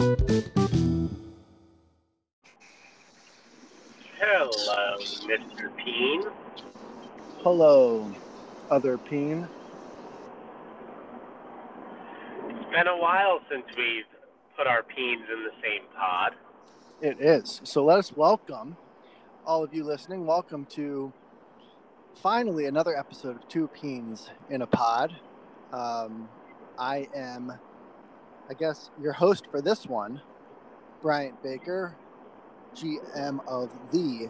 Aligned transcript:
Hello, 0.00 0.16
Mr. 4.96 5.76
Peen. 5.76 6.22
Hello, 7.42 8.10
other 8.70 8.96
peen. 8.96 9.46
It's 12.48 12.70
been 12.70 12.86
a 12.86 12.96
while 12.96 13.40
since 13.50 13.66
we've 13.76 14.06
put 14.56 14.66
our 14.66 14.82
peens 14.82 15.20
in 15.30 15.44
the 15.44 15.50
same 15.62 15.82
pod. 15.94 16.32
It 17.02 17.20
is. 17.20 17.60
So 17.64 17.84
let 17.84 17.98
us 17.98 18.16
welcome 18.16 18.78
all 19.44 19.62
of 19.62 19.74
you 19.74 19.84
listening. 19.84 20.24
Welcome 20.24 20.64
to 20.76 21.12
finally 22.22 22.64
another 22.64 22.96
episode 22.96 23.36
of 23.36 23.46
Two 23.48 23.68
Peens 23.68 24.30
in 24.48 24.62
a 24.62 24.66
Pod. 24.66 25.14
Um, 25.74 26.26
I 26.78 27.06
am, 27.14 27.52
I 28.50 28.54
guess, 28.54 28.90
your 29.00 29.12
host 29.12 29.46
for 29.48 29.62
this 29.62 29.86
one, 29.86 30.20
Bryant 31.00 31.40
Baker, 31.40 31.94
GM 32.74 33.38
of 33.46 33.70
the 33.92 34.28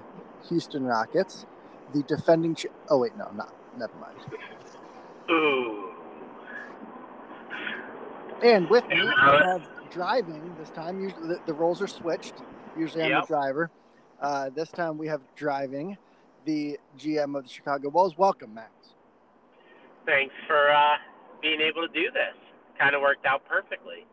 Houston 0.48 0.84
Rockets, 0.84 1.46
the 1.94 2.02
defending. 2.02 2.54
Ch- 2.54 2.66
oh 2.90 2.98
wait, 2.98 3.16
no, 3.16 3.30
not. 3.34 3.54
Never 3.78 3.94
mind. 3.98 4.18
Ooh. 5.30 5.86
And 8.44 8.68
with 8.68 8.86
me, 8.88 9.00
I 9.00 9.42
have 9.44 9.68
driving 9.90 10.54
this 10.58 10.70
time. 10.70 11.00
Usually 11.00 11.28
the, 11.28 11.40
the 11.46 11.54
roles 11.54 11.80
are 11.80 11.86
switched. 11.86 12.34
Usually 12.78 13.02
I'm 13.04 13.10
Yep. 13.10 13.22
the 13.22 13.26
driver. 13.26 13.70
Uh, 14.20 14.50
this 14.50 14.68
time 14.70 14.98
we 14.98 15.06
have 15.06 15.22
driving 15.34 15.96
the 16.44 16.78
GM 16.98 17.36
of 17.38 17.44
the 17.44 17.50
Chicago 17.50 17.90
Bulls. 17.90 18.18
Welcome, 18.18 18.52
Max. 18.54 18.70
Thanks 20.04 20.34
for 20.46 20.70
uh, 20.70 20.96
being 21.40 21.60
able 21.62 21.86
to 21.86 21.92
do 21.94 22.10
this. 22.10 22.34
Kind 22.78 22.94
of 22.94 23.02
worked 23.02 23.26
out 23.26 23.42
perfectly. 23.46 24.06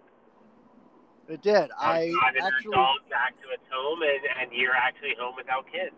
It 1.27 1.41
did. 1.41 1.71
I 1.77 2.13
actually, 2.41 2.75
back 3.09 3.33
to 3.43 3.49
its 3.53 3.63
home, 3.71 3.99
and, 4.01 4.41
and 4.41 4.51
you're 4.53 4.73
actually 4.73 5.13
home 5.19 5.35
without 5.35 5.65
kids. 5.71 5.95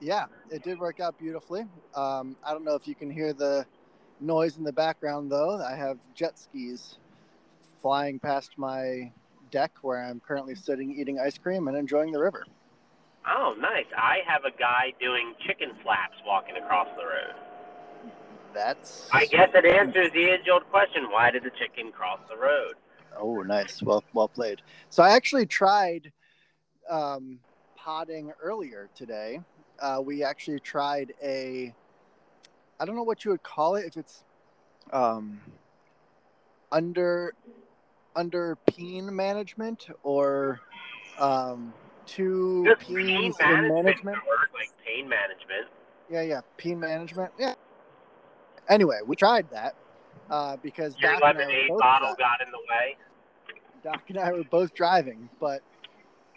yeah, 0.00 0.26
it 0.50 0.62
did 0.62 0.78
work 0.78 0.98
out 0.98 1.18
beautifully. 1.18 1.66
Um, 1.94 2.36
I 2.44 2.52
don't 2.52 2.64
know 2.64 2.74
if 2.74 2.88
you 2.88 2.94
can 2.94 3.10
hear 3.10 3.32
the 3.34 3.66
noise 4.20 4.56
in 4.56 4.64
the 4.64 4.72
background, 4.72 5.30
though. 5.30 5.62
I 5.62 5.76
have 5.76 5.98
jet 6.14 6.38
skis 6.38 6.98
flying 7.82 8.18
past 8.18 8.52
my 8.56 9.12
deck 9.50 9.72
where 9.82 10.02
I'm 10.02 10.20
currently 10.20 10.54
sitting 10.54 10.98
eating 10.98 11.20
ice 11.20 11.36
cream 11.38 11.68
and 11.68 11.76
enjoying 11.76 12.12
the 12.12 12.20
river. 12.20 12.44
Oh, 13.28 13.54
nice. 13.58 13.86
I 13.96 14.18
have 14.26 14.44
a 14.44 14.56
guy 14.56 14.92
doing 15.00 15.34
chicken 15.46 15.72
flaps 15.82 16.16
walking 16.26 16.56
across 16.56 16.88
the 16.96 17.04
road. 17.04 17.34
That's. 18.54 19.08
I 19.12 19.26
guess 19.26 19.50
it 19.54 19.66
answers 19.66 20.12
the 20.12 20.24
age-old 20.24 20.64
question: 20.70 21.10
Why 21.10 21.30
did 21.30 21.42
the 21.42 21.50
chicken 21.50 21.92
cross 21.92 22.20
the 22.30 22.36
road? 22.36 22.74
Oh, 23.18 23.42
nice. 23.42 23.82
Well, 23.82 24.04
well 24.12 24.28
played. 24.28 24.62
So 24.90 25.02
I 25.02 25.10
actually 25.10 25.46
tried 25.46 26.12
um, 26.88 27.38
potting 27.76 28.32
earlier 28.42 28.88
today. 28.94 29.40
Uh, 29.80 30.00
we 30.04 30.22
actually 30.22 30.60
tried 30.60 31.12
a, 31.22 31.74
I 32.80 32.84
don't 32.84 32.96
know 32.96 33.02
what 33.02 33.24
you 33.24 33.30
would 33.30 33.42
call 33.42 33.76
it. 33.76 33.86
If 33.86 33.96
it's 33.96 34.24
um, 34.92 35.40
under 36.72 37.34
under 38.14 38.56
peen 38.66 39.14
management 39.14 39.88
or 40.02 40.60
um, 41.18 41.74
two 42.06 42.74
peens 42.80 43.36
pain 43.36 43.50
in 43.50 43.60
management, 43.60 43.84
management. 43.84 44.18
like 44.54 44.70
pain 44.84 45.08
management. 45.08 45.66
Yeah, 46.10 46.22
yeah, 46.22 46.40
peen 46.56 46.80
management. 46.80 47.32
Yeah. 47.38 47.54
Anyway, 48.68 48.98
we 49.06 49.16
tried 49.16 49.50
that 49.50 49.74
uh, 50.30 50.56
because 50.62 50.96
Your 50.98 51.12
Doc 51.12 51.22
and 51.22 51.24
I 51.24 51.32
were 51.32 51.38
lemonade 51.38 51.68
both 51.68 51.80
bottle 51.80 52.14
driving. 52.18 52.24
got 52.24 52.46
in 52.46 52.52
the 52.52 52.58
way. 52.58 52.96
Doc 53.82 54.02
and 54.08 54.18
I 54.18 54.32
were 54.32 54.44
both 54.44 54.74
driving, 54.74 55.28
but 55.40 55.62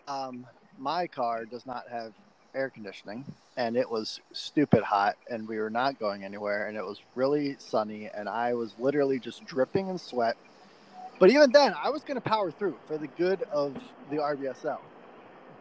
um, 0.08 0.45
my 0.78 1.08
car 1.08 1.45
does 1.45 1.66
not 1.66 1.86
have 1.90 2.14
air 2.54 2.70
conditioning, 2.70 3.26
and 3.58 3.76
it 3.76 3.90
was 3.90 4.20
stupid 4.34 4.84
hot, 4.84 5.17
and 5.30 5.48
we 5.48 5.58
were 5.58 5.70
not 5.70 6.00
going 6.00 6.23
anywhere, 6.23 6.67
and 6.67 6.77
it 6.77 6.83
was 6.86 7.02
really 7.16 7.55
sunny, 7.60 8.10
and 8.14 8.27
I 8.30 8.54
was 8.54 8.73
literally 8.80 9.20
just 9.20 9.45
dripping 9.45 9.89
in 9.89 9.98
sweat. 9.98 10.38
But 11.20 11.30
even 11.32 11.52
then, 11.52 11.76
I 11.82 11.89
was 11.89 12.04
going 12.04 12.16
to 12.16 12.21
power 12.21 12.50
through 12.50 12.77
for 12.88 12.98
the 12.98 13.08
good 13.08 13.44
of 13.52 13.76
the 14.10 14.17
RBSL. 14.17 14.80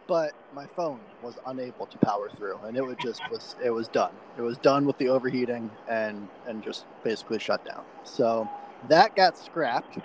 But 0.09 0.33
my 0.55 0.65
phone 0.75 0.99
was 1.21 1.35
unable 1.45 1.85
to 1.85 1.97
power 1.99 2.29
through, 2.35 2.57
and 2.65 2.75
it 2.75 2.83
was 2.83 2.97
just 2.99 3.21
was 3.31 3.55
it 3.63 3.69
was 3.69 3.87
done. 3.87 4.11
It 4.39 4.41
was 4.41 4.57
done 4.57 4.87
with 4.87 4.97
the 4.97 5.07
overheating 5.07 5.69
and 5.87 6.27
and 6.47 6.63
just 6.63 6.85
basically 7.03 7.37
shut 7.37 7.63
down. 7.63 7.83
So 8.03 8.49
that 8.89 9.15
got 9.15 9.37
scrapped, 9.37 9.99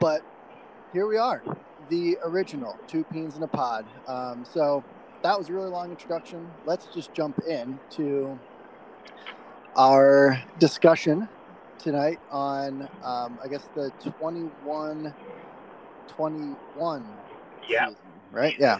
but 0.00 0.22
here 0.92 1.06
we 1.06 1.18
are, 1.18 1.40
the 1.88 2.18
original 2.24 2.76
two 2.88 3.04
peens 3.04 3.36
in 3.36 3.44
a 3.44 3.48
pod. 3.48 3.86
Um, 4.08 4.44
so 4.44 4.82
that 5.22 5.38
was 5.38 5.48
a 5.48 5.52
really 5.52 5.70
long 5.70 5.90
introduction. 5.90 6.50
Let's 6.66 6.86
just 6.86 7.14
jump 7.14 7.38
in 7.48 7.78
to 7.90 8.36
our 9.76 10.42
discussion 10.58 11.28
tonight 11.78 12.18
on, 12.32 12.88
um, 13.04 13.38
I 13.42 13.48
guess, 13.48 13.68
the 13.76 13.92
21 14.18 15.14
21 16.08 17.04
Yeah. 17.68 17.86
season, 17.88 18.02
right? 18.32 18.54
Yeah. 18.58 18.78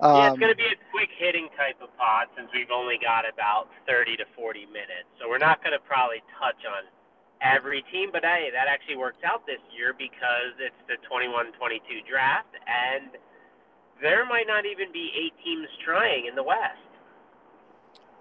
Yeah, 0.00 0.06
Um, 0.06 0.32
it's 0.32 0.38
going 0.38 0.52
to 0.52 0.56
be 0.56 0.66
a 0.66 0.78
quick 0.90 1.10
hitting 1.16 1.48
type 1.56 1.80
of 1.82 1.94
pod 1.96 2.28
since 2.36 2.50
we've 2.52 2.70
only 2.70 2.98
got 2.98 3.24
about 3.28 3.68
30 3.86 4.16
to 4.18 4.24
40 4.36 4.66
minutes. 4.66 5.08
So 5.20 5.28
we're 5.28 5.42
not 5.42 5.62
going 5.62 5.72
to 5.72 5.82
probably 5.82 6.22
touch 6.38 6.58
on 6.66 6.84
every 7.42 7.84
team, 7.92 8.10
but 8.12 8.24
hey, 8.24 8.48
that 8.52 8.66
actually 8.68 8.96
works 8.96 9.22
out 9.24 9.46
this 9.46 9.60
year 9.76 9.94
because 9.96 10.56
it's 10.58 10.80
the 10.88 10.96
21 11.06 11.52
22 11.52 12.02
draft, 12.08 12.54
and 12.66 13.10
there 14.02 14.24
might 14.26 14.46
not 14.46 14.66
even 14.66 14.90
be 14.92 15.10
eight 15.14 15.34
teams 15.44 15.68
trying 15.84 16.26
in 16.26 16.34
the 16.34 16.42
West. 16.42 16.80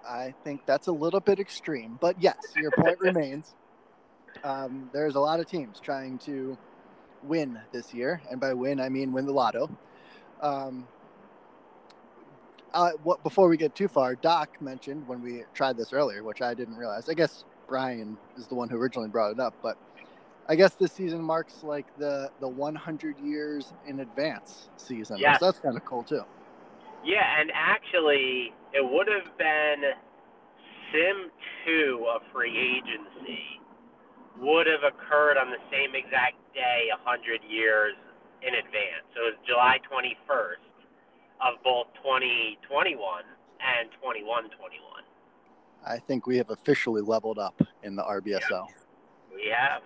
I 0.07 0.33
think 0.43 0.65
that's 0.65 0.87
a 0.87 0.91
little 0.91 1.21
bit 1.21 1.39
extreme, 1.39 1.97
but 1.99 2.21
yes, 2.21 2.37
your 2.55 2.71
point 2.71 2.99
remains. 3.01 3.55
Um, 4.43 4.89
there's 4.93 5.15
a 5.15 5.19
lot 5.19 5.39
of 5.39 5.47
teams 5.47 5.79
trying 5.79 6.17
to 6.19 6.57
win 7.23 7.59
this 7.71 7.93
year, 7.93 8.21
and 8.29 8.39
by 8.39 8.53
win 8.53 8.79
I 8.79 8.89
mean 8.89 9.13
win 9.13 9.25
the 9.25 9.31
lotto. 9.31 9.69
Um, 10.41 10.87
uh, 12.73 12.91
what 13.03 13.23
before 13.23 13.47
we 13.47 13.57
get 13.57 13.75
too 13.75 13.87
far, 13.87 14.15
Doc 14.15 14.61
mentioned 14.61 15.07
when 15.07 15.21
we 15.21 15.43
tried 15.53 15.77
this 15.77 15.93
earlier, 15.93 16.23
which 16.23 16.41
I 16.41 16.53
didn't 16.53 16.75
realize. 16.75 17.09
I 17.09 17.13
guess 17.13 17.45
Brian 17.67 18.17
is 18.37 18.47
the 18.47 18.55
one 18.55 18.69
who 18.69 18.77
originally 18.77 19.09
brought 19.09 19.31
it 19.31 19.39
up, 19.39 19.53
but 19.61 19.77
I 20.47 20.55
guess 20.55 20.73
this 20.75 20.91
season 20.91 21.21
marks 21.21 21.63
like 21.63 21.85
the 21.97 22.31
the 22.39 22.47
100 22.47 23.19
years 23.19 23.73
in 23.87 23.99
advance 23.99 24.69
season. 24.77 25.17
Yes. 25.17 25.39
So 25.39 25.45
that's 25.45 25.59
kind 25.59 25.77
of 25.77 25.85
cool 25.85 26.03
too. 26.03 26.23
Yeah, 27.05 27.39
and 27.39 27.51
actually, 27.53 28.53
it 28.73 28.83
would 28.83 29.07
have 29.07 29.37
been 29.37 29.83
Sim 30.91 31.29
2 31.65 32.05
of 32.15 32.21
free 32.31 32.57
agency 32.57 33.59
would 34.39 34.65
have 34.65 34.81
occurred 34.81 35.37
on 35.37 35.51
the 35.51 35.61
same 35.69 35.93
exact 35.93 36.41
day 36.55 36.89
100 37.05 37.41
years 37.47 37.93
in 38.41 38.55
advance. 38.55 39.05
So 39.13 39.29
it 39.29 39.37
was 39.37 39.39
July 39.45 39.77
21st 39.85 40.72
of 41.41 41.61
both 41.63 41.87
2021 41.95 43.23
and 43.59 43.89
2121. 44.01 45.03
I 45.85 45.97
think 45.99 46.27
we 46.27 46.37
have 46.37 46.49
officially 46.49 47.01
leveled 47.01 47.39
up 47.39 47.61
in 47.83 47.95
the 47.95 48.03
RBSL. 48.03 48.67
We 49.33 49.51
have. 49.55 49.81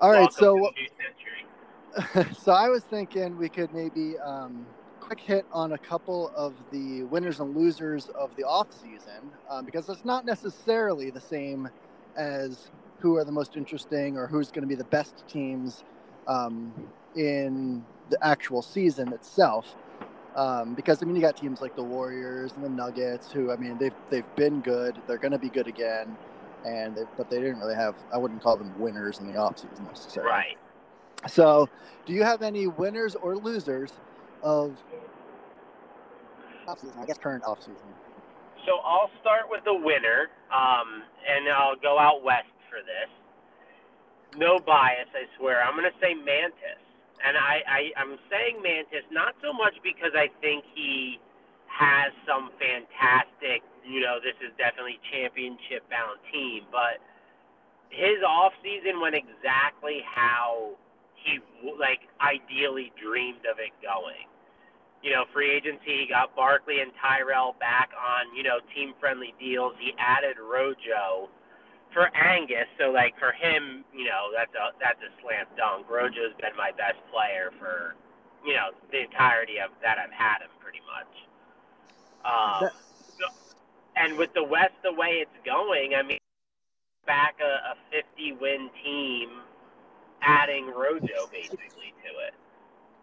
All 0.00 0.10
right, 0.10 0.20
Welcome 0.20 0.36
so 0.38 0.56
to 0.56 0.70
the 0.74 0.80
new 0.80 2.24
century. 2.24 2.34
so 2.38 2.52
I 2.52 2.68
was 2.68 2.82
thinking 2.84 3.36
we 3.36 3.48
could 3.48 3.72
maybe 3.72 4.18
um, 4.18 4.66
quick 5.00 5.20
hit 5.20 5.46
on 5.52 5.72
a 5.72 5.78
couple 5.78 6.32
of 6.34 6.54
the 6.70 7.04
winners 7.04 7.40
and 7.40 7.56
losers 7.56 8.08
of 8.08 8.34
the 8.36 8.44
off 8.44 8.72
season 8.72 9.30
um, 9.48 9.64
because 9.64 9.88
it's 9.88 10.04
not 10.04 10.26
necessarily 10.26 11.10
the 11.10 11.20
same 11.20 11.68
as 12.16 12.70
who 12.98 13.16
are 13.16 13.24
the 13.24 13.32
most 13.32 13.56
interesting 13.56 14.16
or 14.16 14.26
who's 14.26 14.50
going 14.50 14.62
to 14.62 14.68
be 14.68 14.74
the 14.74 14.84
best 14.84 15.24
teams 15.28 15.84
um, 16.26 16.72
in 17.14 17.84
the 18.10 18.18
actual 18.26 18.62
season 18.62 19.12
itself. 19.12 19.76
Um, 20.36 20.74
because 20.74 21.02
I 21.02 21.06
mean, 21.06 21.16
you 21.16 21.22
got 21.22 21.36
teams 21.36 21.62
like 21.62 21.74
the 21.74 21.82
Warriors 21.82 22.52
and 22.52 22.62
the 22.62 22.68
Nuggets, 22.68 23.32
who 23.32 23.50
I 23.50 23.56
mean, 23.56 23.78
they've 23.78 23.94
they've 24.10 24.36
been 24.36 24.60
good. 24.60 24.96
They're 25.06 25.16
going 25.16 25.32
to 25.32 25.38
be 25.38 25.48
good 25.48 25.66
again, 25.66 26.14
and 26.66 26.94
they, 26.94 27.04
but 27.16 27.30
they 27.30 27.40
didn't 27.40 27.58
really 27.58 27.74
have. 27.74 27.96
I 28.12 28.18
wouldn't 28.18 28.42
call 28.42 28.58
them 28.58 28.78
winners 28.78 29.18
in 29.18 29.26
the 29.26 29.32
offseason 29.32 29.86
necessarily. 29.86 30.30
Right. 30.30 30.58
So, 31.26 31.70
do 32.04 32.12
you 32.12 32.22
have 32.22 32.42
any 32.42 32.66
winners 32.66 33.14
or 33.14 33.36
losers 33.36 33.94
of 34.42 34.76
offseason? 36.68 36.98
I 36.98 37.06
guess 37.06 37.16
current 37.16 37.42
offseason. 37.44 37.88
So 38.66 38.78
I'll 38.84 39.10
start 39.20 39.44
with 39.48 39.64
the 39.64 39.74
winner, 39.74 40.28
um, 40.52 41.02
and 41.26 41.48
I'll 41.48 41.76
go 41.76 41.98
out 41.98 42.22
west 42.22 42.44
for 42.68 42.80
this. 42.84 43.08
No 44.36 44.58
bias, 44.58 45.08
I 45.14 45.24
swear. 45.38 45.62
I'm 45.62 45.74
going 45.76 45.90
to 45.90 45.98
say 45.98 46.12
Mantis. 46.12 46.82
And 47.24 47.36
I, 47.36 47.62
I, 47.64 47.80
I'm 47.96 48.18
saying 48.28 48.60
Mantis 48.62 49.06
not 49.10 49.34
so 49.42 49.52
much 49.52 49.74
because 49.82 50.12
I 50.14 50.28
think 50.40 50.64
he 50.74 51.18
has 51.66 52.12
some 52.26 52.50
fantastic, 52.56 53.62
you 53.84 54.00
know, 54.00 54.18
this 54.20 54.36
is 54.40 54.52
definitely 54.56 54.98
championship 55.12 55.84
bound 55.90 56.20
team, 56.32 56.64
but 56.72 57.00
his 57.90 58.20
off 58.26 58.52
season 58.62 59.00
went 59.00 59.14
exactly 59.14 60.02
how 60.04 60.76
he 61.14 61.40
like 61.78 62.00
ideally 62.20 62.92
dreamed 63.00 63.44
of 63.50 63.58
it 63.58 63.72
going. 63.82 64.28
You 65.02 65.12
know, 65.12 65.24
free 65.32 65.52
agency, 65.54 66.02
he 66.02 66.06
got 66.08 66.34
Barkley 66.34 66.80
and 66.80 66.90
Tyrell 66.98 67.54
back 67.60 67.90
on, 67.94 68.34
you 68.34 68.42
know, 68.42 68.58
team 68.74 68.94
friendly 68.98 69.34
deals. 69.38 69.74
He 69.78 69.92
added 69.98 70.36
Rojo 70.40 71.28
for 71.96 72.14
Angus, 72.14 72.68
so 72.78 72.90
like 72.92 73.18
for 73.18 73.32
him, 73.32 73.82
you 73.96 74.04
know, 74.04 74.28
that's 74.36 74.52
a 74.52 74.76
that's 74.78 75.00
a 75.00 75.08
slam 75.22 75.46
dunk. 75.56 75.88
Rojo's 75.88 76.36
been 76.38 76.54
my 76.54 76.70
best 76.76 77.00
player 77.10 77.48
for, 77.58 77.96
you 78.44 78.52
know, 78.52 78.68
the 78.92 79.00
entirety 79.00 79.56
of 79.64 79.70
that 79.80 79.96
I've 79.96 80.12
had 80.12 80.44
him 80.44 80.52
pretty 80.60 80.84
much. 80.84 81.08
Um, 82.20 82.68
so, 83.16 83.32
and 83.96 84.18
with 84.18 84.34
the 84.34 84.44
West 84.44 84.74
the 84.84 84.92
way 84.92 85.24
it's 85.24 85.40
going, 85.46 85.94
I 85.94 86.02
mean, 86.02 86.18
back 87.06 87.36
a, 87.40 87.72
a 87.72 87.74
50 87.90 88.32
win 88.42 88.68
team, 88.84 89.30
adding 90.20 90.66
Rojo 90.66 91.32
basically 91.32 91.94
to 92.04 92.26
it. 92.28 92.34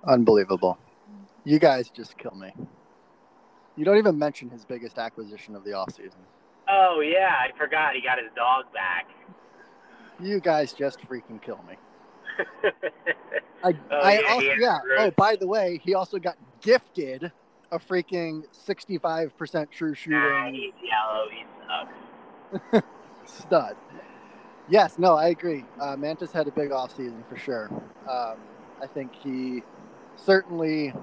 Unbelievable. 0.06 0.78
You 1.46 1.58
guys 1.58 1.90
just 1.90 2.16
kill 2.20 2.36
me. 2.36 2.54
You 3.76 3.86
don't 3.86 3.98
even 3.98 4.20
mention 4.20 4.52
his 4.52 4.66
biggest 4.66 5.00
acquisition 5.00 5.56
of 5.56 5.64
the 5.64 5.72
offseason. 5.72 6.22
Oh 6.70 7.02
yeah, 7.02 7.32
I 7.40 7.58
forgot 7.58 7.96
he 7.96 8.02
got 8.02 8.18
his 8.18 8.32
dog 8.36 8.66
back. 8.74 9.08
You 10.20 10.40
guys 10.40 10.74
just 10.74 11.00
freaking 11.02 11.42
kill 11.42 11.60
me. 11.68 11.76
I, 13.64 13.74
Oh, 13.92 13.98
I 13.98 14.20
yeah, 14.20 14.28
also, 14.30 14.52
yeah. 14.60 14.80
Oh, 15.00 15.12
by 15.12 15.36
the 15.36 15.48
way, 15.48 15.80
he 15.84 15.94
also 15.94 16.20
got 16.20 16.38
gifted 16.62 17.32
a 17.72 17.80
freaking 17.80 18.44
65% 18.68 19.72
true 19.72 19.90
nah, 19.90 19.96
shooting 19.96 20.54
he's 20.54 20.74
yellow. 20.84 21.28
He 21.32 22.72
sucks. 22.72 22.86
stud. 23.26 23.76
Yes, 24.70 24.98
no, 24.98 25.16
I 25.16 25.30
agree. 25.30 25.66
Uh, 25.80 25.98
Mantis 25.98 26.32
had 26.32 26.48
a 26.48 26.52
big 26.52 26.70
offseason 26.70 27.28
for 27.28 27.38
sure. 27.38 27.70
Um, 28.10 28.38
I 28.82 28.88
think 28.94 29.14
he 29.16 29.64
certainly 30.16 30.94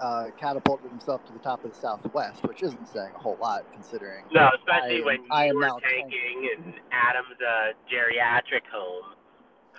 uh, 0.00 0.26
catapulted 0.38 0.90
himself 0.90 1.24
to 1.26 1.32
the 1.32 1.38
top 1.38 1.64
of 1.64 1.72
the 1.72 1.76
Southwest, 1.76 2.42
which 2.44 2.62
isn't 2.62 2.86
saying 2.88 3.10
a 3.14 3.18
whole 3.18 3.36
lot 3.40 3.64
considering. 3.72 4.24
No, 4.32 4.48
especially 4.56 5.02
I- 5.02 5.04
when 5.04 5.18
I 5.30 5.46
am 5.46 5.60
now 5.60 5.78
tanking 5.78 6.50
and 6.56 6.74
Adam's 6.92 7.40
a 7.40 7.72
geriatric 7.92 8.66
home. 8.72 9.14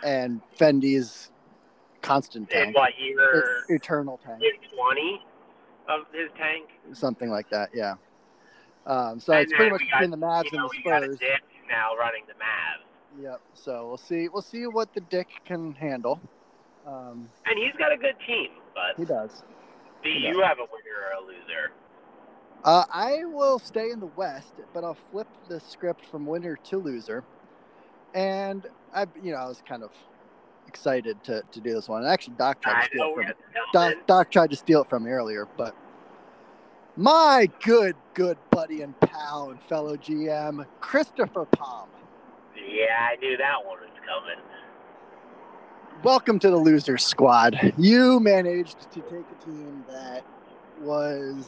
And 0.03 0.41
Fendi's 0.57 1.31
constant 2.01 2.49
In 2.51 2.65
tank, 2.65 2.75
what 2.77 2.91
year? 2.97 3.63
E- 3.69 3.73
eternal 3.73 4.19
tank, 4.25 4.41
twenty 4.73 5.21
of 5.87 6.01
his 6.13 6.29
tank. 6.37 6.69
something 6.93 7.29
like 7.29 7.49
that. 7.49 7.69
Yeah. 7.73 7.95
Um, 8.85 9.19
so 9.19 9.33
And 9.33 9.43
it's 9.43 9.53
pretty 9.53 9.71
much 9.71 9.81
we 9.81 9.87
between 9.91 10.09
the 10.11 10.17
Mavs 10.17 10.51
and 10.53 10.63
the 10.63 10.81
got 10.83 11.03
Spurs. 11.03 11.19
Now 11.69 11.95
running 11.97 12.23
the 12.27 12.33
Mavs, 12.33 13.21
Yep. 13.21 13.41
So 13.53 13.87
we'll 13.87 13.97
see. 13.97 14.27
We'll 14.29 14.41
see 14.41 14.65
what 14.67 14.93
the 14.93 15.01
Dick 15.01 15.27
can 15.45 15.73
handle. 15.73 16.19
Um, 16.87 17.27
and 17.45 17.57
he's 17.59 17.75
got 17.77 17.91
a 17.91 17.97
good 17.97 18.15
team. 18.25 18.49
But 18.73 18.97
he 18.97 19.05
does. 19.05 19.43
Do 20.03 20.09
you 20.09 20.41
have 20.41 20.59
a 20.59 20.63
winner 20.63 20.97
or 21.09 21.23
a 21.23 21.27
loser? 21.27 21.71
Uh, 22.63 22.83
I 22.91 23.25
will 23.25 23.59
stay 23.59 23.91
in 23.91 23.99
the 23.99 24.07
West, 24.07 24.53
but 24.73 24.83
I'll 24.83 24.97
flip 25.11 25.27
the 25.47 25.59
script 25.59 26.05
from 26.05 26.25
winner 26.25 26.57
to 26.65 26.77
loser. 26.77 27.23
And 28.13 28.65
I, 28.93 29.05
you 29.21 29.31
know, 29.31 29.37
I 29.37 29.47
was 29.47 29.61
kind 29.67 29.83
of 29.83 29.91
excited 30.67 31.23
to, 31.25 31.41
to 31.51 31.59
do 31.61 31.73
this 31.73 31.87
one. 31.87 32.01
And 32.03 32.11
Actually, 32.11 32.35
Doc 32.37 32.61
tried 32.61 32.81
to 32.81 32.87
steal 32.87 33.03
it 33.03 33.13
from 33.13 33.15
where 33.15 33.25
me. 33.25 33.31
it's 33.31 33.39
Doc. 33.73 33.93
Doc 34.07 34.31
tried 34.31 34.49
to 34.51 34.55
steal 34.55 34.81
it 34.81 34.89
from 34.89 35.03
me 35.03 35.11
earlier, 35.11 35.47
but 35.57 35.75
my 36.95 37.49
good, 37.63 37.95
good 38.13 38.37
buddy 38.51 38.81
and 38.81 38.99
pal 38.99 39.51
and 39.51 39.61
fellow 39.63 39.95
GM, 39.95 40.65
Christopher 40.81 41.45
Palm. 41.45 41.89
Yeah, 42.55 43.07
I 43.11 43.15
knew 43.17 43.37
that 43.37 43.65
one 43.65 43.79
was 43.79 43.89
coming. 44.05 44.43
Welcome 46.03 46.39
to 46.39 46.49
the 46.49 46.55
loser 46.57 46.97
squad. 46.97 47.73
You 47.77 48.19
managed 48.21 48.89
to 48.91 49.01
take 49.01 49.25
a 49.29 49.45
team 49.45 49.83
that 49.89 50.23
was 50.81 51.45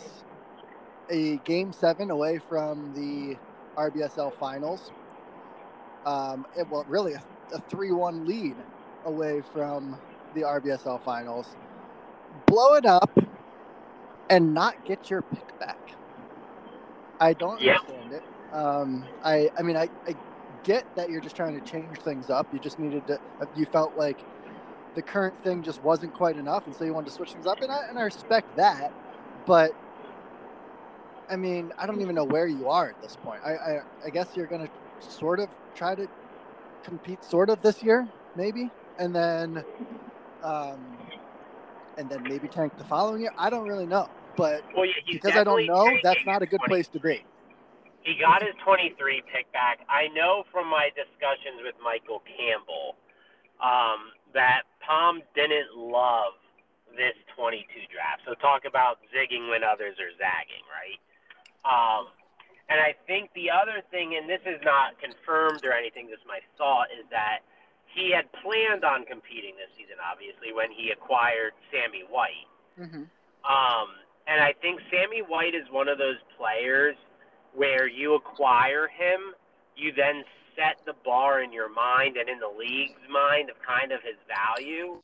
a 1.09 1.38
game 1.38 1.71
seven 1.71 2.12
away 2.12 2.39
from 2.50 2.94
the 2.94 3.38
RBSL 3.77 4.33
finals. 4.33 4.92
Um, 6.06 6.45
it, 6.57 6.68
well, 6.69 6.86
really 6.89 7.13
a, 7.13 7.24
a 7.53 7.59
3 7.59 7.92
1 7.94 8.25
lead 8.25 8.56
away 9.06 9.42
from 9.53 9.98
the 10.36 10.42
RBSL 10.42 11.01
finals. 11.03 11.48
Blow 12.48 12.74
it 12.74 12.86
up 12.86 13.18
and 14.30 14.53
not 14.53 14.83
get 14.86 15.09
your 15.09 15.21
pick 15.21 15.57
back. 15.59 15.77
I 17.21 17.33
don't 17.33 17.62
Yeah. 17.62 17.77
understand 17.77 18.13
it. 18.13 18.24
Um, 18.53 19.06
I, 19.24 19.50
I 19.57 19.62
mean, 19.62 19.77
I, 19.77 19.88
I 20.07 20.15
get 20.63 20.83
that 20.95 21.09
you're 21.09 21.21
just 21.21 21.38
trying 21.38 21.57
to 21.59 21.65
change 21.65 21.98
things 22.00 22.30
up. 22.30 22.51
You 22.53 22.59
just 22.59 22.80
needed 22.80 23.07
to, 23.07 23.19
you 23.56 23.65
felt 23.65 23.95
like 23.98 24.19
the 24.96 25.02
current 25.02 25.42
thing 25.44 25.64
just 25.64 25.82
wasn't 25.84 26.14
quite 26.14 26.38
enough, 26.38 26.66
and 26.66 26.76
so 26.76 26.84
you 26.84 26.94
wanted 26.94 27.08
to 27.08 27.14
switch 27.14 27.32
things 27.32 27.48
up, 27.48 27.62
and 27.62 27.72
I, 27.72 27.88
and 27.88 27.98
I 27.98 28.04
respect 28.04 28.56
that. 28.58 28.92
But 29.46 29.72
I 31.30 31.36
mean, 31.36 31.72
I 31.78 31.86
don't 31.88 32.02
even 32.02 32.16
know 32.16 32.26
where 32.26 32.48
you 32.48 32.68
are 32.70 32.90
at 32.90 33.02
this 33.02 33.16
point. 33.16 33.42
I, 33.46 33.52
I, 33.52 33.82
I 34.06 34.10
guess 34.10 34.30
you're 34.36 34.48
gonna 34.48 34.70
sort 35.00 35.40
of 35.40 35.50
try 35.76 35.96
to 35.96 36.08
compete, 36.84 37.24
sort 37.24 37.50
of 37.50 37.62
this 37.62 37.82
year, 37.82 38.08
maybe, 38.36 38.70
and 39.00 39.16
then, 39.16 39.64
um, 40.44 40.98
and 41.98 42.10
then 42.10 42.24
maybe 42.24 42.48
tank 42.48 42.78
the 42.78 42.84
following 42.84 43.22
year. 43.22 43.32
I 43.38 43.50
don't 43.50 43.68
really 43.68 43.86
know, 43.86 44.10
but 44.36 44.64
Well, 44.76 44.86
yeah, 44.86 44.94
because 45.12 45.36
I 45.36 45.44
don't 45.44 45.66
know, 45.66 45.90
that's 46.04 46.26
not 46.26 46.42
a 46.42 46.46
good 46.46 46.60
20. 46.60 46.70
place 46.70 46.88
to 46.90 47.00
be. 47.00 47.24
He 48.04 48.16
got 48.20 48.42
his 48.42 48.56
23 48.66 49.22
pick 49.32 49.52
back. 49.54 49.80
I 49.88 50.08
know 50.16 50.44
from 50.52 50.68
my 50.68 50.90
discussions 50.96 51.62
with 51.64 51.76
Michael 51.84 52.24
Campbell 52.26 52.96
um, 53.62 54.10
that 54.33 54.63
Palm 54.86 55.22
didn't 55.36 55.75
love 55.75 56.33
this 56.95 57.16
22 57.36 57.63
draft. 57.92 58.22
So 58.25 58.33
talk 58.36 58.66
about 58.66 59.00
zigging 59.13 59.50
when 59.50 59.63
others 59.63 59.95
are 60.00 60.12
zagging, 60.19 60.66
right? 60.68 61.00
Um, 61.63 62.07
and 62.69 62.80
I 62.80 62.95
think 63.07 63.31
the 63.36 63.51
other 63.51 63.83
thing, 63.92 64.16
and 64.16 64.30
this 64.30 64.42
is 64.45 64.60
not 64.63 65.00
confirmed 65.00 65.63
or 65.66 65.74
anything, 65.74 66.07
just 66.10 66.25
my 66.28 66.39
thought, 66.57 66.88
is 66.92 67.06
that 67.12 67.39
he 67.94 68.12
had 68.12 68.31
planned 68.44 68.83
on 68.83 69.04
competing 69.06 69.56
this 69.60 69.68
season, 69.75 70.00
obviously, 70.00 70.54
when 70.54 70.72
he 70.72 70.92
acquired 70.92 71.51
Sammy 71.72 72.04
White. 72.07 72.48
Mm-hmm. 72.80 73.04
Um, 73.44 73.88
and 74.27 74.39
I 74.39 74.54
think 74.54 74.80
Sammy 74.89 75.19
White 75.19 75.56
is 75.56 75.68
one 75.72 75.88
of 75.88 75.98
those 75.98 76.19
players 76.38 76.95
where 77.54 77.88
you 77.88 78.16
acquire 78.16 78.88
him, 78.88 79.36
you 79.75 79.92
then 79.92 80.24
set 80.56 80.77
the 80.86 80.94
bar 81.06 81.42
in 81.42 81.51
your 81.51 81.69
mind 81.69 82.18
and 82.18 82.30
in 82.30 82.39
the 82.39 82.51
league's 82.51 83.01
mind 83.09 83.50
of 83.50 83.56
kind 83.62 83.92
of 83.92 84.01
his 84.03 84.18
value. 84.27 85.01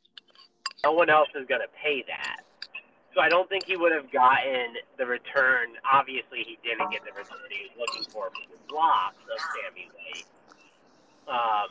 No 0.84 0.92
one 0.92 1.10
else 1.10 1.28
is 1.34 1.46
going 1.48 1.60
to 1.60 1.72
pay 1.82 2.04
that. 2.06 2.44
So 3.14 3.20
I 3.20 3.28
don't 3.28 3.48
think 3.48 3.64
he 3.64 3.76
would 3.76 3.92
have 3.92 4.12
gotten 4.12 4.78
the 4.96 5.06
return. 5.06 5.74
Obviously, 5.82 6.44
he 6.46 6.58
didn't 6.62 6.90
get 6.92 7.02
the 7.02 7.12
return 7.12 7.50
he 7.50 7.66
was 7.66 7.88
looking 7.88 8.06
for 8.12 8.30
from 8.30 8.46
the 8.52 8.60
blocks 8.68 9.18
of 9.26 9.38
Sammy 9.56 9.90
White 9.90 10.28
um, 11.26 11.68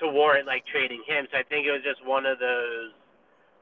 to 0.00 0.08
warrant 0.08 0.46
like 0.46 0.66
trading 0.66 1.02
him. 1.06 1.26
So 1.30 1.38
I 1.38 1.42
think 1.42 1.66
it 1.66 1.72
was 1.72 1.82
just 1.82 2.04
one 2.04 2.26
of 2.26 2.38
those 2.38 2.92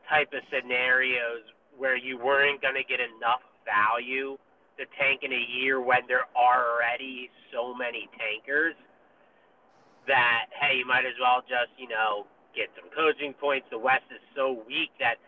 type 0.09 0.33
of 0.33 0.43
scenarios 0.51 1.47
where 1.77 1.97
you 1.97 2.19
weren't 2.19 2.63
going 2.63 2.75
to 2.75 2.85
get 2.85 3.01
enough 3.01 3.45
value 3.63 4.37
to 4.79 4.85
tank 4.99 5.23
in 5.23 5.33
a 5.33 5.45
year 5.61 5.81
when 5.81 6.01
there 6.09 6.27
are 6.37 6.77
already 6.77 7.31
so 7.53 7.75
many 7.75 8.09
tankers 8.19 8.75
that 10.07 10.51
hey, 10.55 10.79
you 10.79 10.87
might 10.87 11.05
as 11.05 11.17
well 11.21 11.43
just 11.43 11.75
you 11.79 11.89
know 11.89 12.27
get 12.55 12.71
some 12.75 12.89
coaching 12.95 13.35
points. 13.35 13.67
The 13.71 13.79
West 13.79 14.09
is 14.11 14.23
so 14.35 14.63
weak 14.67 14.91
that 14.99 15.21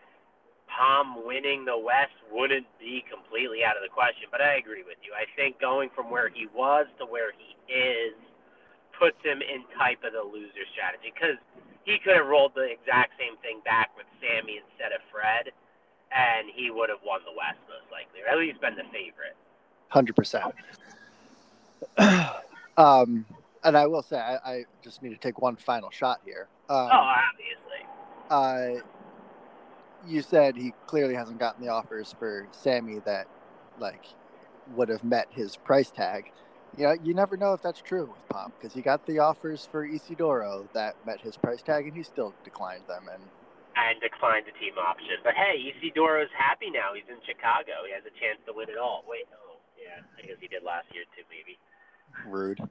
Palm 0.69 1.25
winning 1.25 1.65
the 1.65 1.77
West 1.77 2.15
wouldn't 2.31 2.67
be 2.79 3.03
completely 3.09 3.63
out 3.63 3.77
of 3.77 3.83
the 3.83 3.91
question. 3.91 4.29
But 4.31 4.41
I 4.41 4.57
agree 4.57 4.83
with 4.83 4.97
you. 5.05 5.13
I 5.13 5.25
think 5.35 5.59
going 5.61 5.89
from 5.95 6.09
where 6.09 6.29
he 6.29 6.47
was 6.53 6.87
to 6.99 7.05
where 7.05 7.31
he 7.35 7.57
is 7.71 8.15
puts 8.97 9.17
him 9.23 9.39
in 9.39 9.63
type 9.79 10.03
of 10.03 10.11
the 10.11 10.25
loser 10.25 10.67
strategy 10.75 11.13
because 11.13 11.39
he 11.87 11.97
could 12.03 12.19
have 12.19 12.27
rolled 12.27 12.51
the 12.53 12.67
exact 12.67 13.15
same 13.15 13.39
thing 13.39 13.63
back 13.63 13.95
with 13.95 14.05
Sammy 14.19 14.59
instead 14.59 14.91
of 14.91 14.99
Fred, 15.07 15.49
and 16.11 16.51
he 16.51 16.69
would 16.69 16.89
have 16.89 16.99
won 17.05 17.23
the 17.23 17.31
West 17.31 17.63
most 17.71 17.87
likely, 17.89 18.21
or 18.21 18.27
at 18.27 18.37
least 18.37 18.59
been 18.59 18.75
the 18.75 18.85
favorite. 18.91 19.37
Hundred 19.87 20.15
percent. 20.15 20.53
Um, 22.79 23.25
and 23.63 23.77
I 23.77 23.87
will 23.87 24.01
say, 24.01 24.17
I, 24.17 24.35
I 24.43 24.65
just 24.81 25.01
need 25.01 25.09
to 25.09 25.17
take 25.17 25.41
one 25.41 25.55
final 25.55 25.89
shot 25.89 26.21
here. 26.25 26.47
Um, 26.69 26.89
oh, 26.91 27.13
obviously. 28.29 28.81
uh, 28.81 28.83
you 30.07 30.21
said 30.21 30.55
he 30.55 30.73
clearly 30.87 31.13
hasn't 31.15 31.39
gotten 31.39 31.63
the 31.63 31.71
offers 31.71 32.15
for 32.17 32.47
Sammy 32.51 32.99
that, 33.05 33.27
like, 33.79 34.05
would 34.75 34.89
have 34.89 35.03
met 35.03 35.27
his 35.31 35.57
price 35.57 35.91
tag. 35.91 36.31
You 36.77 36.83
know, 36.85 36.95
you 37.03 37.13
never 37.13 37.35
know 37.35 37.53
if 37.53 37.61
that's 37.61 37.81
true 37.81 38.05
with 38.05 38.29
Palm 38.29 38.53
because 38.57 38.73
he 38.73 38.81
got 38.81 39.05
the 39.07 39.19
offers 39.19 39.67
for 39.69 39.85
Isidoro 39.85 40.67
that 40.73 40.95
met 41.05 41.19
his 41.19 41.35
price 41.35 41.61
tag, 41.61 41.87
and 41.87 41.97
he 41.97 42.03
still 42.03 42.33
declined 42.43 42.83
them. 42.87 43.09
And 43.11 43.23
And 43.75 43.99
declined 43.99 44.45
the 44.45 44.53
team 44.59 44.77
option. 44.77 45.17
But 45.23 45.33
hey, 45.33 45.73
Isidoro's 45.73 46.29
happy 46.37 46.69
now. 46.69 46.93
He's 46.93 47.09
in 47.09 47.19
Chicago. 47.25 47.83
He 47.87 47.91
has 47.91 48.03
a 48.05 48.13
chance 48.21 48.39
to 48.45 48.53
win 48.53 48.69
it 48.69 48.77
all. 48.77 49.03
Wait, 49.09 49.25
oh, 49.33 49.57
yeah. 49.75 50.05
I 50.17 50.27
guess 50.27 50.37
he 50.39 50.47
did 50.47 50.63
last 50.63 50.85
year 50.93 51.03
too, 51.17 51.23
maybe. 51.27 51.57
rude. 52.29 52.61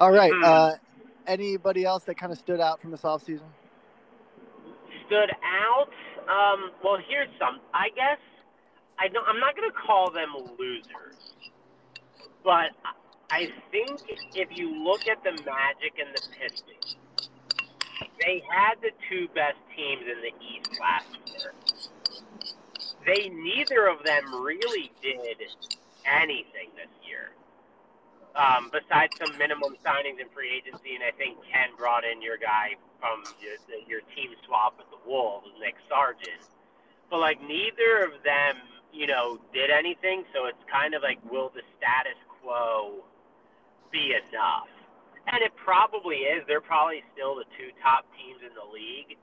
All 0.00 0.10
right. 0.10 0.32
Hmm. 0.34 0.44
Uh, 0.44 0.72
anybody 1.26 1.84
else 1.84 2.04
that 2.04 2.16
kind 2.16 2.32
of 2.32 2.38
stood 2.38 2.60
out 2.60 2.80
from 2.80 2.90
this 2.90 3.02
offseason? 3.02 3.46
stood 5.10 5.30
out. 5.42 5.90
Um, 6.30 6.70
well, 6.84 6.98
here's 7.08 7.28
some. 7.38 7.58
I 7.74 7.88
guess 7.96 8.18
I 8.98 9.08
don't, 9.08 9.26
I'm 9.26 9.40
not 9.40 9.56
going 9.56 9.68
to 9.68 9.76
call 9.76 10.10
them 10.10 10.30
losers, 10.56 11.34
but 12.44 12.70
I 13.30 13.50
think 13.72 14.00
if 14.34 14.56
you 14.56 14.84
look 14.84 15.08
at 15.08 15.22
the 15.24 15.32
Magic 15.32 15.98
and 15.98 16.14
the 16.14 16.22
Pistons, 16.38 16.96
they 18.24 18.42
had 18.48 18.76
the 18.80 18.90
two 19.10 19.26
best 19.34 19.58
teams 19.76 20.02
in 20.02 20.20
the 20.22 20.32
East 20.46 20.78
last 20.80 21.08
year. 21.26 21.52
They 23.06 23.30
neither 23.30 23.88
of 23.88 24.04
them 24.04 24.42
really 24.44 24.92
did 25.02 25.18
anything 26.06 26.70
this 26.76 26.92
year. 27.08 27.30
Um, 28.36 28.70
besides 28.70 29.12
some 29.18 29.36
minimum 29.38 29.74
signings 29.82 30.22
in 30.22 30.30
free 30.30 30.54
agency, 30.54 30.94
and 30.94 31.02
I 31.02 31.10
think 31.10 31.36
Ken 31.50 31.74
brought 31.76 32.04
in 32.06 32.22
your 32.22 32.38
guy 32.38 32.78
from 33.02 33.26
your, 33.42 33.58
your 33.90 34.00
team 34.14 34.30
swap 34.46 34.78
with 34.78 34.86
the 34.94 35.02
Wolves, 35.02 35.50
Nick 35.58 35.74
Sargent. 35.88 36.38
But 37.10 37.18
like 37.18 37.42
neither 37.42 38.06
of 38.06 38.22
them, 38.22 38.62
you 38.92 39.06
know, 39.06 39.38
did 39.52 39.70
anything. 39.70 40.22
So 40.32 40.46
it's 40.46 40.62
kind 40.70 40.94
of 40.94 41.02
like, 41.02 41.18
will 41.26 41.50
the 41.50 41.66
status 41.74 42.18
quo 42.38 43.02
be 43.90 44.14
enough? 44.14 44.70
And 45.26 45.42
it 45.42 45.50
probably 45.58 46.22
is. 46.30 46.46
They're 46.46 46.62
probably 46.62 47.02
still 47.12 47.34
the 47.34 47.50
two 47.58 47.74
top 47.82 48.06
teams 48.14 48.46
in 48.46 48.54
the 48.54 48.66
league. 48.72 49.18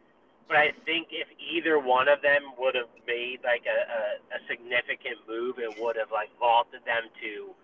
But 0.47 0.57
I 0.57 0.71
think 0.83 1.11
if 1.11 1.27
either 1.39 1.79
one 1.79 2.07
of 2.07 2.21
them 2.21 2.55
would 2.59 2.75
have 2.75 2.91
made 3.07 3.39
like 3.43 3.63
a, 3.67 3.79
a, 3.87 4.01
a 4.35 4.39
significant 4.47 5.23
move, 5.27 5.59
it 5.59 5.71
would 5.79 5.95
have 5.95 6.11
like 6.11 6.31
vaulted 6.39 6.83
them 6.83 7.07
to, 7.23 7.55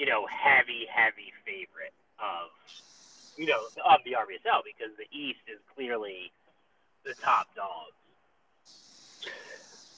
you 0.00 0.06
know, 0.06 0.26
heavy, 0.26 0.86
heavy 0.90 1.30
favorite 1.44 1.92
of, 2.18 2.48
you 3.36 3.44
know, 3.44 3.60
of 3.84 4.00
the 4.06 4.12
RBSL 4.12 4.62
because 4.64 4.96
the 4.96 5.04
East 5.16 5.40
is 5.46 5.58
clearly 5.76 6.32
the 7.04 7.12
top 7.22 7.54
dog. 7.54 7.92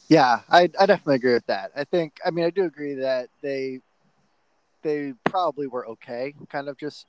Yeah, 0.09 0.41
I, 0.51 0.63
I 0.79 0.87
definitely 0.87 1.15
agree 1.15 1.35
with 1.35 1.47
that. 1.47 1.71
I 1.77 1.85
think, 1.85 2.19
I 2.27 2.33
mean, 2.33 2.45
I 2.45 2.51
do 2.51 2.65
agree 2.65 2.95
that 2.95 3.29
they 3.41 3.79
they 4.83 5.15
probably 5.25 5.69
were 5.69 5.87
okay, 5.87 6.35
kind 6.51 6.69
of 6.69 6.77
just 6.77 7.07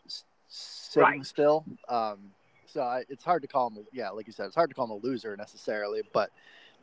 sitting 0.48 1.04
Right. 1.04 1.26
still. 1.26 1.66
Um, 1.90 2.32
so 2.68 2.82
I, 2.82 3.04
it's 3.10 3.24
hard 3.24 3.42
to 3.42 3.48
call 3.48 3.72
them, 3.72 3.86
yeah, 3.92 4.12
like 4.12 4.28
you 4.28 4.34
said, 4.34 4.46
it's 4.46 4.56
hard 4.56 4.70
to 4.70 4.76
call 4.76 4.86
them 4.86 4.98
a 5.04 5.06
loser 5.06 5.36
necessarily, 5.36 6.04
but 6.14 6.30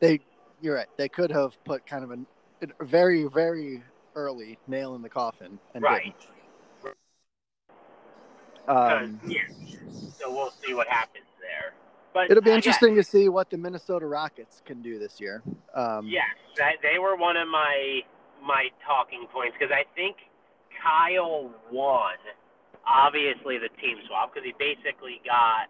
they, 0.01 0.19
you're 0.61 0.75
right, 0.75 0.87
they 0.97 1.07
could 1.07 1.31
have 1.31 1.57
put 1.63 1.85
kind 1.87 2.03
of 2.03 2.11
an, 2.11 2.27
a 2.77 2.83
very, 2.83 3.23
very 3.23 3.81
early 4.15 4.57
nail 4.67 4.95
in 4.95 5.01
the 5.01 5.09
coffin 5.09 5.59
and 5.73 5.83
Right. 5.83 6.03
didn't. 6.03 6.31
Um, 8.67 9.19
yeah. 9.27 9.41
So 10.19 10.31
we'll 10.31 10.51
see 10.51 10.73
what 10.73 10.87
happens 10.87 11.25
there. 11.41 11.73
But 12.13 12.29
it'll 12.29 12.43
be 12.43 12.51
again, 12.51 12.57
interesting 12.57 12.95
to 12.95 13.03
see 13.03 13.29
what 13.29 13.49
the 13.49 13.57
Minnesota 13.57 14.05
Rockets 14.05 14.61
can 14.65 14.81
do 14.81 14.99
this 14.99 15.19
year. 15.19 15.41
Um, 15.73 16.07
Yes, 16.07 16.35
they 16.81 16.99
were 16.99 17.15
one 17.15 17.37
of 17.37 17.47
my 17.47 18.01
my 18.43 18.69
talking 18.85 19.27
points 19.31 19.55
because 19.57 19.71
I 19.73 19.85
think 19.95 20.17
Kyle 20.81 21.51
won, 21.71 22.17
obviously 22.85 23.57
the 23.57 23.69
team 23.81 23.97
swap 24.07 24.33
because 24.33 24.45
he 24.45 24.53
basically 24.57 25.21
got 25.25 25.69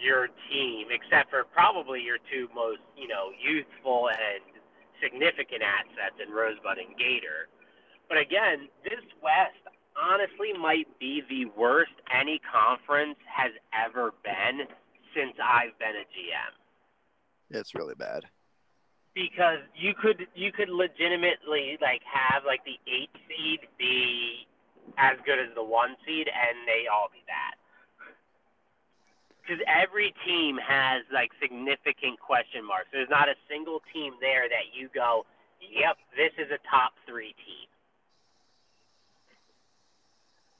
your 0.00 0.28
team, 0.50 0.88
except 0.90 1.30
for 1.30 1.44
probably 1.44 2.00
your 2.00 2.18
two 2.30 2.48
most 2.54 2.80
you 2.96 3.08
know 3.08 3.30
youthful 3.38 4.08
and 4.08 4.49
significant 5.02 5.62
assets 5.62 6.16
in 6.22 6.32
Rosebud 6.32 6.78
and 6.78 6.96
Gator. 6.96 7.48
But 8.08 8.18
again, 8.18 8.68
this 8.84 9.02
West 9.22 9.60
honestly 9.98 10.52
might 10.54 10.88
be 10.98 11.22
the 11.28 11.46
worst 11.58 11.94
any 12.08 12.40
conference 12.46 13.18
has 13.26 13.52
ever 13.74 14.12
been 14.24 14.66
since 15.14 15.34
I've 15.42 15.76
been 15.78 15.96
a 15.98 16.06
GM 16.14 16.54
it's 17.50 17.74
really 17.74 17.94
bad. 17.94 18.24
because 19.14 19.58
you 19.74 19.92
could 19.94 20.26
you 20.34 20.52
could 20.52 20.68
legitimately 20.70 21.78
like 21.82 22.02
have 22.06 22.44
like 22.46 22.64
the 22.64 22.78
eight 22.86 23.10
seed 23.28 23.60
be 23.78 24.46
as 24.98 25.16
good 25.26 25.38
as 25.38 25.54
the 25.54 25.64
one 25.64 25.96
seed 26.06 26.28
and 26.28 26.66
they 26.66 26.86
all 26.86 27.08
be 27.12 27.22
bad 27.26 27.59
because 29.50 29.64
every 29.66 30.14
team 30.24 30.56
has 30.62 31.02
like 31.12 31.30
significant 31.42 32.20
question 32.20 32.62
marks 32.64 32.86
there's 32.92 33.10
not 33.10 33.28
a 33.28 33.34
single 33.50 33.82
team 33.92 34.14
there 34.20 34.48
that 34.48 34.70
you 34.72 34.88
go 34.94 35.26
yep 35.58 35.96
this 36.16 36.30
is 36.38 36.46
a 36.54 36.58
top 36.70 36.92
three 37.06 37.34
team 37.42 37.66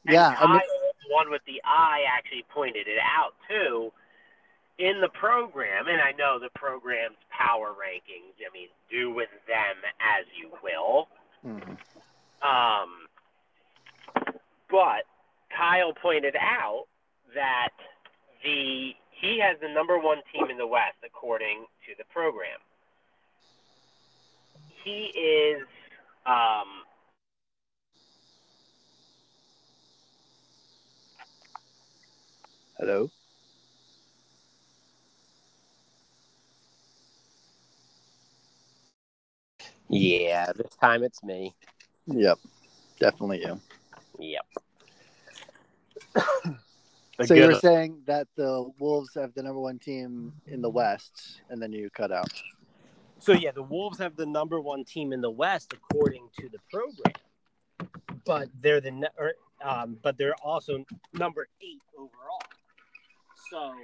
and 0.06 0.14
Yeah, 0.14 0.28
I 0.30 0.34
Kyle, 0.34 0.48
mean- 0.48 0.60
the 1.06 1.14
one 1.14 1.30
with 1.30 1.42
the 1.46 1.60
eye 1.64 2.02
actually 2.08 2.44
pointed 2.52 2.88
it 2.88 2.98
out 2.98 3.34
too 3.48 3.92
in 4.78 5.00
the 5.02 5.08
program, 5.10 5.88
and 5.88 6.00
I 6.00 6.12
know 6.12 6.38
the 6.38 6.48
program's 6.54 7.18
power 7.28 7.74
rankings. 7.76 8.32
I 8.40 8.50
mean, 8.54 8.68
do 8.90 9.10
with 9.12 9.28
them 9.46 9.76
as 10.00 10.24
you 10.34 10.50
will. 10.62 11.08
Mhm. 11.44 11.76
Um, 12.42 13.06
but 14.70 15.04
Kyle 15.54 15.92
pointed 15.92 16.34
out 16.36 16.86
that 17.34 17.68
the 18.42 18.92
he 19.20 19.38
has 19.38 19.56
the 19.60 19.68
number 19.68 19.98
one 19.98 20.18
team 20.32 20.50
in 20.50 20.56
the 20.56 20.66
West 20.66 20.96
according 21.04 21.66
to 21.86 21.94
the 21.98 22.04
program. 22.12 22.58
He 24.82 25.12
is 25.14 25.62
um, 26.26 26.84
Hello. 32.80 33.10
Yeah, 39.90 40.52
this 40.56 40.74
time 40.80 41.02
it's 41.02 41.22
me. 41.22 41.54
Yep, 42.06 42.38
definitely 42.98 43.42
you. 43.44 43.60
Yep. 44.18 44.46
so 47.26 47.34
you 47.34 47.46
were 47.46 47.54
saying 47.54 48.02
that 48.06 48.28
the 48.36 48.70
Wolves 48.78 49.14
have 49.14 49.34
the 49.34 49.42
number 49.42 49.60
one 49.60 49.78
team 49.78 50.32
in 50.46 50.62
the 50.62 50.70
West, 50.70 51.42
and 51.48 51.60
then 51.60 51.72
you 51.72 51.90
cut 51.90 52.12
out. 52.12 52.28
So 53.18 53.32
yeah, 53.32 53.50
the 53.52 53.62
Wolves 53.62 53.98
have 53.98 54.16
the 54.16 54.26
number 54.26 54.60
one 54.60 54.84
team 54.84 55.12
in 55.12 55.20
the 55.20 55.30
West 55.30 55.72
according 55.72 56.28
to 56.38 56.48
the 56.48 56.58
program, 56.72 57.14
but 58.24 58.48
they're 58.60 58.80
the 58.80 58.92
ne- 58.92 59.08
or, 59.18 59.34
um, 59.62 59.98
but 60.02 60.16
they're 60.16 60.34
also 60.42 60.84
number 61.12 61.48
eight 61.60 61.82
overall. 61.96 62.42
So 63.50 63.74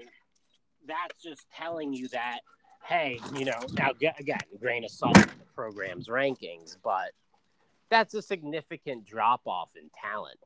that's 0.87 1.23
just 1.23 1.47
telling 1.51 1.93
you 1.93 2.09
that 2.09 2.41
hey, 2.87 3.19
you 3.35 3.45
know, 3.45 3.59
now 3.73 3.91
again, 4.19 4.39
grain 4.61 4.85
of 4.85 4.91
salt 4.91 5.17
in 5.17 5.25
the 5.25 5.45
program's 5.55 6.07
rankings, 6.09 6.77
but 6.85 7.11
that's 7.89 8.15
a 8.15 8.23
significant 8.23 9.05
drop 9.05 9.43
off 9.45 9.71
in 9.77 9.91
talent. 10.01 10.39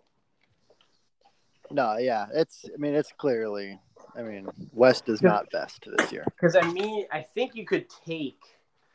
No, 1.71 1.97
yeah, 1.99 2.27
it's. 2.33 2.65
I 2.73 2.77
mean, 2.77 2.95
it's 2.95 3.13
clearly. 3.17 3.79
I 4.17 4.23
mean, 4.23 4.49
West 4.73 5.09
is 5.09 5.23
not 5.23 5.51
best 5.51 5.87
this 5.97 6.13
year. 6.13 6.25
Because 6.41 6.57
I 6.57 6.63
mean, 6.73 7.07
I 7.13 7.23
think 7.23 7.55
you 7.55 7.65
could 7.65 7.87
take. 8.07 8.41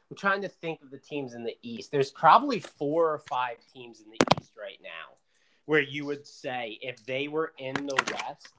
I'm 0.10 0.18
trying 0.18 0.42
to 0.42 0.50
think 0.50 0.82
of 0.82 0.92
the 0.92 0.98
teams 0.98 1.34
in 1.34 1.44
the 1.44 1.56
East. 1.62 1.92
There's 1.92 2.12
probably 2.12 2.60
four 2.60 3.12
or 3.12 3.20
five 3.30 3.58
teams 3.74 4.02
in 4.02 4.10
the 4.10 4.18
East 4.40 4.52
right 4.58 4.78
now 4.84 5.16
where 5.66 5.82
you 5.82 6.06
would 6.06 6.28
say 6.28 6.78
if 6.82 7.04
they 7.06 7.28
were 7.28 7.54
in 7.58 7.74
the 7.74 7.96
West, 8.12 8.54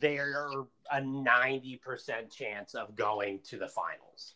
they're 0.00 0.48
a 0.90 1.00
90% 1.00 2.34
chance 2.34 2.74
of 2.74 2.96
going 2.96 3.40
to 3.44 3.58
the 3.58 3.68
finals. 3.68 4.34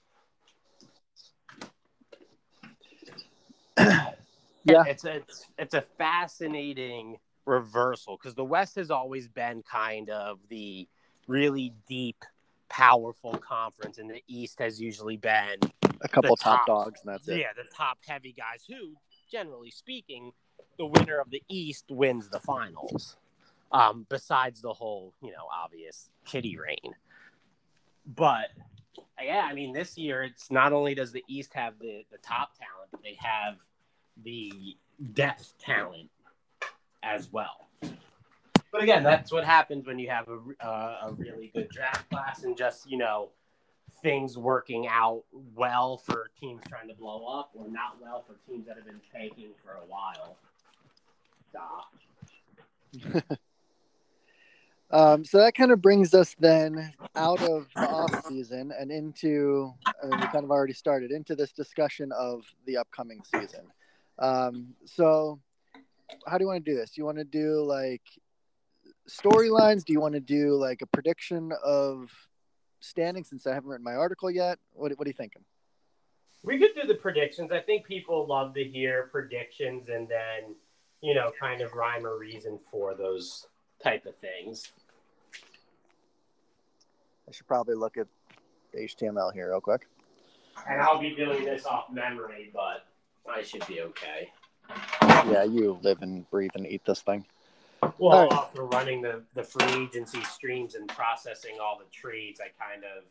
Yeah. 4.64 4.84
It's 4.86 5.04
a, 5.06 5.16
it's, 5.16 5.46
it's 5.56 5.74
a 5.74 5.80
fascinating 5.96 7.16
reversal 7.48 8.16
because 8.16 8.34
the 8.34 8.44
West 8.44 8.76
has 8.76 8.90
always 8.90 9.26
been 9.28 9.62
kind 9.62 10.10
of 10.10 10.38
the 10.48 10.86
really 11.26 11.72
deep, 11.88 12.24
powerful 12.68 13.32
conference, 13.38 13.98
and 13.98 14.08
the 14.08 14.22
East 14.28 14.58
has 14.60 14.80
usually 14.80 15.16
been 15.16 15.56
A 16.02 16.08
couple 16.08 16.36
top 16.36 16.60
top. 16.60 16.66
dogs, 16.66 17.00
and 17.04 17.12
that's 17.12 17.26
it. 17.28 17.40
yeah, 17.40 17.52
the 17.56 17.68
top 17.74 17.98
heavy 18.06 18.32
guys 18.32 18.64
who, 18.68 18.94
generally 19.30 19.70
speaking, 19.70 20.32
the 20.78 20.86
winner 20.86 21.18
of 21.18 21.30
the 21.30 21.42
East 21.48 21.86
wins 21.90 22.28
the 22.28 22.40
finals. 22.40 23.16
Um, 23.70 24.06
besides 24.08 24.62
the 24.62 24.72
whole, 24.72 25.12
you 25.22 25.30
know, 25.30 25.46
obvious 25.52 26.08
kitty 26.24 26.56
rain. 26.56 26.94
But 28.06 28.46
yeah, 29.22 29.46
I 29.50 29.52
mean, 29.52 29.74
this 29.74 29.98
year 29.98 30.22
it's 30.22 30.50
not 30.50 30.72
only 30.72 30.94
does 30.94 31.12
the 31.12 31.22
East 31.28 31.52
have 31.52 31.78
the, 31.78 32.04
the 32.10 32.16
top 32.18 32.52
talent, 32.56 32.88
but 32.90 33.02
they 33.02 33.18
have 33.20 33.56
the 34.24 34.50
depth 35.12 35.52
talent 35.58 36.08
as 37.08 37.32
well. 37.32 37.68
But 38.70 38.82
again, 38.82 39.02
that's 39.02 39.32
what 39.32 39.44
happens 39.44 39.86
when 39.86 39.98
you 39.98 40.10
have 40.10 40.28
a, 40.28 40.66
uh, 40.66 41.08
a 41.08 41.12
really 41.12 41.50
good 41.54 41.68
draft 41.70 42.08
class 42.10 42.44
and 42.44 42.56
just, 42.56 42.90
you 42.90 42.98
know, 42.98 43.30
things 44.02 44.36
working 44.36 44.86
out 44.88 45.24
well 45.54 45.96
for 45.96 46.30
teams 46.38 46.62
trying 46.68 46.88
to 46.88 46.94
blow 46.94 47.26
up 47.26 47.50
or 47.54 47.66
not 47.68 47.96
well 48.00 48.24
for 48.26 48.36
teams 48.50 48.66
that 48.66 48.76
have 48.76 48.84
been 48.84 49.00
tanking 49.12 49.52
for 49.64 49.72
a 49.72 49.86
while. 49.86 50.36
Stop. 51.50 51.94
Um, 54.90 55.24
so 55.24 55.38
that 55.38 55.54
kind 55.54 55.70
of 55.70 55.82
brings 55.82 56.14
us 56.14 56.34
then 56.38 56.92
out 57.14 57.42
of 57.42 57.66
the 57.76 57.86
off 57.86 58.26
season 58.26 58.72
and 58.78 58.90
into, 58.90 59.72
mean, 60.06 60.18
we 60.18 60.26
kind 60.28 60.44
of 60.44 60.50
already 60.50 60.72
started 60.72 61.10
into 61.10 61.34
this 61.36 61.52
discussion 61.52 62.10
of 62.12 62.42
the 62.66 62.78
upcoming 62.78 63.20
season. 63.34 63.66
Um, 64.18 64.74
so, 64.86 65.40
how 66.26 66.38
do 66.38 66.44
you 66.44 66.48
want 66.48 66.64
to 66.64 66.70
do 66.70 66.76
this? 66.76 66.90
Do 66.90 67.00
you 67.00 67.04
want 67.04 67.18
to 67.18 67.24
do 67.24 67.62
like 67.62 68.02
storylines? 69.08 69.84
Do 69.84 69.92
you 69.92 70.00
want 70.00 70.14
to 70.14 70.20
do 70.20 70.54
like 70.54 70.82
a 70.82 70.86
prediction 70.86 71.52
of 71.64 72.10
standing 72.80 73.24
since 73.24 73.46
I 73.46 73.54
haven't 73.54 73.70
written 73.70 73.84
my 73.84 73.94
article 73.94 74.30
yet? 74.30 74.58
What, 74.72 74.92
what 74.98 75.06
are 75.06 75.10
you 75.10 75.14
thinking? 75.14 75.42
We 76.42 76.58
could 76.58 76.74
do 76.80 76.86
the 76.86 76.94
predictions. 76.94 77.50
I 77.50 77.60
think 77.60 77.86
people 77.86 78.26
love 78.26 78.54
to 78.54 78.64
hear 78.64 79.08
predictions 79.10 79.88
and 79.88 80.08
then, 80.08 80.54
you 81.00 81.14
know, 81.14 81.32
kind 81.38 81.60
of 81.60 81.72
rhyme 81.74 82.06
or 82.06 82.18
reason 82.18 82.58
for 82.70 82.94
those 82.94 83.46
type 83.82 84.06
of 84.06 84.16
things. 84.16 84.72
I 87.28 87.32
should 87.32 87.46
probably 87.46 87.74
look 87.74 87.96
at 87.96 88.06
HTML 88.74 89.32
here 89.32 89.50
real 89.50 89.60
quick. 89.60 89.86
And 90.68 90.80
I'll 90.80 91.00
be 91.00 91.14
doing 91.14 91.44
this 91.44 91.66
off 91.66 91.90
memory, 91.90 92.50
but 92.52 92.86
I 93.30 93.42
should 93.42 93.66
be 93.66 93.82
okay. 93.82 94.30
Yeah, 95.00 95.44
you 95.44 95.78
live 95.82 96.02
and 96.02 96.28
breathe 96.30 96.52
and 96.54 96.66
eat 96.66 96.82
this 96.84 97.00
thing. 97.00 97.24
Well, 97.98 98.22
right. 98.22 98.32
after 98.32 98.64
running 98.64 99.02
the, 99.02 99.22
the 99.34 99.42
free 99.42 99.84
agency 99.84 100.22
streams 100.24 100.74
and 100.74 100.88
processing 100.88 101.56
all 101.62 101.78
the 101.78 101.84
trades, 101.92 102.40
I 102.40 102.48
kind 102.62 102.84
of 102.84 103.04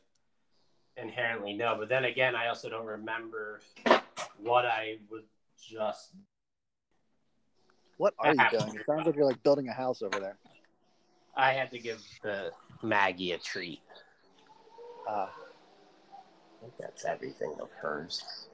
inherently 1.02 1.54
know. 1.54 1.76
But 1.78 1.90
then 1.90 2.06
again, 2.06 2.36
I 2.36 2.48
also 2.48 2.70
don't 2.70 2.86
remember 2.86 3.62
what 4.40 4.66
I 4.66 4.98
was 5.10 5.24
just. 5.62 6.12
What 7.98 8.14
are 8.20 8.34
you 8.34 8.42
doing? 8.52 8.76
It 8.76 8.86
sounds 8.86 9.06
like 9.06 9.16
you're 9.16 9.26
like 9.26 9.42
building 9.44 9.68
a 9.70 9.74
house 9.74 10.02
over 10.02 10.20
there. 10.20 10.38
I 11.36 11.54
had 11.54 11.72
to 11.72 11.80
give 11.80 12.04
the 12.24 12.52
Maggie 12.82 13.32
a 13.34 13.38
treat. 13.38 13.82
Uh, 15.08 15.28
I 15.28 16.62
think 16.62 16.74
that's 16.80 17.06
everything 17.06 17.54
of 17.62 17.70
hers. 17.80 18.48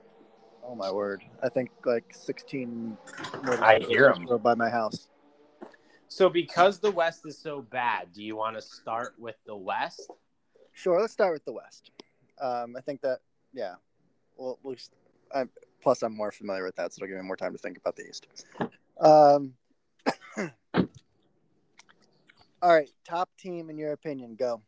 Oh 0.65 0.75
my 0.75 0.91
word! 0.91 1.23
I 1.41 1.49
think 1.49 1.71
like 1.85 2.13
16. 2.13 2.97
I 3.61 3.79
hear 3.79 4.09
'em. 4.09 4.25
go 4.25 4.37
by 4.37 4.55
my 4.55 4.69
house. 4.69 5.07
So, 6.07 6.29
because 6.29 6.79
the 6.79 6.91
West 6.91 7.25
is 7.25 7.37
so 7.37 7.61
bad, 7.61 8.13
do 8.13 8.23
you 8.23 8.35
want 8.35 8.55
to 8.55 8.61
start 8.61 9.15
with 9.17 9.35
the 9.45 9.55
West? 9.55 10.11
Sure, 10.71 11.01
let's 11.01 11.13
start 11.13 11.33
with 11.33 11.45
the 11.45 11.53
West. 11.53 11.91
Um, 12.39 12.75
I 12.77 12.81
think 12.81 13.01
that 13.01 13.19
yeah. 13.53 13.75
Well, 14.37 14.59
we'll 14.63 14.75
just, 14.75 14.91
I, 15.33 15.45
plus 15.81 16.01
I'm 16.01 16.15
more 16.15 16.31
familiar 16.31 16.63
with 16.63 16.75
that, 16.75 16.93
so 16.93 17.03
it'll 17.03 17.13
give 17.13 17.21
me 17.21 17.27
more 17.27 17.35
time 17.37 17.51
to 17.51 17.57
think 17.57 17.77
about 17.77 17.95
the 17.95 18.03
East. 18.07 18.27
Um, 18.99 19.53
all 22.61 22.73
right, 22.73 22.89
top 23.05 23.29
team 23.37 23.69
in 23.69 23.77
your 23.77 23.91
opinion, 23.93 24.35
go. 24.35 24.61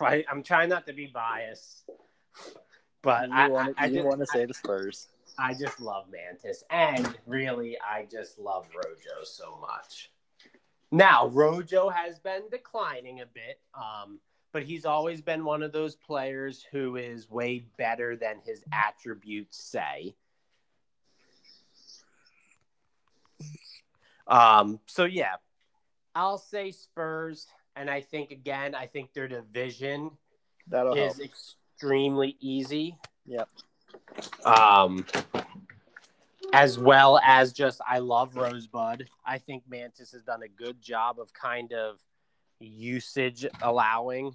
I, 0.00 0.24
I'm 0.30 0.42
trying 0.42 0.68
not 0.68 0.86
to 0.86 0.92
be 0.92 1.06
biased, 1.06 1.88
but 3.08 3.28
you 3.28 3.34
I, 3.34 3.48
want 3.48 3.74
I, 3.78 3.84
I 3.84 3.86
you 3.86 3.94
just, 3.94 4.06
want 4.06 4.20
to 4.20 4.26
say 4.26 4.44
the 4.44 4.52
Spurs? 4.52 5.08
I 5.38 5.54
just 5.54 5.80
love 5.80 6.04
Mantis, 6.12 6.62
and 6.68 7.16
really, 7.26 7.78
I 7.80 8.06
just 8.10 8.38
love 8.38 8.66
Rojo 8.74 9.24
so 9.24 9.56
much. 9.62 10.10
Now, 10.90 11.28
Rojo 11.28 11.88
has 11.88 12.18
been 12.18 12.42
declining 12.50 13.20
a 13.22 13.26
bit, 13.26 13.60
um, 13.74 14.20
but 14.52 14.62
he's 14.62 14.84
always 14.84 15.22
been 15.22 15.46
one 15.46 15.62
of 15.62 15.72
those 15.72 15.96
players 15.96 16.66
who 16.70 16.96
is 16.96 17.30
way 17.30 17.64
better 17.78 18.14
than 18.14 18.40
his 18.44 18.62
attributes 18.72 19.56
say. 19.56 20.14
Um, 24.26 24.80
so 24.84 25.06
yeah, 25.06 25.36
I'll 26.14 26.36
say 26.36 26.72
Spurs, 26.72 27.46
and 27.74 27.88
I 27.88 28.02
think 28.02 28.32
again, 28.32 28.74
I 28.74 28.86
think 28.86 29.14
their 29.14 29.28
division 29.28 30.10
That'll 30.66 30.92
is 30.92 31.18
extremely 31.78 32.36
easy. 32.40 32.96
Yep. 33.26 33.48
Um, 34.44 35.06
as 36.52 36.78
well 36.78 37.20
as 37.24 37.52
just 37.52 37.80
I 37.86 37.98
love 37.98 38.36
Rosebud. 38.36 39.08
I 39.24 39.38
think 39.38 39.62
Mantis 39.68 40.12
has 40.12 40.22
done 40.22 40.42
a 40.42 40.48
good 40.48 40.80
job 40.80 41.20
of 41.20 41.32
kind 41.32 41.72
of 41.72 41.98
usage 42.58 43.46
allowing 43.62 44.34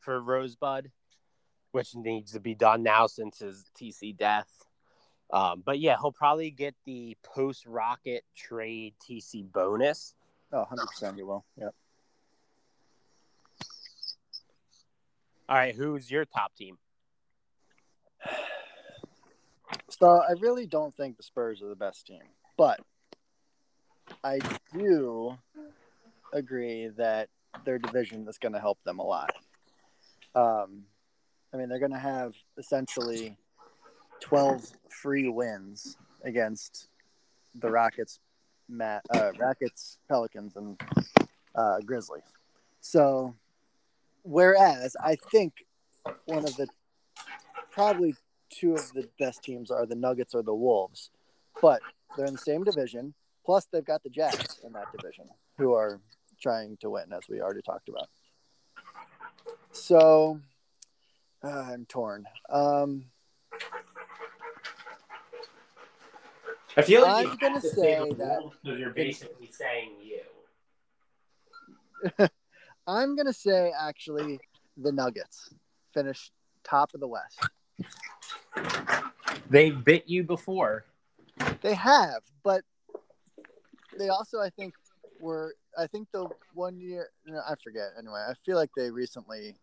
for 0.00 0.20
Rosebud, 0.20 0.90
which 1.70 1.94
needs 1.94 2.32
to 2.32 2.40
be 2.40 2.54
done 2.54 2.82
now 2.82 3.06
since 3.06 3.38
his 3.38 3.64
TC 3.80 4.16
death. 4.16 4.50
Um, 5.32 5.62
but 5.64 5.78
yeah, 5.78 5.96
he'll 5.98 6.12
probably 6.12 6.50
get 6.50 6.74
the 6.84 7.16
post 7.22 7.64
rocket 7.64 8.24
trade 8.36 8.94
TC 9.02 9.50
bonus. 9.50 10.14
Oh, 10.52 10.66
100% 10.70 11.16
you 11.16 11.26
will. 11.26 11.46
Yep. 11.56 11.74
All 15.52 15.58
right, 15.58 15.74
who's 15.74 16.10
your 16.10 16.24
top 16.24 16.54
team? 16.56 16.78
So 19.90 20.08
I 20.08 20.32
really 20.40 20.64
don't 20.64 20.96
think 20.96 21.18
the 21.18 21.22
Spurs 21.22 21.60
are 21.60 21.68
the 21.68 21.76
best 21.76 22.06
team, 22.06 22.22
but 22.56 22.80
I 24.24 24.38
do 24.72 25.36
agree 26.32 26.88
that 26.96 27.28
their 27.66 27.78
division 27.78 28.26
is 28.26 28.38
going 28.38 28.54
to 28.54 28.60
help 28.60 28.82
them 28.84 28.98
a 28.98 29.02
lot. 29.02 29.34
Um, 30.34 30.84
I 31.52 31.58
mean, 31.58 31.68
they're 31.68 31.78
going 31.78 31.92
to 31.92 31.98
have 31.98 32.32
essentially 32.56 33.36
12 34.20 34.72
free 34.88 35.28
wins 35.28 35.98
against 36.24 36.88
the 37.56 37.70
Rockets, 37.70 38.20
Matt, 38.70 39.02
uh, 39.14 39.32
Rockets, 39.38 39.98
Pelicans, 40.08 40.56
and 40.56 40.80
uh, 41.54 41.80
Grizzlies. 41.84 42.22
So, 42.80 43.34
whereas 44.22 44.96
I 45.02 45.16
think 45.16 45.64
one 46.26 46.44
of 46.44 46.56
the 46.56 46.68
probably 47.70 48.14
two 48.50 48.74
of 48.74 48.92
the 48.92 49.08
best 49.18 49.42
teams 49.42 49.70
are 49.70 49.86
the 49.86 49.94
Nuggets 49.94 50.34
or 50.34 50.42
the 50.42 50.54
Wolves, 50.54 51.10
but 51.60 51.80
they're 52.16 52.26
in 52.26 52.32
the 52.34 52.38
same 52.38 52.64
division. 52.64 53.14
Plus, 53.44 53.66
they've 53.72 53.84
got 53.84 54.02
the 54.02 54.10
Jazz 54.10 54.60
in 54.64 54.72
that 54.72 54.86
division, 54.96 55.28
who 55.58 55.72
are 55.74 56.00
trying 56.40 56.76
to 56.78 56.90
win, 56.90 57.12
as 57.12 57.22
we 57.28 57.40
already 57.40 57.62
talked 57.62 57.88
about. 57.88 58.08
So, 59.72 60.40
uh, 61.42 61.48
I'm 61.48 61.86
torn. 61.86 62.24
Um, 62.48 63.06
I 66.76 66.82
feel 66.82 67.02
like 67.02 67.26
I'm 67.26 67.36
gonna 67.36 67.60
to 67.60 67.68
say 67.68 67.98
that- 68.12 68.50
because 68.62 68.78
you're 68.78 68.90
basically 68.90 69.50
saying 69.50 69.96
you. 70.02 70.20
I'm 72.86 73.16
gonna 73.16 73.32
say 73.32 73.72
actually 73.78 74.40
the 74.76 74.92
Nuggets 74.92 75.54
finish 75.92 76.30
top 76.64 76.94
of 76.94 77.00
the 77.00 77.08
West. 77.08 77.38
They 79.48 79.70
bit 79.70 80.04
you 80.06 80.24
before. 80.24 80.84
They 81.60 81.74
have, 81.74 82.22
but 82.42 82.62
they 83.98 84.08
also, 84.08 84.40
I 84.40 84.50
think, 84.50 84.74
were. 85.20 85.54
I 85.78 85.86
think 85.86 86.08
the 86.12 86.28
one 86.54 86.78
year, 86.78 87.10
no, 87.26 87.40
I 87.48 87.54
forget. 87.62 87.90
Anyway, 87.98 88.20
I 88.28 88.34
feel 88.44 88.56
like 88.56 88.70
they 88.76 88.90
recently 88.90 89.54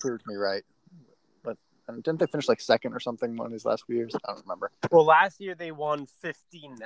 proved 0.00 0.22
me 0.26 0.36
right. 0.36 0.62
But 1.42 1.58
and 1.86 2.02
didn't 2.02 2.20
they 2.20 2.26
finish 2.26 2.48
like 2.48 2.60
second 2.60 2.94
or 2.94 3.00
something 3.00 3.36
one 3.36 3.46
of 3.46 3.52
these 3.52 3.64
last 3.64 3.84
few 3.86 3.96
years? 3.96 4.14
I 4.14 4.32
don't 4.32 4.42
remember. 4.42 4.70
Well, 4.90 5.04
last 5.04 5.40
year 5.40 5.54
they 5.54 5.72
won 5.72 6.06
59. 6.22 6.80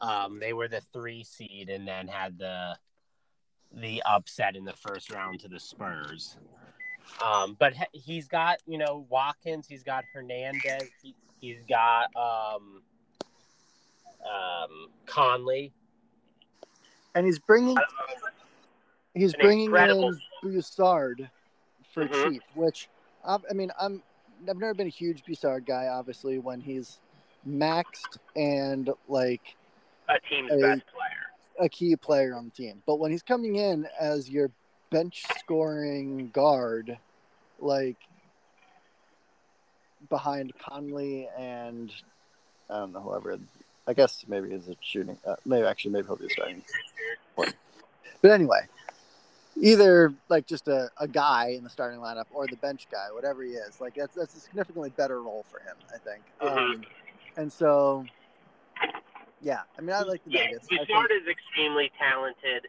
Um, 0.00 0.38
they 0.38 0.52
were 0.52 0.68
the 0.68 0.82
three 0.92 1.24
seed 1.24 1.70
and 1.70 1.88
then 1.88 2.08
had 2.08 2.38
the 2.38 2.76
the 3.76 4.02
upset 4.06 4.56
in 4.56 4.64
the 4.64 4.72
first 4.72 5.10
round 5.10 5.40
to 5.40 5.48
the 5.48 5.58
Spurs. 5.60 6.36
Um, 7.22 7.54
but 7.58 7.74
he- 7.74 7.98
he's 7.98 8.28
got 8.28 8.58
you 8.66 8.78
know 8.78 9.06
Watkins, 9.08 9.66
he's 9.68 9.82
got 9.82 10.04
Hernandez, 10.12 10.90
he, 11.02 11.14
he's 11.40 11.62
got 11.68 12.14
um, 12.16 12.82
um, 14.24 14.88
Conley. 15.06 15.72
And 17.14 17.26
he's 17.26 17.38
bringing 17.38 17.76
he's 19.14 19.34
bringing 19.34 19.66
incredible- 19.66 20.08
in 20.08 20.20
Broussard 20.42 21.30
for 21.92 22.06
Mhm. 22.08 22.32
cheap, 22.32 22.42
which 22.54 22.88
I, 23.24 23.38
I 23.50 23.52
mean, 23.54 23.70
I'm 23.80 24.02
I've 24.48 24.56
never 24.58 24.74
been 24.74 24.86
a 24.88 24.90
huge 24.90 25.24
Broussard 25.24 25.64
guy. 25.64 25.86
Obviously, 25.86 26.38
when 26.38 26.60
he's 26.60 26.98
maxed 27.46 28.18
and 28.36 28.90
like 29.08 29.56
A 30.08 30.18
team's 30.28 30.50
Hey. 30.50 30.60
best 30.60 30.86
player. 30.88 31.23
A 31.60 31.68
key 31.68 31.96
player 31.96 32.34
on 32.34 32.46
the 32.46 32.50
team. 32.50 32.82
But 32.86 32.98
when 32.98 33.10
he's 33.10 33.22
coming 33.22 33.56
in 33.56 33.86
as 33.98 34.28
your 34.28 34.50
bench 34.90 35.24
scoring 35.38 36.30
guard, 36.32 36.98
like 37.58 37.96
behind 40.08 40.52
Conley 40.58 41.28
and 41.38 41.90
I 42.70 42.78
don't 42.78 42.92
know 42.92 43.00
whoever. 43.00 43.38
I 43.86 43.92
guess 43.92 44.24
maybe 44.28 44.50
he's 44.50 44.68
a 44.68 44.76
shooting. 44.80 45.18
Uh, 45.26 45.36
maybe 45.44 45.66
actually 45.66 45.92
maybe 45.92 46.06
he'll 46.06 46.16
be 46.16 46.28
starting. 46.28 46.62
But 47.36 48.30
anyway, 48.30 48.60
either 49.56 50.14
like 50.28 50.46
just 50.46 50.68
a, 50.68 50.90
a 50.98 51.06
guy 51.06 51.54
in 51.56 51.64
the 51.64 51.70
starting 51.70 52.00
lineup 52.00 52.24
or 52.32 52.46
the 52.46 52.56
bench 52.56 52.86
guy, 52.90 53.08
whatever 53.12 53.42
he 53.42 53.50
is, 53.50 53.80
like 53.80 53.94
that's 53.94 54.14
that's 54.14 54.34
a 54.34 54.40
significantly 54.40 54.90
better 54.96 55.22
role 55.22 55.44
for 55.50 55.58
him, 55.60 55.76
I 55.92 55.98
think. 55.98 56.22
Um, 56.40 56.82
and 57.36 57.52
so 57.52 58.06
Yeah, 59.40 59.60
I 59.78 59.80
mean, 59.82 59.94
I 59.94 60.00
like 60.02 60.24
the 60.24 60.30
Yeah, 60.32 60.44
Nuggets. 60.46 60.68
I 60.72 60.84
think- 60.84 61.10
is 61.10 61.28
extremely 61.28 61.90
talented 61.98 62.68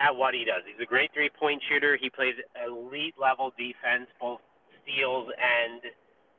at 0.00 0.14
what 0.14 0.34
he 0.34 0.44
does. 0.44 0.62
He's 0.66 0.80
a 0.80 0.86
great 0.86 1.12
three 1.12 1.30
point 1.30 1.62
shooter. 1.68 1.96
He 1.96 2.10
plays 2.10 2.34
elite 2.64 3.14
level 3.18 3.52
defense, 3.58 4.08
both 4.20 4.40
steals 4.82 5.30
and 5.38 5.82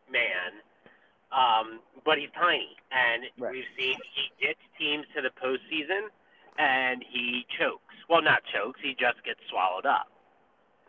man. 0.10 0.62
Um, 1.32 1.82
but 2.06 2.17
he's 2.17 2.30
tiny, 2.32 2.77
and 2.91 3.30
Right. 3.38 3.51
we've 3.51 3.67
seen 3.77 3.99
he 4.13 4.32
gets 4.39 4.60
teams 4.77 5.06
to 5.13 5.21
the 5.21 5.30
postseason, 5.32 6.10
and 6.58 7.03
he 7.03 7.45
chokes. 7.60 7.93
Well, 8.08 8.21
not 8.21 8.43
chokes. 8.45 8.80
He 8.82 8.95
just 8.95 9.21
gets 9.23 9.39
swallowed 9.49 9.86
up. 9.86 10.10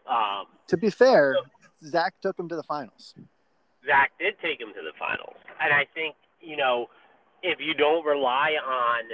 Um, 0.07 0.47
to 0.69 0.77
be 0.77 0.91
fair, 0.91 1.37
Zach 1.83 2.15
took 2.21 2.39
him 2.39 2.49
to 2.49 2.57
the 2.57 2.63
finals. 2.63 3.15
Zach 3.85 4.13
did 4.19 4.39
take 4.41 4.61
him 4.61 4.73
to 4.75 4.83
the 4.83 4.93
finals. 4.99 5.37
And 5.61 5.73
I 5.73 5.85
think, 5.87 6.15
you 6.41 6.57
know, 6.57 6.89
if 7.43 7.59
you 7.61 7.75
don't 7.75 8.05
rely 8.05 8.55
on 8.65 9.05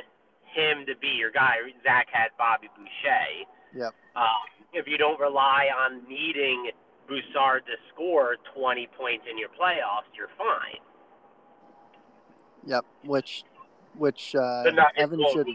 him 0.54 0.87
to 0.87 0.96
be 1.00 1.08
your 1.08 1.30
guy, 1.30 1.56
Zach 1.82 2.08
had 2.10 2.28
Bobby 2.38 2.68
Boucher. 2.76 3.46
Yep. 3.74 3.94
Um, 4.16 4.44
if 4.72 4.87
you 4.87 4.98
don't 4.98 5.18
rely 5.20 5.68
on 5.74 6.02
needing 6.08 6.70
Broussard 7.06 7.66
to 7.66 7.76
score 7.92 8.37
20 8.54 8.88
points 8.98 9.26
in 9.30 9.37
your 9.38 9.50
playoffs, 9.50 10.08
you're 10.16 10.32
fine. 10.38 10.80
Yep, 12.66 12.84
which 13.04 13.44
which 13.98 14.34
uh, 14.34 14.64
Evan 14.96 15.20
should. 15.32 15.46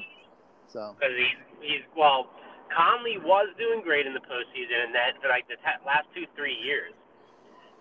So 0.68 0.96
Because 0.96 1.16
he's, 1.18 1.38
he's, 1.60 1.84
well, 1.98 2.30
Conley 2.70 3.18
was 3.18 3.50
doing 3.58 3.82
great 3.82 4.06
in 4.06 4.14
the 4.14 4.22
postseason 4.22 4.86
and 4.86 4.94
that 4.94 5.18
for 5.22 5.28
like 5.28 5.48
the 5.50 5.58
t- 5.58 5.84
last 5.86 6.06
two, 6.14 6.30
three 6.38 6.56
years. 6.56 6.94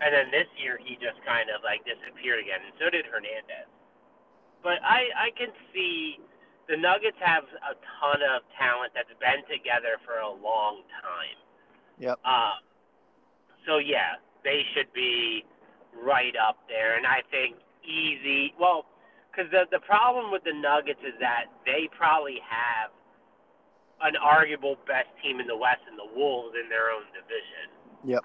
And 0.00 0.14
then 0.14 0.30
this 0.32 0.48
year 0.56 0.80
he 0.82 0.94
just 0.96 1.20
kind 1.26 1.50
of 1.52 1.60
like 1.62 1.84
disappeared 1.84 2.40
again, 2.40 2.64
and 2.64 2.72
so 2.80 2.88
did 2.88 3.04
Hernandez. 3.04 3.68
But 4.62 4.82
I, 4.82 5.08
I 5.14 5.30
can 5.36 5.48
see 5.72 6.18
the 6.68 6.76
Nuggets 6.76 7.16
have 7.20 7.44
a 7.64 7.74
ton 8.00 8.20
of 8.22 8.42
talent 8.58 8.92
that's 8.94 9.12
been 9.20 9.42
together 9.48 9.96
for 10.04 10.20
a 10.20 10.28
long 10.28 10.82
time. 11.00 11.38
Yep. 11.98 12.18
Uh, 12.24 12.58
so 13.66 13.78
yeah, 13.78 14.20
they 14.44 14.62
should 14.74 14.92
be 14.92 15.44
right 15.96 16.34
up 16.36 16.58
there, 16.68 16.96
and 16.96 17.06
I 17.06 17.22
think 17.30 17.56
easy. 17.84 18.54
Well, 18.60 18.86
because 19.30 19.50
the 19.50 19.64
the 19.70 19.80
problem 19.80 20.30
with 20.30 20.44
the 20.44 20.54
Nuggets 20.54 21.00
is 21.00 21.14
that 21.20 21.46
they 21.64 21.88
probably 21.96 22.38
have 22.44 22.90
an 24.02 24.14
arguable 24.16 24.76
best 24.86 25.08
team 25.22 25.40
in 25.40 25.46
the 25.46 25.56
West 25.56 25.82
in 25.90 25.96
the 25.96 26.06
Wolves 26.14 26.54
in 26.54 26.68
their 26.68 26.90
own 26.90 27.08
division. 27.10 27.66
Yep. 28.04 28.22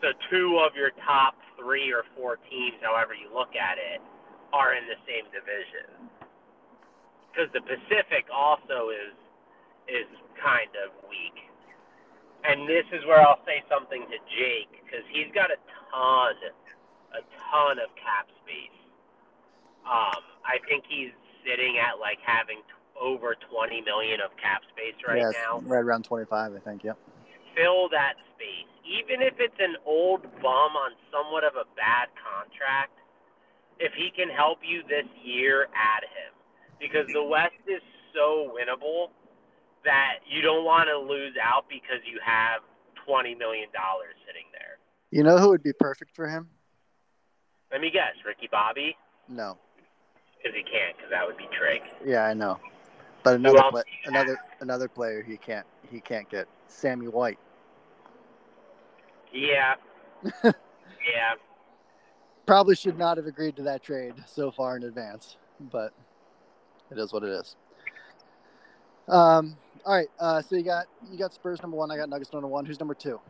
So 0.00 0.08
two 0.30 0.62
of 0.64 0.72
your 0.78 0.90
top 1.04 1.34
three 1.58 1.92
or 1.92 2.04
four 2.16 2.38
teams, 2.48 2.78
however 2.80 3.12
you 3.12 3.28
look 3.34 3.52
at 3.58 3.76
it, 3.76 4.00
are 4.52 4.74
in 4.74 4.84
the 4.88 4.98
same 5.04 5.28
division. 5.30 6.08
Because 7.30 7.52
the 7.52 7.62
Pacific 7.62 8.26
also 8.32 8.90
is 8.90 9.14
is 9.88 10.08
kind 10.36 10.68
of 10.84 10.92
weak. 11.08 11.48
And 12.44 12.68
this 12.68 12.84
is 12.92 13.02
where 13.08 13.20
I'll 13.24 13.40
say 13.48 13.64
something 13.66 14.04
to 14.04 14.18
Jake 14.30 14.70
because 14.84 15.02
he's 15.10 15.32
got 15.34 15.50
a 15.50 15.58
ton, 15.90 16.36
a 17.16 17.22
ton 17.50 17.80
of 17.80 17.90
cap 17.96 18.28
space. 18.44 18.78
Um, 19.88 20.22
I 20.44 20.60
think 20.68 20.84
he's 20.86 21.10
sitting 21.42 21.80
at 21.80 21.98
like 21.98 22.20
having 22.20 22.60
t- 22.68 22.76
over 23.00 23.34
20 23.48 23.80
million 23.82 24.20
of 24.20 24.30
cap 24.36 24.62
space 24.70 24.94
right 25.06 25.24
yeah, 25.24 25.32
now. 25.48 25.60
right 25.64 25.82
around 25.82 26.04
twenty 26.04 26.26
five, 26.26 26.52
I 26.54 26.60
think. 26.60 26.84
Yep. 26.84 26.98
Fill 27.56 27.88
that 27.90 28.14
space, 28.36 28.70
even 28.86 29.24
if 29.24 29.34
it's 29.40 29.58
an 29.58 29.76
old 29.84 30.22
bum 30.38 30.72
on 30.76 30.92
somewhat 31.10 31.42
of 31.42 31.56
a 31.56 31.66
bad 31.74 32.12
contract. 32.20 32.94
If 33.80 33.92
he 33.94 34.10
can 34.14 34.28
help 34.28 34.58
you 34.66 34.82
this 34.88 35.06
year, 35.22 35.68
add 35.74 36.02
him 36.02 36.34
because 36.80 37.06
the 37.12 37.24
West 37.24 37.54
is 37.66 37.82
so 38.14 38.52
winnable 38.54 39.08
that 39.84 40.18
you 40.28 40.42
don't 40.42 40.64
want 40.64 40.88
to 40.88 40.98
lose 40.98 41.34
out 41.42 41.64
because 41.68 41.98
you 42.04 42.18
have 42.24 42.60
20 43.06 43.34
million 43.36 43.68
dollars 43.72 44.14
sitting 44.26 44.44
there. 44.52 44.78
You 45.10 45.22
know 45.22 45.38
who 45.38 45.48
would 45.50 45.62
be 45.62 45.72
perfect 45.72 46.14
for 46.14 46.28
him? 46.28 46.48
Let 47.70 47.80
me 47.80 47.90
guess, 47.90 48.14
Ricky 48.26 48.48
Bobby, 48.50 48.96
No. 49.28 49.56
because 50.36 50.56
he 50.56 50.62
can't, 50.62 50.96
because 50.96 51.10
that 51.10 51.26
would 51.26 51.36
be 51.36 51.48
Trig. 51.58 51.82
Yeah, 52.04 52.24
I 52.24 52.34
know. 52.34 52.58
But 53.22 53.34
another 53.36 53.84
another 54.06 54.38
another 54.60 54.88
player 54.88 55.22
he 55.22 55.36
can't 55.36 55.66
he 55.90 56.00
can't 56.00 56.28
get 56.30 56.46
Sammy 56.68 57.08
White. 57.08 57.38
Yeah, 59.32 59.74
yeah. 60.44 61.34
Probably 62.48 62.74
should 62.74 62.96
not 62.96 63.18
have 63.18 63.26
agreed 63.26 63.56
to 63.56 63.62
that 63.64 63.82
trade 63.82 64.14
so 64.24 64.50
far 64.50 64.78
in 64.78 64.84
advance, 64.84 65.36
but 65.70 65.92
it 66.90 66.98
is 66.98 67.12
what 67.12 67.22
it 67.22 67.28
is. 67.28 67.56
Um. 69.06 69.54
All 69.84 69.94
right. 69.94 70.08
Uh. 70.18 70.40
So 70.40 70.56
you 70.56 70.62
got 70.62 70.86
you 71.10 71.18
got 71.18 71.34
Spurs 71.34 71.60
number 71.60 71.76
one. 71.76 71.90
I 71.90 71.98
got 71.98 72.08
Nuggets 72.08 72.32
number 72.32 72.48
one. 72.48 72.64
Who's 72.64 72.80
number 72.80 72.94
two? 72.94 73.20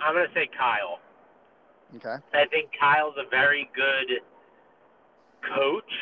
I'm 0.00 0.14
gonna 0.14 0.28
say 0.32 0.48
Kyle. 0.56 1.00
Okay. 1.96 2.22
I 2.32 2.46
think 2.46 2.70
Kyle's 2.78 3.16
a 3.18 3.28
very 3.28 3.68
good 3.74 4.20
coach. 5.42 5.92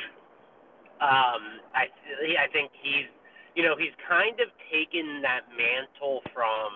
Um, 1.01 1.65
I 1.75 1.89
I 2.45 2.53
think 2.53 2.73
he's 2.83 3.07
you 3.55 3.63
know 3.63 3.75
he's 3.79 3.95
kind 4.07 4.39
of 4.41 4.49
taken 4.71 5.23
that 5.23 5.49
mantle 5.57 6.21
from 6.35 6.69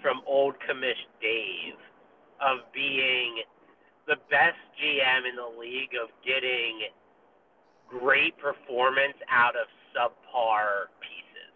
from 0.00 0.22
old 0.26 0.54
commish 0.66 1.04
Dave 1.20 1.76
of 2.40 2.58
being 2.72 3.42
the 4.06 4.16
best 4.30 4.58
GM 4.80 5.28
in 5.28 5.36
the 5.36 5.58
league 5.60 5.94
of 6.00 6.08
getting 6.24 6.88
great 7.88 8.36
performance 8.38 9.16
out 9.30 9.54
of 9.56 9.66
subpar 9.94 10.86
pieces. 11.00 11.52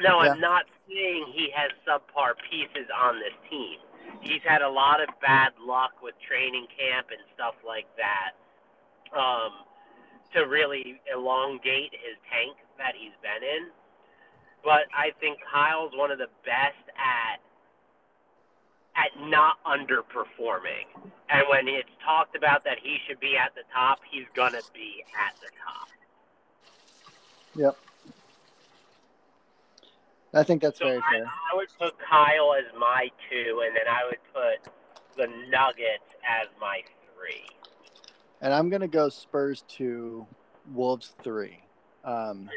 Now, 0.00 0.22
Yeah. 0.22 0.32
I'm 0.32 0.40
not 0.40 0.66
saying 0.88 1.26
he 1.32 1.50
has 1.54 1.70
subpar 1.86 2.34
pieces 2.50 2.88
on 2.94 3.18
this 3.20 3.34
team. 3.50 3.78
He's 4.22 4.42
had 4.42 4.62
a 4.62 4.68
lot 4.68 5.00
of 5.00 5.08
bad 5.20 5.52
luck 5.60 6.02
with 6.02 6.14
training 6.20 6.66
camp 6.76 7.08
and 7.10 7.20
stuff 7.34 7.54
like 7.66 7.86
that 7.96 8.32
um, 9.16 9.64
to 10.34 10.46
really 10.46 11.00
elongate 11.12 11.92
his 11.92 12.16
tank 12.30 12.56
that 12.78 12.94
he's 12.96 13.14
been 13.22 13.42
in. 13.42 13.70
But 14.64 14.88
I 14.94 15.12
think 15.20 15.38
Kyle's 15.50 15.92
one 15.96 16.10
of 16.10 16.18
the 16.18 16.28
best 16.44 16.84
at 16.96 17.40
at 19.00 19.28
not 19.28 19.62
underperforming. 19.64 20.86
And 21.28 21.42
when 21.48 21.68
it's 21.68 21.88
talked 22.04 22.36
about 22.36 22.64
that 22.64 22.78
he 22.82 22.98
should 23.06 23.20
be 23.20 23.36
at 23.36 23.54
the 23.54 23.62
top, 23.72 24.00
he's 24.10 24.26
gonna 24.34 24.60
be 24.74 25.04
at 25.14 25.34
the 25.40 25.48
top. 25.64 25.88
Yep. 27.54 27.76
I 30.32 30.42
think 30.44 30.62
that's 30.62 30.78
So 30.78 30.86
very 30.86 30.98
I, 30.98 31.12
fair. 31.12 31.26
I 31.26 31.56
would 31.56 31.68
put 31.78 31.94
Kyle 31.98 32.54
as 32.54 32.64
my 32.78 33.10
two, 33.30 33.62
and 33.66 33.74
then 33.74 33.88
I 33.88 34.04
would 34.04 34.18
put 34.32 34.72
the 35.16 35.26
Nuggets 35.48 36.14
as 36.28 36.46
my 36.60 36.82
three. 37.16 37.46
And 38.40 38.54
I'm 38.54 38.68
gonna 38.70 38.88
go 38.88 39.08
Spurs 39.08 39.64
two, 39.68 40.26
Wolves 40.72 41.12
three. 41.22 41.60
Um. 42.04 42.48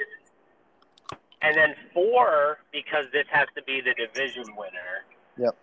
And 1.41 1.57
then 1.57 1.75
four, 1.93 2.59
because 2.71 3.05
this 3.11 3.25
has 3.29 3.47
to 3.55 3.63
be 3.63 3.81
the 3.81 3.93
division 3.93 4.45
winner. 4.55 5.03
Yep. 5.37 5.57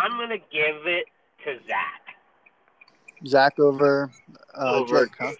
I'm 0.00 0.18
gonna 0.18 0.38
give 0.38 0.86
it 0.86 1.06
to 1.44 1.58
Zach. 1.66 2.00
Zach 3.26 3.58
over 3.58 4.10
uh, 4.54 4.74
Over 4.76 5.08
huh? 5.18 5.32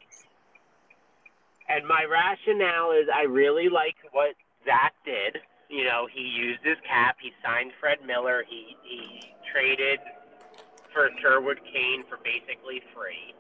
And 1.68 1.86
my 1.86 2.04
rationale 2.04 2.92
is 2.92 3.08
I 3.14 3.22
really 3.22 3.68
like 3.68 3.94
what 4.12 4.34
Zach 4.64 4.92
did. 5.04 5.38
You 5.68 5.84
know, 5.84 6.08
he 6.12 6.22
used 6.22 6.60
his 6.64 6.76
cap. 6.86 7.16
He 7.22 7.32
signed 7.44 7.72
Fred 7.80 7.98
Miller. 8.06 8.44
He 8.48 8.76
he 8.82 9.32
traded 9.52 10.00
for 10.92 11.10
Sherwood 11.22 11.60
Kane 11.72 12.04
for 12.08 12.18
basically 12.18 12.82
free. 12.94 13.34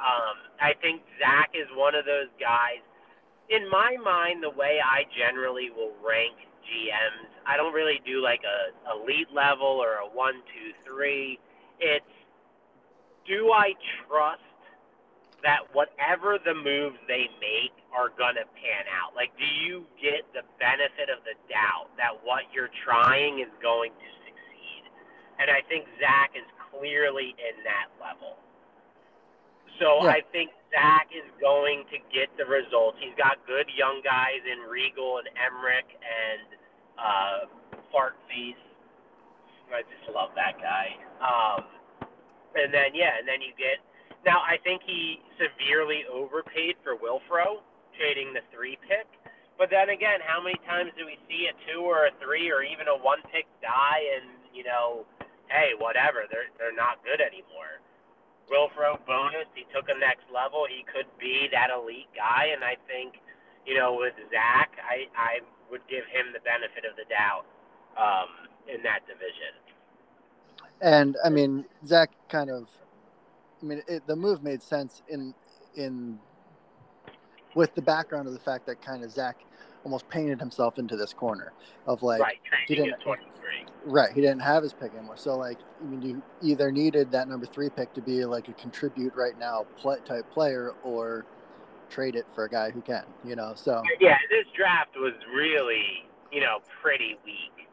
Um, 0.00 0.36
I 0.60 0.72
think 0.80 1.02
Zach 1.18 1.50
is 1.54 1.68
one 1.74 1.94
of 1.94 2.04
those 2.04 2.28
guys. 2.40 2.80
In 3.48 3.68
my 3.70 3.96
mind, 4.02 4.42
the 4.42 4.50
way 4.50 4.80
I 4.84 5.04
generally 5.16 5.70
will 5.70 5.92
rank 6.04 6.36
GMs, 6.66 7.30
I 7.46 7.56
don't 7.56 7.72
really 7.72 8.00
do 8.04 8.22
like 8.22 8.42
a 8.42 8.74
elite 8.92 9.28
level 9.32 9.66
or 9.66 10.02
a 10.02 10.06
one, 10.06 10.42
two, 10.54 10.72
three. 10.84 11.38
It's 11.80 12.04
do 13.26 13.50
I 13.52 13.74
trust 14.06 14.42
that 15.42 15.62
whatever 15.72 16.38
the 16.42 16.54
moves 16.54 16.96
they 17.08 17.28
make 17.40 17.74
are 17.94 18.10
gonna 18.18 18.46
pan 18.54 18.86
out? 18.90 19.14
Like, 19.14 19.30
do 19.38 19.44
you 19.44 19.84
get 20.00 20.26
the 20.32 20.42
benefit 20.58 21.10
of 21.10 21.22
the 21.24 21.34
doubt 21.50 21.90
that 21.96 22.14
what 22.24 22.44
you're 22.52 22.72
trying 22.84 23.40
is 23.40 23.50
going 23.62 23.90
to 23.90 24.08
succeed? 24.26 24.82
And 25.38 25.50
I 25.50 25.62
think 25.68 25.86
Zach 26.00 26.32
is 26.34 26.46
clearly 26.70 27.34
in 27.38 27.62
that 27.64 27.90
level. 28.00 28.38
So 29.78 30.04
Yeah. 30.04 30.10
I 30.10 30.20
think 30.32 30.50
Zach 30.72 31.08
is 31.14 31.26
going 31.40 31.84
to 31.92 31.98
get 32.12 32.28
the 32.36 32.44
results. 32.44 32.98
He's 33.00 33.14
got 33.16 33.38
good 33.46 33.68
young 33.76 34.02
guys 34.02 34.40
in 34.44 34.68
Regal 34.68 35.18
and 35.18 35.28
Emmerich 35.36 35.86
and 36.00 36.46
uh, 36.98 37.38
Fart 37.92 38.16
Feast. 38.28 38.58
I 39.72 39.82
just 39.82 40.08
love 40.14 40.30
that 40.36 40.58
guy. 40.62 40.94
Um, 41.18 41.64
and 42.54 42.72
then 42.72 42.94
yeah, 42.94 43.18
and 43.18 43.26
then 43.26 43.42
you 43.42 43.52
get 43.58 43.82
Now 44.24 44.40
I 44.40 44.56
think 44.62 44.82
he 44.86 45.20
severely 45.36 46.04
overpaid 46.06 46.76
for 46.82 46.96
Wilfro, 46.96 47.60
trading 47.98 48.32
the 48.32 48.40
three 48.54 48.78
pick. 48.88 49.06
But 49.58 49.70
then 49.70 49.88
again, 49.90 50.20
how 50.24 50.42
many 50.42 50.56
times 50.68 50.92
do 50.96 51.06
we 51.06 51.16
see 51.28 51.48
a 51.48 51.54
two 51.66 51.80
or 51.80 52.06
a 52.06 52.12
three 52.22 52.50
or 52.50 52.62
even 52.62 52.88
a 52.88 52.96
one 52.96 53.20
pick 53.32 53.46
die 53.60 54.02
and 54.20 54.30
you 54.54 54.64
know, 54.64 55.04
hey, 55.48 55.72
whatever, 55.78 56.24
they're 56.30 56.48
they're 56.58 56.76
not 56.76 57.02
good 57.04 57.20
anymore. 57.20 57.82
Wilfro 58.50 58.98
bonus, 59.06 59.46
he 59.54 59.66
took 59.74 59.88
a 59.88 59.98
next 59.98 60.24
level. 60.32 60.66
He 60.68 60.84
could 60.84 61.06
be 61.18 61.48
that 61.52 61.70
elite 61.70 62.08
guy, 62.14 62.50
and 62.54 62.62
I 62.62 62.76
think, 62.86 63.20
you 63.66 63.74
know, 63.74 63.96
with 63.98 64.14
Zach, 64.30 64.70
I 64.82 65.06
I 65.16 65.40
would 65.70 65.82
give 65.88 66.04
him 66.06 66.32
the 66.32 66.40
benefit 66.40 66.84
of 66.88 66.96
the 66.96 67.04
doubt 67.10 67.44
um, 67.98 68.48
in 68.72 68.82
that 68.82 69.00
division. 69.06 69.54
And 70.80 71.16
I 71.24 71.30
mean, 71.30 71.64
Zach 71.84 72.10
kind 72.28 72.50
of, 72.50 72.68
I 73.62 73.66
mean, 73.66 73.82
it, 73.88 74.06
the 74.06 74.16
move 74.16 74.42
made 74.42 74.62
sense 74.62 75.02
in 75.08 75.34
in 75.74 76.18
with 77.54 77.74
the 77.74 77.82
background 77.82 78.28
of 78.28 78.34
the 78.34 78.40
fact 78.40 78.66
that 78.66 78.80
kind 78.82 79.02
of 79.02 79.10
Zach 79.10 79.40
almost 79.84 80.08
painted 80.08 80.38
himself 80.40 80.78
into 80.78 80.96
this 80.96 81.12
corner 81.12 81.52
of 81.86 82.02
like 82.02 82.20
right, 82.20 82.38
he 82.66 82.74
didn't 82.74 83.00
23. 83.64 83.92
right 83.92 84.12
he 84.12 84.20
didn't 84.20 84.40
have 84.40 84.62
his 84.62 84.72
pick 84.72 84.92
anymore. 84.94 85.16
So 85.16 85.36
like 85.36 85.58
I 85.80 85.84
mean, 85.84 86.02
you 86.02 86.22
either 86.42 86.70
needed 86.70 87.10
that 87.12 87.28
number 87.28 87.46
three 87.46 87.70
pick 87.70 87.92
to 87.94 88.02
be 88.02 88.24
like 88.24 88.48
a 88.48 88.52
contribute 88.54 89.14
right 89.14 89.38
now 89.38 89.66
play, 89.76 89.96
type 90.04 90.30
player 90.30 90.74
or 90.82 91.24
trade 91.88 92.16
it 92.16 92.26
for 92.34 92.44
a 92.44 92.50
guy 92.50 92.70
who 92.70 92.80
can, 92.80 93.04
you 93.24 93.36
know. 93.36 93.52
So 93.54 93.82
Yeah, 94.00 94.18
this 94.30 94.46
draft 94.56 94.96
was 94.96 95.14
really, 95.34 96.04
you 96.32 96.40
know, 96.40 96.58
pretty 96.82 97.16
weak. 97.24 97.68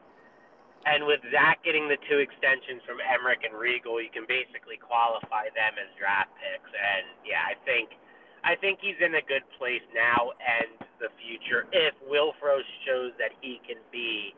And 0.85 1.07
with 1.07 1.21
Zach 1.31 1.63
getting 1.63 1.87
the 1.87 1.97
two 2.09 2.19
extensions 2.19 2.83
from 2.85 2.99
Emmerich 2.99 3.47
and 3.47 3.57
Regal, 3.57 4.03
you 4.03 4.11
can 4.11 4.27
basically 4.27 4.75
qualify 4.75 5.47
them 5.55 5.79
as 5.79 5.87
draft 5.97 6.29
picks. 6.35 6.69
And 6.75 7.07
yeah, 7.23 7.47
I 7.47 7.55
think 7.63 7.95
I 8.43 8.55
think 8.55 8.79
he's 8.81 8.99
in 8.99 9.15
a 9.15 9.23
good 9.23 9.47
place 9.57 9.83
now 9.95 10.35
and 10.43 10.67
the 10.99 11.07
future 11.15 11.65
if 11.71 11.95
Wilfro 12.03 12.59
shows 12.83 13.15
that 13.17 13.31
he 13.39 13.61
can 13.65 13.79
be 13.91 14.35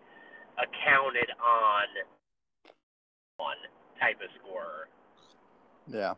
a 0.58 0.66
counted 0.86 1.30
on 1.40 1.88
one 3.38 3.58
type 4.00 4.18
of 4.22 4.30
scorer. 4.40 4.88
Yeah. 5.88 6.14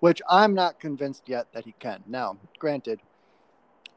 Which 0.00 0.20
I'm 0.28 0.54
not 0.54 0.80
convinced 0.80 1.28
yet 1.28 1.46
that 1.52 1.64
he 1.64 1.74
can. 1.78 2.02
Now, 2.06 2.38
granted, 2.58 3.00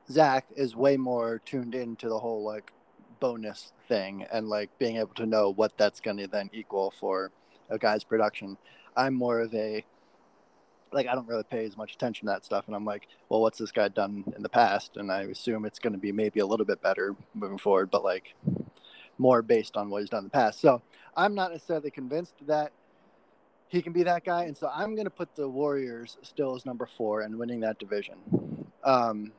Zach 0.09 0.45
is 0.55 0.75
way 0.75 0.97
more 0.97 1.41
tuned 1.45 1.75
into 1.75 2.09
the 2.09 2.19
whole 2.19 2.43
like 2.43 2.71
bonus 3.19 3.71
thing 3.87 4.25
and 4.31 4.49
like 4.49 4.69
being 4.79 4.97
able 4.97 5.13
to 5.15 5.25
know 5.25 5.49
what 5.49 5.77
that's 5.77 5.99
going 5.99 6.17
to 6.17 6.27
then 6.27 6.49
equal 6.53 6.93
for 6.99 7.31
a 7.69 7.77
guy's 7.77 8.03
production. 8.03 8.57
I'm 8.95 9.13
more 9.13 9.39
of 9.39 9.53
a 9.53 9.85
like 10.91 11.07
I 11.07 11.15
don't 11.15 11.27
really 11.27 11.43
pay 11.43 11.65
as 11.65 11.75
much 11.75 11.93
attention 11.93 12.27
to 12.27 12.33
that 12.33 12.45
stuff, 12.45 12.65
and 12.67 12.75
I'm 12.75 12.85
like, 12.85 13.07
well, 13.27 13.41
what's 13.41 13.57
this 13.57 13.71
guy 13.71 13.87
done 13.87 14.31
in 14.35 14.43
the 14.43 14.49
past? 14.49 14.97
And 14.97 15.11
I 15.11 15.23
assume 15.23 15.65
it's 15.65 15.79
going 15.79 15.93
to 15.93 15.99
be 15.99 16.11
maybe 16.11 16.39
a 16.39 16.45
little 16.45 16.67
bit 16.67 16.81
better 16.81 17.15
moving 17.33 17.57
forward, 17.57 17.89
but 17.89 18.03
like 18.03 18.35
more 19.17 19.41
based 19.41 19.77
on 19.77 19.89
what 19.89 20.01
he's 20.01 20.09
done 20.09 20.19
in 20.19 20.25
the 20.25 20.29
past. 20.31 20.59
So 20.59 20.81
I'm 21.15 21.35
not 21.35 21.51
necessarily 21.51 21.91
convinced 21.91 22.35
that 22.47 22.71
he 23.67 23.81
can 23.81 23.93
be 23.93 24.03
that 24.03 24.23
guy, 24.23 24.43
and 24.43 24.55
so 24.55 24.69
I'm 24.73 24.93
going 24.93 25.05
to 25.05 25.11
put 25.11 25.35
the 25.35 25.47
Warriors 25.49 26.17
still 26.21 26.55
as 26.55 26.65
number 26.65 26.85
four 26.97 27.21
and 27.21 27.37
winning 27.37 27.59
that 27.61 27.79
division. 27.79 28.17
Um, 28.83 29.31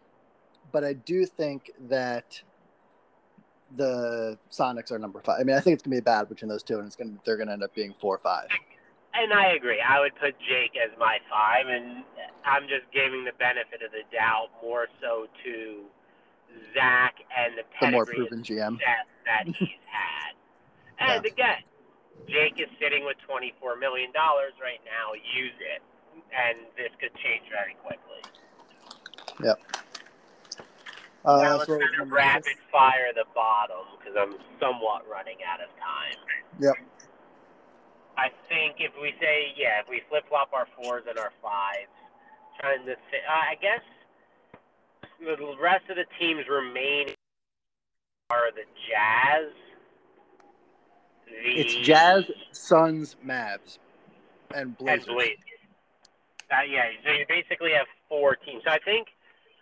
but 0.73 0.83
I 0.83 0.95
do 0.95 1.25
think 1.25 1.71
that 1.89 2.43
the 3.77 4.39
Sonics 4.51 4.91
are 4.91 4.99
number 4.99 5.21
five. 5.21 5.41
I 5.41 5.45
mean, 5.45 5.57
I 5.57 5.61
think 5.61 5.75
it's 5.75 5.83
going 5.83 5.93
to 5.93 5.97
be 5.97 5.99
a 5.99 6.03
bad 6.03 6.29
between 6.29 6.49
those 6.49 6.63
two, 6.63 6.79
and 6.79 6.87
it's 6.87 6.97
going 6.97 7.15
to 7.15 7.21
they're 7.25 7.37
going 7.37 7.47
to 7.47 7.53
end 7.53 7.63
up 7.63 7.75
being 7.75 7.95
four 8.01 8.15
or 8.17 8.19
five. 8.19 8.49
And 9.15 9.33
I 9.33 9.53
agree. 9.53 9.81
I 9.81 10.01
would 10.01 10.17
put 10.17 10.35
Jake 10.41 10.73
as 10.77 10.91
my 10.99 11.19
five, 11.31 11.67
and 11.69 12.03
I'm 12.45 12.65
just 12.65 12.91
giving 12.93 13.25
the 13.25 13.33
benefit 13.39 13.83
of 13.87 13.93
the 13.93 14.03
doubt 14.13 14.49
more 14.63 14.89
so 15.01 15.27
to 15.45 15.85
Zach 16.75 17.15
and 17.39 17.55
the 17.57 17.63
The 17.81 17.93
more 17.93 18.05
proven 18.07 18.43
GM. 18.43 18.73
success 18.73 19.07
that 19.27 19.47
he's 19.47 19.81
had. 19.87 20.35
And 20.99 21.25
Yeah. 21.25 21.33
again, 21.33 21.63
Jake 22.29 22.59
is 22.59 22.69
sitting 22.81 23.05
with 23.05 23.17
$24 23.29 23.79
million 23.79 24.13
right 24.15 24.81
now. 24.85 25.13
Use 25.15 25.53
it. 25.61 25.83
And 26.33 26.59
this 26.77 26.91
could 27.01 27.15
change 27.17 27.45
very 27.51 27.75
quickly. 27.83 28.23
Uh, 31.25 31.41
now 31.41 31.57
let's 31.57 31.67
so 31.67 31.79
kind 31.79 32.03
of 32.03 32.13
rapid 32.13 32.57
fire 32.71 33.09
the 33.15 33.25
bottom 33.35 33.81
because 33.99 34.15
I'm 34.15 34.37
somewhat 34.61 35.09
running 35.09 35.39
out 35.49 35.61
of 35.61 35.69
time. 35.81 36.21
Yep. 36.61 36.75
I 38.19 38.29
think 38.49 38.77
if 38.79 38.93
we 39.01 39.15
say, 39.21 39.55
yeah, 39.57 39.81
if 39.81 39.89
we 39.89 40.03
flip 40.09 40.25
flop 40.29 40.53
our 40.53 40.69
fours 40.77 41.05
and 41.09 41.19
our 41.19 41.33
fives, 41.41 41.89
trying 42.61 42.85
to 42.85 42.95
fit, 43.11 43.25
uh, 43.27 43.33
I 43.51 43.57
guess 43.57 43.81
the 45.19 45.57
rest 45.61 45.89
of 45.89 45.97
the 45.97 46.05
teams 46.21 46.45
remaining 46.49 47.13
are 48.31 48.51
the 48.53 48.65
Jazz. 48.89 49.53
The 51.27 51.61
It's 51.61 51.75
Jazz, 51.87 52.31
Suns, 52.53 53.17
Mavs, 53.25 53.79
and 54.55 54.69
and 54.69 54.79
Blazers. 54.79 55.07
Blazers. 55.07 55.39
Uh, 56.51 56.63
yeah, 56.63 56.85
so 57.05 57.11
you 57.13 57.25
basically 57.29 57.73
have 57.73 57.87
four 58.09 58.37
teams. 58.37 58.63
So 58.65 58.71
I 58.71 58.79
think, 58.79 59.09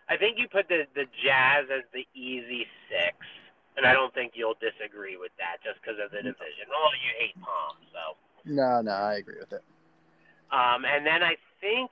I 0.09 0.16
think 0.16 0.38
you 0.38 0.48
put 0.48 0.68
the 0.68 0.87
the 0.94 1.07
Jazz 1.25 1.66
as 1.75 1.83
the 1.92 2.07
easy 2.14 2.66
six, 2.90 3.16
and 3.77 3.87
I 3.87 3.92
don't 3.92 4.12
think 4.14 4.33
you'll 4.35 4.59
disagree 4.61 5.16
with 5.16 5.33
that 5.38 5.62
just 5.64 5.81
because 5.81 5.98
of 6.03 6.11
the 6.11 6.18
division. 6.18 6.66
Oh, 6.70 6.90
you 7.03 7.11
hate 7.18 7.35
Palm, 7.40 7.77
so. 7.92 8.16
No, 8.44 8.83
no, 8.83 8.92
I 8.92 9.14
agree 9.14 9.38
with 9.38 9.53
it. 9.53 9.62
Um, 10.51 10.85
and 10.85 11.07
then 11.07 11.22
I 11.22 11.37
think 11.61 11.90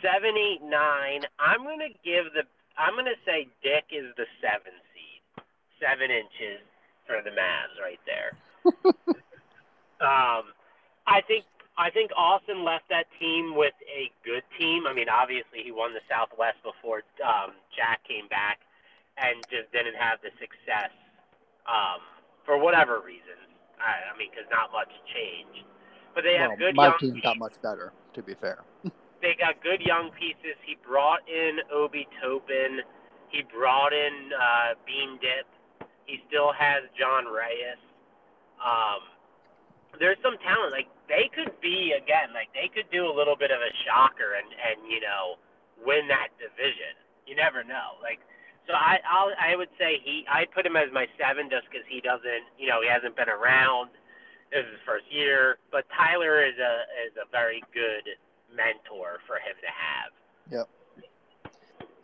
seven, 0.00 0.36
eight, 0.38 0.62
nine. 0.62 1.22
I'm 1.38 1.62
gonna 1.62 1.92
give 2.04 2.32
the. 2.34 2.42
I'm 2.78 2.96
gonna 2.96 3.18
say 3.26 3.48
Dick 3.62 3.84
is 3.90 4.14
the 4.16 4.26
seven 4.40 4.72
seven 5.84 6.08
inches 6.10 6.64
for 7.06 7.20
the 7.20 7.30
Mavs 7.30 7.76
right 7.76 8.00
there. 8.08 8.32
um, 10.00 10.56
I 11.06 11.20
think 11.28 11.44
I 11.76 11.90
think 11.90 12.10
Austin 12.16 12.64
left 12.64 12.88
that 12.88 13.06
team 13.20 13.54
with 13.54 13.74
a 13.84 14.10
good 14.24 14.42
team. 14.58 14.86
I 14.86 14.94
mean, 14.94 15.08
obviously 15.08 15.60
he 15.62 15.72
won 15.72 15.92
the 15.92 16.04
Southwest 16.08 16.62
before 16.64 17.02
um, 17.20 17.52
Jack 17.76 18.00
came 18.08 18.28
back, 18.28 18.60
and 19.18 19.42
just 19.50 19.70
didn't 19.72 19.96
have 19.98 20.22
the 20.22 20.30
success 20.40 20.94
um, 21.66 22.00
for 22.46 22.56
whatever 22.56 23.00
reasons. 23.04 23.44
I, 23.76 24.14
I 24.14 24.16
mean, 24.16 24.30
because 24.30 24.48
not 24.50 24.72
much 24.72 24.90
changed. 25.12 25.66
But 26.14 26.22
they 26.22 26.38
have 26.38 26.54
Well, 26.54 26.70
good 26.70 26.76
my 26.76 26.94
young 26.94 26.98
team 26.98 27.20
got 27.22 27.38
much 27.38 27.60
better, 27.60 27.92
to 28.14 28.22
be 28.22 28.34
fair. 28.34 28.62
They 29.24 29.32
got 29.40 29.56
good 29.64 29.80
young 29.80 30.10
pieces. 30.20 30.52
He 30.66 30.76
brought 30.86 31.26
in 31.26 31.56
Obi 31.72 32.06
Toppin. 32.20 32.84
He 33.32 33.40
brought 33.48 33.94
in 33.94 34.28
uh, 34.36 34.76
Bean 34.84 35.16
Dip. 35.16 35.48
He 36.06 36.20
still 36.28 36.52
has 36.52 36.84
John 36.98 37.24
Reyes. 37.26 37.80
Um, 38.60 39.02
there's 39.98 40.18
some 40.22 40.36
talent. 40.42 40.72
Like 40.72 40.90
they 41.08 41.30
could 41.32 41.52
be 41.60 41.94
again. 41.96 42.34
Like 42.34 42.50
they 42.52 42.68
could 42.72 42.88
do 42.90 43.06
a 43.06 43.14
little 43.14 43.36
bit 43.36 43.50
of 43.50 43.60
a 43.60 43.72
shocker 43.84 44.36
and 44.36 44.48
and 44.52 44.90
you 44.90 45.00
know 45.00 45.40
win 45.80 46.08
that 46.08 46.34
division. 46.38 46.98
You 47.26 47.36
never 47.36 47.64
know. 47.64 47.96
Like 48.02 48.20
so, 48.66 48.72
I 48.72 49.00
I'll, 49.04 49.32
I 49.36 49.56
would 49.56 49.72
say 49.78 50.00
he. 50.02 50.24
I 50.28 50.44
put 50.48 50.64
him 50.64 50.76
as 50.76 50.88
my 50.92 51.06
seven 51.20 51.48
just 51.52 51.68
because 51.68 51.84
he 51.88 52.00
doesn't. 52.00 52.48
You 52.56 52.68
know, 52.68 52.80
he 52.80 52.88
hasn't 52.88 53.16
been 53.16 53.28
around. 53.28 53.92
This 54.52 54.64
is 54.64 54.78
his 54.78 54.84
first 54.86 55.08
year, 55.10 55.58
but 55.72 55.84
Tyler 55.92 56.44
is 56.46 56.56
a 56.56 56.74
is 57.04 57.14
a 57.18 57.26
very 57.28 57.60
good 57.74 58.06
mentor 58.54 59.20
for 59.26 59.36
him 59.42 59.56
to 59.60 59.70
have. 59.72 60.10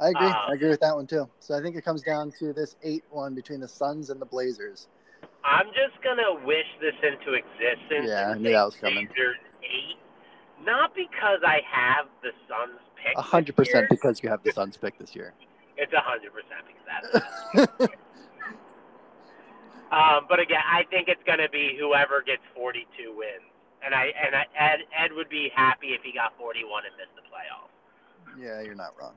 I 0.00 0.08
agree. 0.08 0.26
Uh, 0.26 0.32
I 0.48 0.52
agree 0.54 0.70
with 0.70 0.80
that 0.80 0.96
one 0.96 1.06
too. 1.06 1.28
So 1.40 1.56
I 1.56 1.62
think 1.62 1.76
it 1.76 1.84
comes 1.84 2.02
down 2.02 2.32
to 2.38 2.52
this 2.52 2.76
eight 2.82 3.04
one 3.10 3.34
between 3.34 3.60
the 3.60 3.68
Suns 3.68 4.10
and 4.10 4.20
the 4.20 4.26
Blazers. 4.26 4.88
I'm 5.44 5.66
just 5.68 6.02
gonna 6.02 6.44
wish 6.46 6.66
this 6.80 6.94
into 7.02 7.34
existence. 7.34 8.08
Yeah, 8.08 8.30
I 8.30 8.38
knew 8.38 8.52
that 8.52 8.64
was 8.64 8.76
coming. 8.76 9.06
Blazers 9.06 9.36
eight, 9.62 9.98
not 10.64 10.94
because 10.94 11.40
I 11.46 11.60
have 11.70 12.06
the 12.22 12.30
Suns 12.48 12.80
pick. 12.96 13.16
A 13.16 13.22
hundred 13.22 13.56
percent 13.56 13.88
because 13.90 14.22
you 14.22 14.30
have 14.30 14.42
the 14.42 14.52
Suns 14.52 14.76
pick 14.76 14.98
this 14.98 15.14
year. 15.14 15.34
It's 15.76 15.92
a 15.92 16.00
hundred 16.00 16.32
percent 16.32 16.64
because 16.66 17.68
of 17.68 17.78
that. 17.78 17.90
Um, 19.90 20.26
but 20.28 20.38
again, 20.38 20.62
I 20.62 20.84
think 20.88 21.08
it's 21.08 21.22
going 21.26 21.40
to 21.42 21.48
be 21.50 21.76
whoever 21.76 22.22
gets 22.22 22.42
42 22.54 23.10
wins, 23.10 23.42
and 23.84 23.92
I 23.92 24.14
and 24.24 24.36
I, 24.36 24.46
Ed 24.56 24.86
Ed 24.96 25.10
would 25.14 25.28
be 25.28 25.50
happy 25.52 25.88
if 25.88 26.02
he 26.04 26.12
got 26.12 26.30
41 26.38 26.84
and 26.86 26.94
missed 26.96 27.10
the 27.16 27.26
playoffs. 27.26 27.74
Yeah, 28.38 28.62
you're 28.62 28.76
not 28.76 28.94
wrong. 28.98 29.14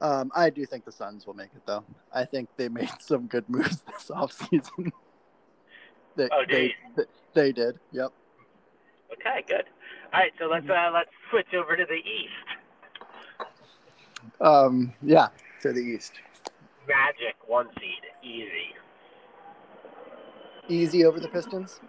Um, 0.00 0.30
I 0.34 0.50
do 0.50 0.64
think 0.64 0.84
the 0.84 0.92
Suns 0.92 1.26
will 1.26 1.34
make 1.34 1.50
it 1.56 1.62
though. 1.66 1.84
I 2.12 2.24
think 2.24 2.48
they 2.56 2.68
made 2.68 2.90
some 3.00 3.26
good 3.26 3.48
moves 3.48 3.82
this 3.82 4.08
offseason. 4.10 4.92
they, 6.16 6.28
Oh, 6.30 6.44
they, 6.48 6.74
they 7.34 7.52
did. 7.52 7.78
Yep. 7.92 8.12
Okay, 9.12 9.44
good. 9.48 9.64
All 10.12 10.20
right, 10.20 10.32
so 10.38 10.46
let's 10.46 10.68
uh, 10.68 10.90
let's 10.92 11.10
switch 11.30 11.52
over 11.54 11.76
to 11.76 11.84
the 11.84 11.94
East. 11.94 12.32
Um, 14.40 14.92
yeah, 15.02 15.28
to 15.62 15.72
the 15.72 15.80
East. 15.80 16.12
Magic 16.86 17.36
one 17.46 17.68
seed, 17.78 18.02
easy. 18.22 18.74
Easy 20.68 21.04
over 21.04 21.18
the 21.20 21.28
Pistons. 21.28 21.80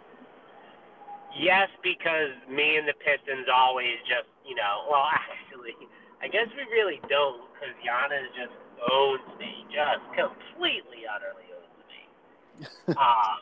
Yes, 1.37 1.69
because 1.83 2.31
me 2.49 2.77
and 2.77 2.87
the 2.87 2.93
Pistons 2.93 3.47
always 3.53 3.95
just, 4.07 4.27
you 4.47 4.55
know, 4.55 4.85
well, 4.89 5.03
actually, 5.13 5.75
I 6.21 6.27
guess 6.27 6.47
we 6.55 6.63
really 6.71 6.99
don't 7.09 7.41
because 7.53 7.75
Giannis 7.79 8.27
just 8.35 8.55
owns 8.91 9.23
me, 9.39 9.65
just 9.71 10.03
completely, 10.15 11.07
utterly 11.07 11.47
owns 11.55 11.79
me. 11.87 12.01
um, 12.99 13.39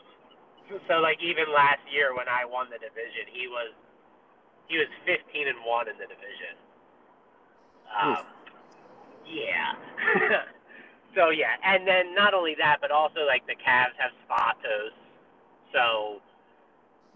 so 0.86 1.00
like 1.00 1.18
even 1.22 1.50
last 1.52 1.82
year 1.90 2.14
when 2.14 2.28
I 2.28 2.44
won 2.44 2.68
the 2.70 2.78
division, 2.78 3.26
he 3.32 3.48
was 3.48 3.72
he 4.68 4.76
was 4.76 4.88
15 5.06 5.48
and 5.48 5.58
one 5.64 5.88
in 5.88 5.96
the 5.96 6.06
division. 6.06 6.54
Um, 7.88 8.24
yeah. 9.26 9.72
so 11.14 11.30
yeah, 11.30 11.56
and 11.64 11.86
then 11.86 12.14
not 12.14 12.34
only 12.34 12.54
that, 12.58 12.78
but 12.80 12.90
also 12.90 13.24
like 13.26 13.46
the 13.46 13.56
Cavs 13.56 13.96
have 13.98 14.12
Spatos, 14.28 14.94
so 15.72 16.20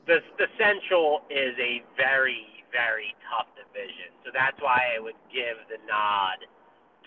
the 0.07 0.21
the 0.39 0.47
Central 0.59 1.23
is 1.31 1.55
a 1.61 1.83
very 1.97 2.62
very 2.73 3.15
tough 3.31 3.49
division. 3.55 4.11
So 4.25 4.33
that's 4.35 4.59
why 4.61 4.97
I 4.97 5.01
would 5.01 5.19
give 5.33 5.61
the 5.71 5.79
nod 5.87 6.43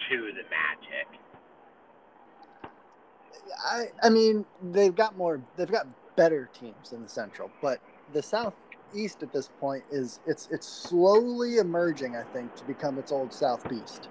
to 0.09 0.17
the 0.33 0.45
Magic. 0.49 1.07
I 3.65 3.85
I 4.03 4.09
mean 4.09 4.45
they've 4.61 4.95
got 4.95 5.17
more 5.17 5.41
they've 5.57 5.71
got 5.71 5.87
better 6.15 6.49
teams 6.53 6.93
in 6.93 7.03
the 7.03 7.09
Central, 7.09 7.51
but 7.61 7.81
the 8.13 8.23
Southeast 8.23 9.23
at 9.23 9.33
this 9.33 9.49
point 9.59 9.83
is 9.91 10.19
it's 10.27 10.47
it's 10.51 10.67
slowly 10.67 11.57
emerging, 11.57 12.15
I 12.15 12.23
think, 12.23 12.55
to 12.55 12.65
become 12.65 12.99
its 12.99 13.11
old 13.11 13.33
Southeast. 13.33 14.09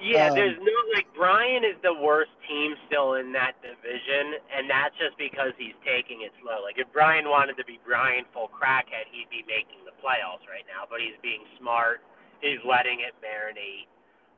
Yeah, 0.00 0.30
Um, 0.30 0.34
there's 0.34 0.58
no 0.58 0.78
like 0.94 1.06
Brian 1.14 1.64
is 1.64 1.76
the 1.82 1.94
worst 1.94 2.32
team 2.48 2.74
still 2.86 3.14
in 3.14 3.32
that 3.34 3.54
division, 3.62 4.40
and 4.54 4.70
that's 4.70 4.96
just 4.98 5.18
because 5.18 5.52
he's 5.58 5.76
taking 5.86 6.22
it 6.22 6.32
slow. 6.42 6.62
Like 6.62 6.78
if 6.78 6.90
Brian 6.92 7.28
wanted 7.28 7.56
to 7.58 7.64
be 7.64 7.78
Brian 7.86 8.24
full 8.34 8.50
crackhead, 8.50 9.06
he'd 9.12 9.30
be 9.30 9.44
making 9.46 9.81
playoffs 10.02 10.46
right 10.50 10.66
now. 10.68 10.84
But 10.90 11.00
he's 11.00 11.16
being 11.22 11.44
smart. 11.58 12.00
He's 12.40 12.58
letting 12.68 12.98
it 13.00 13.14
marinate. 13.22 13.86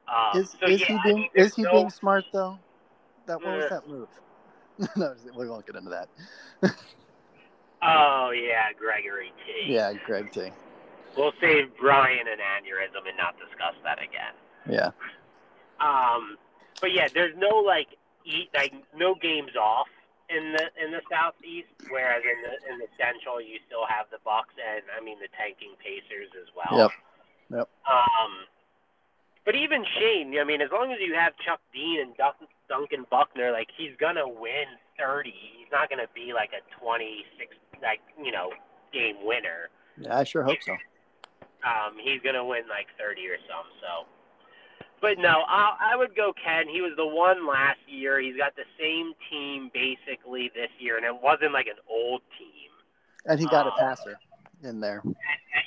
Um, 0.07 0.43
Is 0.43 0.55
so 0.61 0.67
is 0.67 0.81
yeah, 0.81 0.87
he 0.87 0.99
being 1.13 1.29
is 1.35 1.55
he 1.55 1.63
no- 1.63 1.71
being 1.73 1.91
smart 1.91 2.25
though? 2.33 2.59
That 3.27 3.41
what 3.43 3.57
was 3.57 3.65
Uh. 3.65 3.69
that 3.81 3.89
move? 3.89 4.09
no, 4.97 5.15
we 5.37 5.49
won't 5.49 5.65
get 5.67 5.77
into 5.77 5.91
that. 5.91 6.09
Oh 7.83 8.31
yeah, 8.31 8.73
Gregory 8.79 9.33
T. 9.47 9.73
Yeah, 9.73 9.93
Greg 10.07 10.33
T. 10.33 10.51
We'll 11.17 11.33
save 11.41 11.71
Brian 11.79 12.27
and 12.31 12.41
aneurysm 12.41 13.07
and 13.07 13.17
not 13.17 13.37
discuss 13.39 13.75
that 13.85 13.99
again. 14.03 14.35
Yeah. 14.69 14.91
Um, 15.81 16.37
but 16.81 16.93
yeah, 16.93 17.09
there's 17.13 17.35
no 17.37 17.57
like 17.59 17.89
eat 18.25 18.49
like 18.55 18.73
no 18.97 19.15
games 19.15 19.53
off 19.61 19.87
in 20.31 20.53
the 20.53 20.65
in 20.81 20.91
the 20.91 21.03
southeast, 21.11 21.69
whereas 21.91 22.23
in 22.25 22.39
the 22.43 22.55
in 22.73 22.75
the 22.79 22.91
central 22.97 23.41
you 23.41 23.61
still 23.67 23.85
have 23.85 24.07
the 24.11 24.19
Bucks 24.25 24.55
and 24.57 24.83
I 24.93 25.05
mean 25.05 25.19
the 25.21 25.29
tanking 25.37 25.77
Pacers 25.81 26.33
as 26.37 26.49
well. 26.57 26.89
Yep. 26.89 26.91
Yep. 27.51 27.69
Um, 27.85 28.33
but 29.45 29.55
even 29.55 29.85
Shane, 30.01 30.33
I 30.41 30.45
mean, 30.45 30.63
as 30.63 30.73
long 30.73 30.93
as 30.93 30.99
you 31.05 31.13
have 31.15 31.37
Chuck 31.45 31.61
Dean 31.73 32.01
and 32.01 32.17
Dun- 32.17 32.49
Duncan 32.69 33.05
Buckner, 33.11 33.53
like 33.53 33.69
he's 33.77 33.93
gonna 34.01 34.27
win 34.27 34.65
thirty. 34.99 35.37
He's 35.61 35.69
not 35.71 35.91
gonna 35.91 36.09
be 36.15 36.33
like 36.33 36.51
a 36.57 36.65
twenty 36.81 37.25
six 37.37 37.55
like 37.83 38.01
you 38.17 38.33
know 38.33 38.51
game 38.93 39.17
winner. 39.23 39.69
Yeah, 40.01 40.19
I 40.19 40.25
sure 40.25 40.43
hope 40.43 40.63
so. 40.65 40.73
Um, 41.65 41.97
he's 42.01 42.21
gonna 42.25 42.45
win 42.45 42.65
like 42.69 42.89
thirty 42.97 43.29
or 43.29 43.37
some. 43.45 43.69
So, 43.81 44.09
but 45.05 45.21
no, 45.21 45.45
I, 45.45 45.93
I 45.93 45.97
would 45.97 46.17
go 46.17 46.33
Ken. 46.33 46.65
He 46.65 46.81
was 46.81 46.97
the 46.97 47.05
one 47.05 47.47
last 47.47 47.77
year. 47.87 48.25
He's 48.25 48.41
got 48.41 48.57
the 48.57 48.65
same 48.81 49.13
team 49.29 49.69
basically 49.69 50.51
this 50.57 50.73
year, 50.81 50.97
and 50.97 51.05
it 51.05 51.13
wasn't 51.13 51.53
like 51.53 51.69
an 51.69 51.77
old 51.85 52.23
team. 52.41 52.73
And 53.29 53.39
he 53.39 53.45
got 53.45 53.67
a 53.69 53.71
Uh, 53.71 53.77
passer 53.77 54.17
in 54.63 54.81
there. 54.81 55.03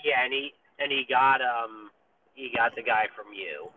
Yeah, 0.03 0.25
and 0.25 0.33
he 0.33 0.53
and 0.79 0.91
he 0.91 1.05
got 1.07 1.45
um 1.45 1.91
he 2.33 2.49
got 2.49 2.73
the 2.73 2.81
guy 2.81 3.13
from 3.13 3.29
you. 3.29 3.69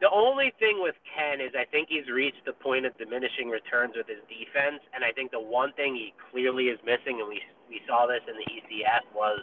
The 0.00 0.08
only 0.08 0.52
thing 0.58 0.80
with 0.80 0.96
Ken 1.04 1.38
is 1.38 1.52
I 1.52 1.68
think 1.68 1.88
he's 1.92 2.08
reached 2.08 2.44
the 2.46 2.56
point 2.56 2.86
of 2.86 2.96
diminishing 2.96 3.50
returns 3.52 3.92
with 3.96 4.08
his 4.08 4.24
defense, 4.24 4.80
and 4.96 5.04
I 5.04 5.12
think 5.12 5.32
the 5.32 5.40
one 5.40 5.72
thing 5.76 5.94
he 5.94 6.14
clearly 6.32 6.72
is 6.72 6.80
missing, 6.80 7.20
and 7.20 7.28
we 7.28 7.44
we 7.68 7.84
saw 7.86 8.06
this 8.08 8.24
in 8.24 8.40
the 8.40 8.48
ECF, 8.48 9.04
was 9.14 9.40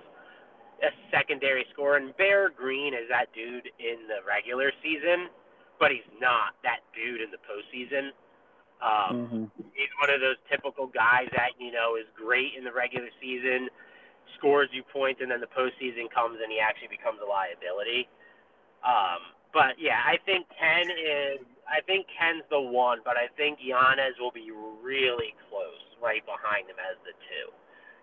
a 0.81 0.89
secondary 1.13 1.65
scorer. 1.71 1.97
And 1.97 2.17
Bear 2.17 2.49
Green 2.49 2.95
is 2.95 3.05
that 3.13 3.29
dude 3.37 3.69
in 3.77 4.09
the 4.09 4.25
regular 4.25 4.73
season, 4.81 5.29
but 5.81 5.89
he's 5.89 6.05
not 6.21 6.53
that 6.61 6.85
dude 6.93 7.25
in 7.25 7.33
the 7.33 7.41
postseason. 7.41 8.13
Um, 8.81 9.17
hmm 9.27 9.45
he's 9.73 9.93
one 9.97 10.13
of 10.13 10.21
those 10.21 10.37
typical 10.49 10.85
guys 10.87 11.27
that 11.33 11.57
you 11.57 11.73
know 11.73 11.97
is 11.97 12.05
great 12.13 12.53
in 12.57 12.63
the 12.63 12.71
regular 12.71 13.09
season, 13.19 13.67
scores 14.37 14.69
you 14.71 14.83
points, 14.93 15.21
and 15.21 15.31
then 15.33 15.41
the 15.41 15.49
postseason 15.49 16.05
comes 16.13 16.37
and 16.41 16.53
he 16.53 16.61
actually 16.61 16.93
becomes 16.93 17.17
a 17.19 17.27
liability. 17.27 18.05
Um, 18.85 19.33
but 19.53 19.77
yeah, 19.81 20.01
I 20.05 20.17
think 20.25 20.47
Ken 20.53 20.87
is. 20.93 21.41
I 21.65 21.79
think 21.87 22.05
Ken's 22.11 22.43
the 22.51 22.59
one, 22.59 22.99
but 23.05 23.15
I 23.15 23.31
think 23.39 23.59
Giannis 23.63 24.19
will 24.19 24.35
be 24.35 24.51
really 24.83 25.33
close, 25.47 25.79
right 26.03 26.25
behind 26.27 26.67
him 26.67 26.75
as 26.77 26.99
the 27.07 27.15
two, 27.31 27.47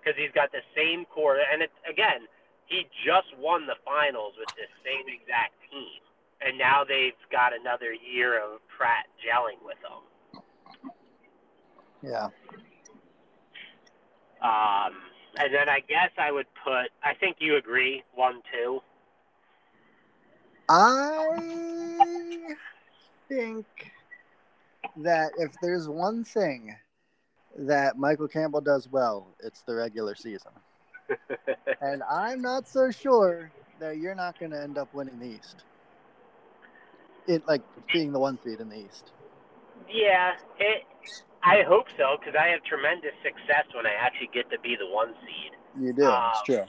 because 0.01 0.17
he's 0.17 0.33
got 0.33 0.51
the 0.57 0.64
same 0.75 1.05
core. 1.12 1.37
And 1.37 1.61
it's 1.61 1.77
again, 1.85 2.27
he 2.67 2.88
just 3.05 3.29
won 3.37 3.69
the 3.69 3.77
finals 3.85 4.35
with 4.41 4.49
this 4.57 4.73
same 4.81 5.05
exact 5.09 5.55
team, 5.69 6.01
and 6.40 6.59
now 6.59 6.85
they've 6.85 7.12
got 7.31 7.53
another 7.59 7.92
year 7.92 8.38
of 8.38 8.61
Pratt 8.68 9.07
gelling 9.18 9.64
with 9.64 9.77
them. 9.83 10.92
Yeah. 12.03 12.29
Um, 14.40 14.94
and 15.38 15.53
then 15.53 15.68
I 15.68 15.81
guess 15.81 16.11
I 16.16 16.31
would 16.31 16.46
put. 16.64 16.90
I 17.03 17.14
think 17.18 17.37
you 17.40 17.57
agree. 17.57 18.03
One, 18.14 18.40
two. 18.53 18.81
I 20.68 22.55
think 23.29 23.66
that 24.98 25.33
if 25.38 25.53
there's 25.62 25.88
one 25.88 26.24
thing 26.24 26.77
that 27.57 27.96
Michael 27.96 28.29
Campbell 28.29 28.61
does 28.61 28.88
well, 28.88 29.35
it's 29.40 29.62
the 29.62 29.74
regular 29.74 30.14
season. 30.14 30.53
And 31.81 32.03
I'm 32.11 32.42
not 32.42 32.68
so 32.68 32.90
sure 32.90 33.53
that 33.79 33.98
you're 33.98 34.14
not 34.14 34.38
going 34.38 34.51
to 34.51 34.61
end 34.61 34.79
up 34.79 34.92
winning 34.92 35.18
the 35.18 35.27
East. 35.27 35.64
It 37.29 37.47
like 37.47 37.62
being 37.93 38.11
the 38.11 38.19
one 38.19 38.38
seed 38.43 38.59
in 38.59 38.71
the 38.71 38.77
East. 38.77 39.12
yeah, 39.88 40.33
it. 40.59 40.85
I 41.45 41.62
hope 41.62 41.87
so 41.97 42.17
because 42.19 42.35
I 42.35 42.49
have 42.49 42.64
tremendous 42.64 43.12
success 43.23 43.69
when 43.77 43.87
I 43.87 43.93
actually 44.01 44.31
get 44.33 44.51
to 44.51 44.59
be 44.59 44.75
the 44.75 44.88
one 44.88 45.14
seed. 45.23 45.53
You 45.79 45.93
do. 45.93 46.05
Um, 46.05 46.33
it's 46.33 46.43
true. 46.43 46.64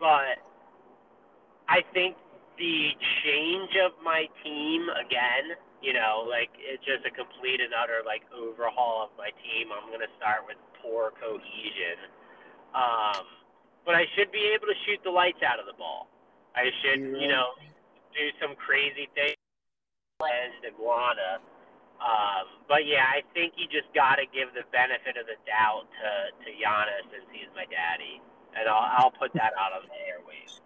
But 0.00 0.40
I 1.68 1.84
think 1.92 2.16
the 2.58 2.90
change 3.22 3.76
of 3.84 3.92
my 4.02 4.26
team 4.42 4.88
again, 4.96 5.60
you 5.82 5.92
know, 5.92 6.26
like 6.28 6.50
it's 6.56 6.82
just 6.82 7.04
a 7.04 7.12
complete 7.12 7.60
and 7.60 7.76
utter 7.76 8.00
like 8.04 8.22
overhaul 8.32 9.04
of 9.04 9.10
my 9.20 9.28
team. 9.44 9.68
I'm 9.70 9.92
gonna 9.92 10.10
start 10.16 10.48
with 10.48 10.56
poor 10.80 11.12
cohesion. 11.20 12.00
Um, 12.74 13.28
but 13.84 13.94
I 13.94 14.08
should 14.16 14.32
be 14.32 14.50
able 14.56 14.66
to 14.66 14.78
shoot 14.88 15.04
the 15.04 15.12
lights 15.12 15.44
out 15.44 15.60
of 15.60 15.66
the 15.66 15.76
ball. 15.78 16.08
I 16.56 16.72
should, 16.82 17.20
you 17.20 17.28
know, 17.28 17.52
do 18.16 18.24
some 18.40 18.56
crazy 18.56 19.08
things 19.14 19.35
and 20.24 20.64
Iguana. 20.64 21.40
Um, 22.00 22.46
but 22.68 22.86
yeah, 22.86 23.04
I 23.04 23.22
think 23.34 23.54
you 23.56 23.66
just 23.66 23.92
got 23.94 24.16
to 24.16 24.24
give 24.32 24.52
the 24.54 24.64
benefit 24.72 25.16
of 25.16 25.26
the 25.26 25.36
doubt 25.46 25.84
to 26.00 26.44
to 26.44 26.50
Giannis 26.52 27.08
since 27.10 27.24
he's 27.32 27.48
my 27.54 27.64
daddy, 27.64 28.20
and 28.56 28.68
I'll 28.68 29.04
I'll 29.04 29.10
put 29.10 29.32
that 29.34 29.52
out 29.58 29.72
on 29.72 29.82
the 29.88 29.96
airwaves, 30.04 30.60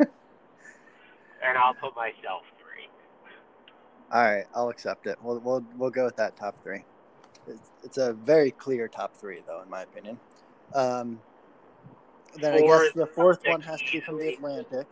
and 1.44 1.58
I'll 1.58 1.74
put 1.74 1.94
myself 1.94 2.42
three. 2.60 2.88
All 4.12 4.22
right, 4.22 4.44
I'll 4.54 4.70
accept 4.70 5.06
it. 5.06 5.18
We'll 5.22 5.38
we'll 5.40 5.64
we'll 5.76 5.90
go 5.90 6.04
with 6.04 6.16
that 6.16 6.36
top 6.36 6.62
three. 6.62 6.84
It's, 7.46 7.70
it's 7.82 7.98
a 7.98 8.12
very 8.12 8.50
clear 8.50 8.88
top 8.88 9.14
three, 9.16 9.42
though, 9.46 9.62
in 9.62 9.70
my 9.70 9.82
opinion. 9.82 10.18
Um, 10.74 11.20
then 12.40 12.54
I 12.54 12.60
guess 12.60 12.92
the 12.94 13.06
fourth 13.06 13.42
Celtics 13.42 13.50
one 13.50 13.60
has 13.62 13.80
to 13.80 13.92
be 13.92 14.00
from 14.00 14.18
the. 14.18 14.34
Atlantic. 14.34 14.86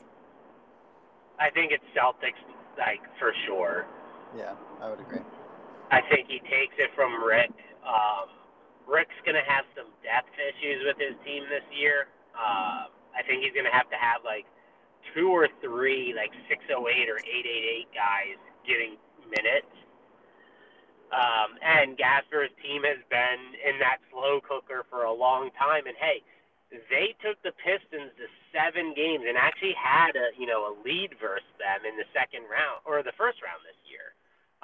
I 1.39 1.51
think 1.51 1.71
it's 1.73 1.85
Celtics, 1.95 2.41
like 2.79 3.03
for 3.19 3.33
sure. 3.47 3.87
Yeah, 4.37 4.55
I 4.81 4.91
would 4.91 5.01
agree. 5.01 5.25
I 5.91 6.01
think 6.11 6.29
he 6.29 6.41
takes 6.41 6.75
it 6.79 6.91
from 6.95 7.23
Rick. 7.23 7.53
Um, 7.87 8.29
Rick's 8.87 9.17
gonna 9.25 9.45
have 9.47 9.65
some 9.75 9.87
depth 10.03 10.35
issues 10.39 10.83
with 10.87 10.99
his 10.99 11.15
team 11.25 11.45
this 11.49 11.65
year. 11.75 12.09
Uh, 12.35 12.91
I 13.15 13.23
think 13.27 13.43
he's 13.43 13.55
gonna 13.55 13.73
have 13.73 13.89
to 13.91 13.97
have 13.97 14.23
like 14.25 14.47
two 15.15 15.31
or 15.31 15.49
three 15.63 16.13
like 16.15 16.31
608 16.49 17.09
or 17.09 17.19
888 17.19 17.89
guys 17.95 18.39
getting 18.67 18.99
minutes. 19.31 19.71
Um, 21.15 21.55
and 21.63 21.97
Gasper's 21.97 22.51
team 22.63 22.83
has 22.83 22.99
been 23.09 23.41
in 23.63 23.79
that 23.79 24.03
slow 24.11 24.43
cooker 24.43 24.85
for 24.91 25.07
a 25.07 25.13
long 25.13 25.51
time. 25.55 25.87
And 25.87 25.95
hey, 25.97 26.23
they 26.71 27.15
took 27.23 27.39
the 27.47 27.55
Pistons 27.63 28.11
to 28.19 28.27
seven 28.51 28.93
games 28.93 29.25
and 29.29 29.39
actually 29.39 29.75
had 29.79 30.19
a 30.19 30.35
you 30.35 30.47
know 30.47 30.67
a 30.69 30.73
lead 30.83 31.15
versus 31.21 31.47
them 31.59 31.87
in 31.87 31.95
the 31.97 32.09
second 32.11 32.47
round 32.51 32.83
or 32.85 33.03
the 33.03 33.15
first 33.15 33.39
round 33.43 33.63
this 33.63 33.79
year 33.87 34.15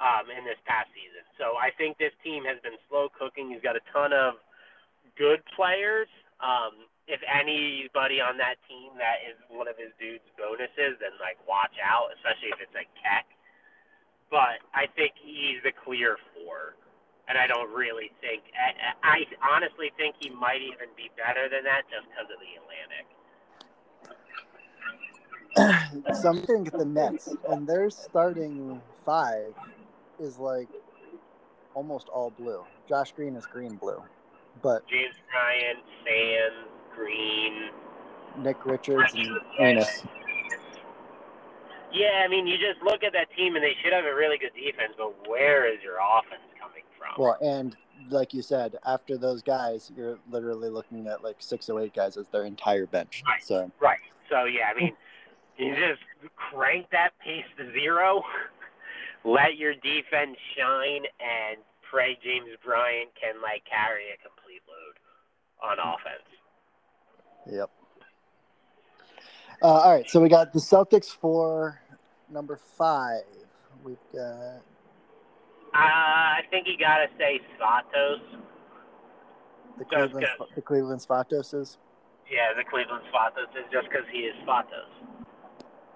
um, 0.03 0.27
in 0.27 0.43
this 0.43 0.59
past 0.67 0.91
season. 0.91 1.23
So 1.39 1.55
I 1.55 1.71
think 1.75 1.97
this 1.97 2.15
team 2.23 2.43
has 2.43 2.59
been 2.61 2.75
slow 2.91 3.07
cooking. 3.11 3.51
He's 3.51 3.63
got 3.63 3.79
a 3.79 3.83
ton 3.95 4.11
of 4.11 4.41
good 5.15 5.39
players, 5.55 6.09
um, 6.43 6.89
if 7.07 7.19
anybody 7.27 8.23
on 8.23 8.39
that 8.39 8.55
team 8.67 8.95
that 8.95 9.23
is 9.27 9.35
one 9.51 9.67
of 9.67 9.75
his 9.75 9.91
dude's 9.99 10.23
bonuses, 10.39 10.95
then 11.03 11.11
like 11.19 11.35
watch 11.43 11.75
out, 11.83 12.11
especially 12.15 12.55
if 12.55 12.59
it's 12.63 12.75
like 12.75 12.87
Keck. 12.95 13.27
But 14.31 14.63
I 14.71 14.87
think 14.95 15.13
he's 15.19 15.59
the 15.67 15.75
clear 15.75 16.15
four, 16.33 16.79
and 17.27 17.37
I 17.37 17.47
don't 17.47 17.71
really 17.73 18.11
think. 18.21 18.43
I, 18.53 18.93
I 19.03 19.25
honestly 19.55 19.91
think 19.97 20.15
he 20.19 20.29
might 20.29 20.61
even 20.61 20.89
be 20.95 21.09
better 21.17 21.49
than 21.49 21.63
that 21.63 21.83
just 21.89 22.07
because 22.09 22.27
of 22.31 22.39
the 22.39 22.55
Atlantic. 22.59 23.05
Something 26.21 26.67
at 26.67 26.73
the 26.73 26.85
Nets, 26.85 27.29
and 27.49 27.67
their 27.67 27.89
starting 27.89 28.81
five 29.05 29.53
is 30.19 30.37
like 30.37 30.67
almost 31.73 32.09
all 32.09 32.31
blue. 32.31 32.63
Josh 32.87 33.11
Green 33.13 33.35
is 33.35 33.45
green 33.45 33.75
blue, 33.75 34.01
but 34.61 34.87
James 34.87 35.15
Bryant, 35.31 35.79
Sands, 36.03 36.69
Green, 36.95 37.69
Nick 38.39 38.65
Richards 38.65 39.13
and 39.13 39.39
Enos. 39.59 40.03
Yeah, 41.93 42.25
I 42.25 42.27
mean, 42.27 42.47
you 42.47 42.57
just 42.57 42.81
look 42.83 43.03
at 43.03 43.13
that 43.13 43.29
team 43.37 43.55
and 43.55 43.63
they 43.63 43.75
should 43.83 43.93
have 43.93 44.05
a 44.05 44.15
really 44.15 44.39
good 44.39 44.53
defense, 44.57 44.93
but 44.97 45.29
where 45.29 45.71
is 45.71 45.77
your 45.83 45.97
offense? 46.01 46.41
Well, 47.17 47.37
and 47.41 47.75
like 48.09 48.33
you 48.33 48.41
said, 48.41 48.77
after 48.85 49.17
those 49.17 49.41
guys, 49.41 49.91
you're 49.95 50.19
literally 50.29 50.69
looking 50.69 51.07
at 51.07 51.23
like 51.23 51.37
six 51.39 51.69
or 51.69 51.81
eight 51.81 51.93
guys 51.93 52.17
as 52.17 52.27
their 52.27 52.45
entire 52.45 52.85
bench. 52.85 53.23
Right. 53.25 53.43
So 53.43 53.71
Right. 53.79 53.99
So 54.29 54.45
yeah, 54.45 54.71
I 54.73 54.79
mean, 54.79 54.95
you 55.57 55.75
just 55.75 56.01
crank 56.35 56.87
that 56.91 57.11
pace 57.23 57.45
to 57.57 57.71
zero, 57.73 58.23
let 59.23 59.57
your 59.57 59.73
defense 59.75 60.37
shine, 60.57 61.03
and 61.19 61.57
pray 61.89 62.17
James 62.23 62.49
Bryant 62.63 63.09
can 63.19 63.41
like 63.41 63.63
carry 63.65 64.05
a 64.13 64.17
complete 64.17 64.61
load 64.67 65.71
on 65.71 65.77
offense. 65.79 66.23
Yep. 67.51 67.69
Uh, 69.61 69.65
all 69.65 69.93
right, 69.93 70.09
so 70.09 70.19
we 70.19 70.27
got 70.27 70.51
the 70.51 70.59
Celtics 70.59 71.07
for 71.07 71.79
number 72.29 72.57
five. 72.57 73.21
We've 73.83 73.97
got 74.13 74.61
I 75.73 76.41
think 76.49 76.67
you 76.67 76.77
gotta 76.77 77.07
say 77.17 77.41
Svatos. 77.57 78.21
the 79.77 79.85
Cleveland, 79.85 80.27
the 80.55 80.61
Cleveland 80.61 81.01
Svatoses. 81.01 81.77
Yeah, 82.29 82.53
the 82.55 82.63
Cleveland 82.63 83.03
Svatos 83.09 83.49
is 83.57 83.65
just 83.73 83.89
because 83.89 84.05
he 84.11 84.29
is 84.29 84.35
Svatos. 84.45 84.91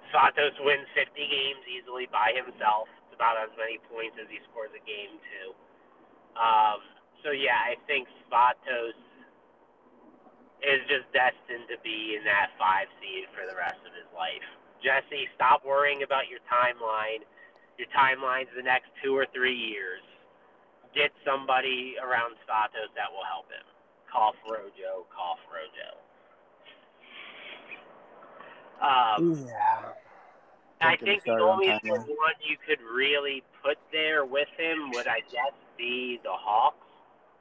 Svatos 0.10 0.56
wins 0.66 0.88
50 0.96 1.14
games 1.14 1.62
easily 1.70 2.08
by 2.10 2.34
himself. 2.34 2.90
It's 3.06 3.16
about 3.16 3.38
as 3.38 3.54
many 3.58 3.78
points 3.92 4.18
as 4.18 4.28
he 4.32 4.40
scores 4.50 4.74
a 4.74 4.82
game 4.88 5.20
too. 5.20 5.48
Um, 6.34 6.80
so 7.22 7.30
yeah, 7.30 7.60
I 7.62 7.78
think 7.86 8.10
Svatos 8.26 8.98
is 10.66 10.82
just 10.90 11.06
destined 11.14 11.70
to 11.70 11.78
be 11.86 12.18
in 12.18 12.26
that 12.26 12.50
five 12.58 12.90
seed 12.98 13.30
for 13.34 13.46
the 13.46 13.54
rest 13.54 13.78
of 13.86 13.94
his 13.94 14.10
life. 14.14 14.46
Jesse, 14.82 15.30
stop 15.38 15.62
worrying 15.66 16.02
about 16.02 16.30
your 16.30 16.42
timeline. 16.50 17.26
Your 17.78 17.88
timeline's 17.96 18.50
the 18.56 18.64
next 18.64 18.90
two 19.04 19.16
or 19.16 19.26
three 19.34 19.56
years. 19.56 20.02
Get 20.96 21.12
somebody 21.24 21.96
around 22.02 22.36
Svatos 22.48 22.90
that 22.96 23.12
will 23.12 23.26
help 23.30 23.46
him. 23.52 23.66
Cough 24.12 24.36
Rojo, 24.50 25.06
cough 25.14 25.40
Rojo. 25.52 25.98
Um, 28.82 29.46
Yeah. 29.48 29.94
I 30.80 30.92
Don't 30.96 31.00
get 31.00 31.02
me 31.02 31.08
think 31.08 31.24
the 31.24 31.32
started 31.32 31.44
on 31.44 31.50
only 31.50 31.70
one 32.16 32.34
you 32.48 32.58
could 32.66 32.82
really 32.82 33.44
put 33.64 33.78
there 33.92 34.26
with 34.26 34.48
him 34.58 34.92
would, 34.92 35.08
I 35.08 35.22
guess, 35.32 35.54
be 35.78 36.20
the 36.24 36.32
Hawks. 36.32 36.78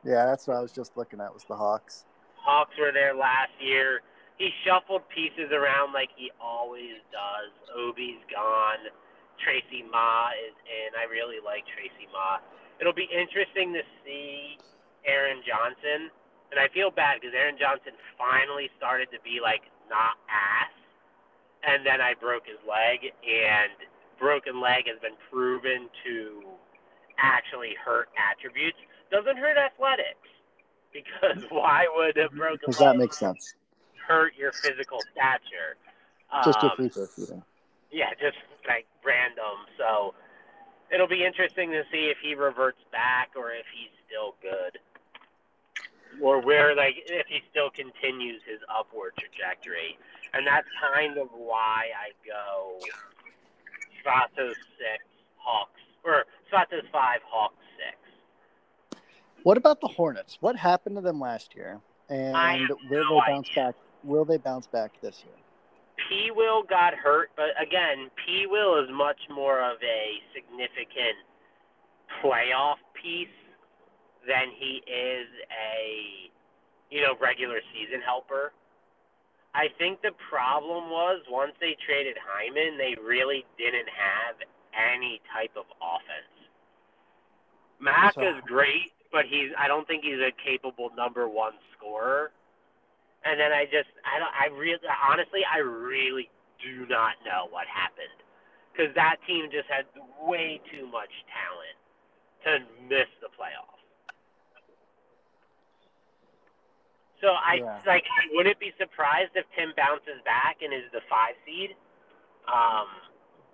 Yeah, 0.05 0.24
that's 0.24 0.47
what 0.47 0.57
I 0.57 0.61
was 0.61 0.72
just 0.72 0.97
looking 0.97 1.20
at 1.20 1.32
was 1.32 1.45
the 1.45 1.57
Hawks. 1.57 2.05
Hawks 2.37 2.74
were 2.78 2.93
there 2.93 3.14
last 3.14 3.53
year. 3.61 4.01
He 4.39 4.51
shuffled 4.64 5.03
pieces 5.09 5.51
around 5.53 5.93
like 5.93 6.11
he 6.16 6.30
always 6.41 7.01
does. 7.12 7.53
Obi's 7.76 8.20
gone. 8.32 8.89
Tracy 9.43 9.84
Ma 9.87 10.30
is 10.37 10.55
in. 10.66 10.95
I 10.99 11.05
really 11.11 11.39
like 11.45 11.64
Tracy 11.72 12.09
Ma. 12.12 12.39
It'll 12.80 12.97
be 12.97 13.09
interesting 13.09 13.72
to 13.72 13.82
see 14.05 14.59
Aaron 15.07 15.41
Johnson. 15.47 16.11
And 16.53 16.61
I 16.61 16.68
feel 16.72 16.91
bad 16.91 17.18
because 17.20 17.34
Aaron 17.34 17.57
Johnson 17.59 17.93
finally 18.16 18.70
started 18.78 19.09
to 19.12 19.18
be 19.24 19.41
like 19.43 19.62
not 19.91 20.16
ass. 20.30 20.70
And 21.66 21.84
then 21.84 22.01
I 22.01 22.14
broke 22.14 22.47
his 22.47 22.61
leg, 22.62 23.11
and 23.26 23.74
broken 24.20 24.61
leg 24.62 24.87
has 24.87 25.01
been 25.03 25.18
proven 25.32 25.89
to 26.07 26.43
actually 27.18 27.74
hurt 27.82 28.09
attributes. 28.14 28.78
Doesn't 29.11 29.37
hurt 29.37 29.57
athletics. 29.59 30.28
Because 30.95 31.43
why 31.51 31.87
would 31.97 32.16
a 32.16 32.28
broken 32.30 32.70
Because 32.70 32.80
leg 32.80 32.95
that 32.95 32.99
makes 32.99 33.18
sense. 33.18 33.55
hurt 34.07 34.32
your 34.39 34.53
physical 34.53 35.01
stature? 35.12 35.74
Just 36.45 36.62
your 36.62 36.70
Um, 36.70 36.76
free 36.76 36.89
throw 36.89 37.07
shooting. 37.16 37.43
yeah, 37.91 38.11
just 38.20 38.39
like 38.66 38.86
random. 39.04 39.66
So 39.78 40.14
it'll 40.92 41.08
be 41.08 41.24
interesting 41.24 41.70
to 41.70 41.82
see 41.92 42.10
if 42.10 42.18
he 42.22 42.34
reverts 42.34 42.80
back 42.92 43.30
or 43.36 43.50
if 43.52 43.66
he's 43.74 43.90
still 44.06 44.34
good, 44.42 44.78
or 46.22 46.40
where 46.40 46.74
like 46.74 46.94
if 47.06 47.26
he 47.26 47.40
still 47.50 47.70
continues 47.70 48.42
his 48.46 48.60
upward 48.74 49.12
trajectory. 49.18 49.98
And 50.34 50.46
that's 50.46 50.68
kind 50.80 51.18
of 51.18 51.28
why 51.32 51.88
I 51.96 52.12
go 52.26 52.78
Svatos 54.04 54.54
six, 54.78 55.04
Hawks, 55.38 55.80
or 56.04 56.24
Svatos 56.52 56.90
five, 56.92 57.20
Hawks 57.24 57.56
six. 57.76 59.00
What 59.42 59.56
about 59.56 59.80
the 59.80 59.88
Hornets? 59.88 60.38
What 60.40 60.56
happened 60.56 60.96
to 60.96 61.02
them 61.02 61.20
last 61.20 61.54
year? 61.54 61.80
And 62.08 62.68
will 62.90 63.04
no 63.04 63.20
they 63.26 63.32
bounce 63.32 63.54
back? 63.54 63.74
Will 64.04 64.24
they 64.24 64.36
bounce 64.36 64.66
back 64.66 64.92
this 65.00 65.22
year? 65.24 65.34
P 66.09 66.30
Will 66.34 66.62
got 66.62 66.94
hurt, 66.94 67.30
but 67.36 67.50
again, 67.61 68.11
P 68.24 68.46
Will 68.46 68.82
is 68.82 68.88
much 68.92 69.18
more 69.30 69.61
of 69.61 69.76
a 69.82 70.20
significant 70.34 71.18
playoff 72.22 72.76
piece 72.94 73.28
than 74.26 74.50
he 74.59 74.82
is 74.86 75.26
a 75.50 76.30
you 76.90 77.02
know 77.02 77.14
regular 77.20 77.61
season 77.72 78.00
helper. 78.04 78.52
I 79.54 79.68
think 79.78 80.02
the 80.02 80.12
problem 80.28 80.90
was 80.90 81.22
once 81.30 81.52
they 81.61 81.76
traded 81.86 82.16
Hyman, 82.20 82.76
they 82.76 82.94
really 83.02 83.44
didn't 83.57 83.88
have 83.88 84.36
any 84.76 85.20
type 85.32 85.52
of 85.57 85.64
offense. 85.80 86.36
Mac 87.80 88.14
is 88.18 88.36
great, 88.46 88.92
but 89.12 89.24
he's 89.24 89.50
I 89.59 89.68
don't 89.68 89.86
think 89.86 90.04
he's 90.04 90.20
a 90.20 90.32
capable 90.44 90.90
number 90.96 91.28
one 91.28 91.54
scorer. 91.76 92.32
And 93.26 93.40
then 93.40 93.52
I 93.52 93.66
just 93.66 93.90
I 94.06 94.20
don't 94.20 94.34
I 94.34 94.46
really 94.54 94.78
honestly 94.86 95.42
I 95.44 95.58
really 95.58 96.30
do 96.62 96.86
not 96.88 97.14
know 97.26 97.48
what 97.50 97.66
happened 97.66 98.14
because 98.72 98.94
that 98.94 99.16
team 99.26 99.50
just 99.50 99.68
had 99.68 99.86
way 100.22 100.60
too 100.70 100.86
much 100.86 101.10
talent 101.34 101.76
to 102.44 102.50
miss 102.88 103.08
the 103.20 103.28
playoffs. 103.34 103.82
So 107.20 107.28
I 107.34 107.62
Yeah. 107.62 107.82
like 107.86 108.04
I 108.06 108.28
wouldn't 108.36 108.60
be 108.60 108.72
surprised 108.78 109.32
if 109.36 109.46
Tim 109.56 109.74
bounces 109.76 110.22
back 110.24 110.62
and 110.62 110.72
is 110.74 110.90
the 110.92 111.02
five 111.10 111.34
seed. 111.46 111.76
Um, 112.48 112.88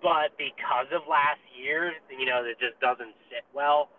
but 0.03 0.37
because 0.37 0.87
of 0.93 1.07
last 1.09 1.41
year, 1.57 1.93
you 2.11 2.25
know, 2.25 2.43
it 2.45 2.59
just 2.59 2.79
doesn't 2.81 3.15
sit 3.29 3.43
well. 3.53 3.89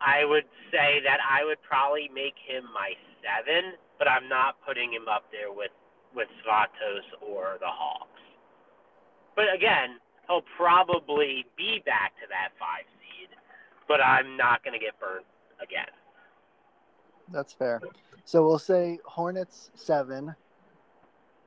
I 0.00 0.24
would 0.24 0.46
say 0.72 1.00
that 1.04 1.20
I 1.22 1.44
would 1.44 1.62
probably 1.62 2.08
make 2.14 2.34
him 2.38 2.64
my 2.74 2.94
seven, 3.22 3.74
but 3.98 4.08
I'm 4.08 4.28
not 4.28 4.56
putting 4.66 4.92
him 4.92 5.08
up 5.08 5.24
there 5.32 5.52
with 5.52 5.70
with 6.14 6.28
Svatos 6.44 7.04
or 7.20 7.58
the 7.60 7.66
Hawks. 7.66 8.20
But 9.36 9.52
again, 9.54 9.98
he'll 10.26 10.44
probably 10.56 11.46
be 11.56 11.82
back 11.84 12.14
to 12.16 12.26
that 12.30 12.50
five 12.58 12.84
seed, 12.98 13.28
but 13.86 14.00
I'm 14.00 14.36
not 14.36 14.64
going 14.64 14.72
to 14.72 14.84
get 14.84 14.98
burnt 14.98 15.26
again. 15.62 15.86
That's 17.30 17.52
fair. 17.52 17.80
So 18.24 18.46
we'll 18.46 18.58
say 18.58 18.98
Hornets 19.04 19.70
seven, 19.74 20.34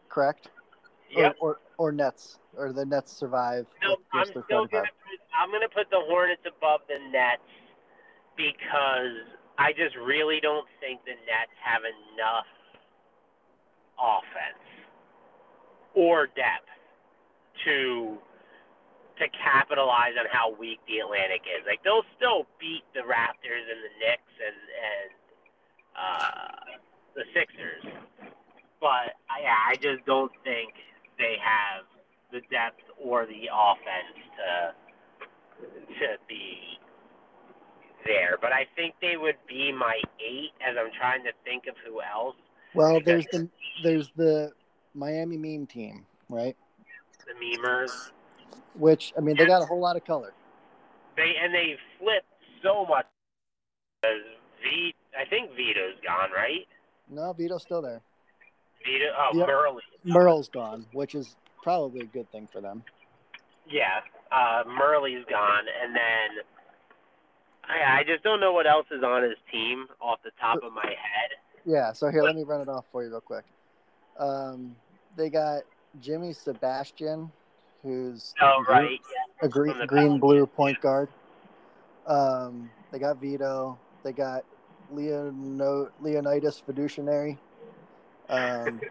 correct? 0.10 0.50
Yep. 1.10 1.36
Or, 1.42 1.50
or 1.50 1.60
or 1.82 1.92
Nets 1.92 2.38
or 2.56 2.72
the 2.72 2.86
Nets 2.86 3.12
survive. 3.12 3.66
No, 3.82 3.98
I'm 4.14 4.26
still 4.26 4.44
gonna 4.44 4.68
put, 4.70 5.20
I'm 5.36 5.52
gonna 5.52 5.68
put 5.68 5.90
the 5.90 6.00
Hornets 6.00 6.44
above 6.46 6.82
the 6.88 7.00
Nets 7.12 7.42
because 8.38 9.26
I 9.58 9.74
just 9.74 9.96
really 9.96 10.40
don't 10.42 10.68
think 10.80 11.04
the 11.06 11.12
Nets 11.12 11.56
have 11.64 11.82
enough 11.84 12.50
offense 14.00 14.64
or 15.94 16.28
depth 16.28 16.72
to 17.66 18.18
to 19.20 19.26
capitalize 19.38 20.18
on 20.18 20.26
how 20.32 20.50
weak 20.58 20.80
the 20.88 20.98
Atlantic 21.00 21.42
is. 21.46 21.62
Like 21.68 21.84
they'll 21.84 22.08
still 22.18 22.48
beat 22.60 22.84
the 22.94 23.02
Raptors 23.02 23.66
and 23.70 23.80
the 23.86 23.94
Knicks 24.02 24.34
and 24.42 24.60
and 24.82 25.10
uh, 25.94 26.52
the 27.16 27.24
Sixers, 27.34 27.86
but 28.80 29.14
I, 29.30 29.74
I 29.74 29.76
just 29.76 30.06
don't 30.06 30.32
think 30.44 30.74
they 31.20 31.36
have 31.38 31.86
the 32.32 32.42
depth 32.50 32.82
or 32.98 33.28
the 33.28 33.52
offense 33.54 34.18
to 34.40 34.74
to 36.00 36.18
be 36.28 36.81
there. 38.06 38.38
But 38.42 38.52
I 38.52 38.66
think 38.76 38.96
they 39.02 39.18
would 39.18 39.38
be 39.48 39.72
my 39.72 40.00
eight 40.20 40.52
as 40.68 40.76
I'm 40.80 40.92
trying 40.98 41.24
to 41.24 41.32
think 41.44 41.68
of 41.68 41.76
who 41.86 42.02
else. 42.02 42.36
Well, 42.74 43.02
there's 43.04 43.26
the 43.32 43.50
there's 43.84 44.10
the 44.16 44.52
Miami 44.94 45.38
meme 45.38 45.68
team, 45.68 46.06
right? 46.30 46.56
The 47.28 47.34
memers. 47.34 48.12
Which 48.76 49.14
I 49.18 49.22
mean, 49.22 49.36
they 49.38 49.46
got 49.46 49.62
a 49.62 49.66
whole 49.66 49.80
lot 49.80 49.96
of 49.96 50.06
color. 50.06 50.34
They 51.18 51.34
and 51.42 51.54
they 51.54 51.76
flip 52.00 52.24
so 52.64 52.86
much. 52.86 53.06
V, 54.04 54.96
I 55.20 55.26
think 55.30 55.52
Vito's 55.56 56.00
gone, 56.06 56.30
right? 56.36 56.66
No, 57.10 57.34
Vito's 57.34 57.62
still 57.62 57.82
there. 57.82 58.02
Vito, 58.86 59.06
oh, 59.18 59.38
Yep. 59.38 59.48
Murley. 59.48 59.84
Merle's 60.04 60.50
gone, 60.50 60.86
which 60.94 61.14
is 61.14 61.36
probably 61.62 62.02
a 62.02 62.06
good 62.06 62.32
thing 62.32 62.48
for 62.52 62.62
them. 62.62 62.84
Yeah, 63.70 64.00
uh, 64.32 64.64
Murley's 64.68 65.24
gone, 65.30 65.66
and 65.84 65.96
then 65.96 66.44
I, 67.72 68.00
I 68.00 68.04
just 68.04 68.24
don't 68.24 68.40
know 68.40 68.52
what 68.54 68.68
else 68.68 68.86
is 68.92 69.04
on 69.04 69.24
his 69.24 69.38
team 69.52 69.88
off 70.02 70.20
the 70.24 70.32
top 70.40 70.60
of 70.64 70.74
my 70.74 70.86
head. 70.86 71.32
Yeah, 71.66 71.94
so 71.94 72.10
here, 72.10 72.24
let 72.24 72.36
me 72.36 72.44
run 72.44 72.62
it 72.62 72.68
off 72.68 72.86
for 72.92 73.04
you 73.04 73.10
real 73.10 73.22
quick. 73.22 73.46
Um, 74.20 74.76
they 75.16 75.30
got 75.30 75.62
Jimmy 76.02 76.34
Sebastian, 76.34 77.32
who's 77.84 78.34
Oh, 78.42 78.64
right. 78.68 79.00
a 79.42 79.48
green, 79.48 79.78
the 79.80 79.88
green 79.88 80.20
blue 80.20 80.46
point 80.46 80.80
guard. 80.82 81.08
Um, 82.08 82.70
they 82.92 83.00
got 83.00 83.18
Vito. 83.18 83.78
They 84.04 84.12
got 84.12 84.44
Leono, 84.94 85.90
Leonidas 86.02 86.60
Fiduciary. 86.66 87.38
Um, 88.30 88.82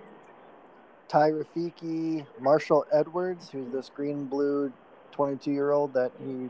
Ty 1.08 1.30
Rafiki, 1.32 2.24
Marshall 2.40 2.86
Edwards, 2.92 3.50
who's 3.50 3.70
this 3.72 3.90
green 3.94 4.26
blue 4.26 4.72
22 5.12 5.50
year 5.50 5.72
old 5.72 5.92
that 5.94 6.12
he 6.24 6.48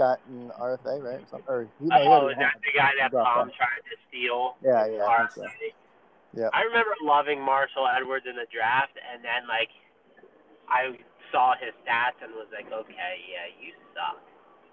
got 0.00 0.18
RFA, 0.58 0.98
right? 1.04 1.28
Some- 1.28 1.44
Or 1.46 1.68
no, 1.78 1.96
he 2.00 2.08
Oh, 2.08 2.28
is 2.28 2.36
that 2.38 2.54
the 2.64 2.72
guy 2.72 2.92
that 2.98 3.12
Palm 3.12 3.50
tried 3.50 3.84
to 3.84 3.96
steal? 4.08 4.56
Yeah, 4.62 4.86
yeah, 4.86 5.04
I 5.04 5.28
so. 5.28 5.44
Yep. 6.32 6.50
I 6.54 6.62
remember 6.62 6.94
loving 7.02 7.40
Marshall 7.40 7.86
Edwards 7.86 8.24
in 8.26 8.36
the 8.36 8.46
draft, 8.50 8.96
and 9.12 9.22
then 9.22 9.46
like 9.46 9.68
I 10.68 10.96
saw 11.32 11.54
his 11.56 11.74
stats 11.84 12.22
and 12.22 12.32
was 12.34 12.46
like, 12.52 12.72
okay, 12.72 13.14
yeah, 13.30 13.46
you 13.60 13.72
suck. 13.94 14.16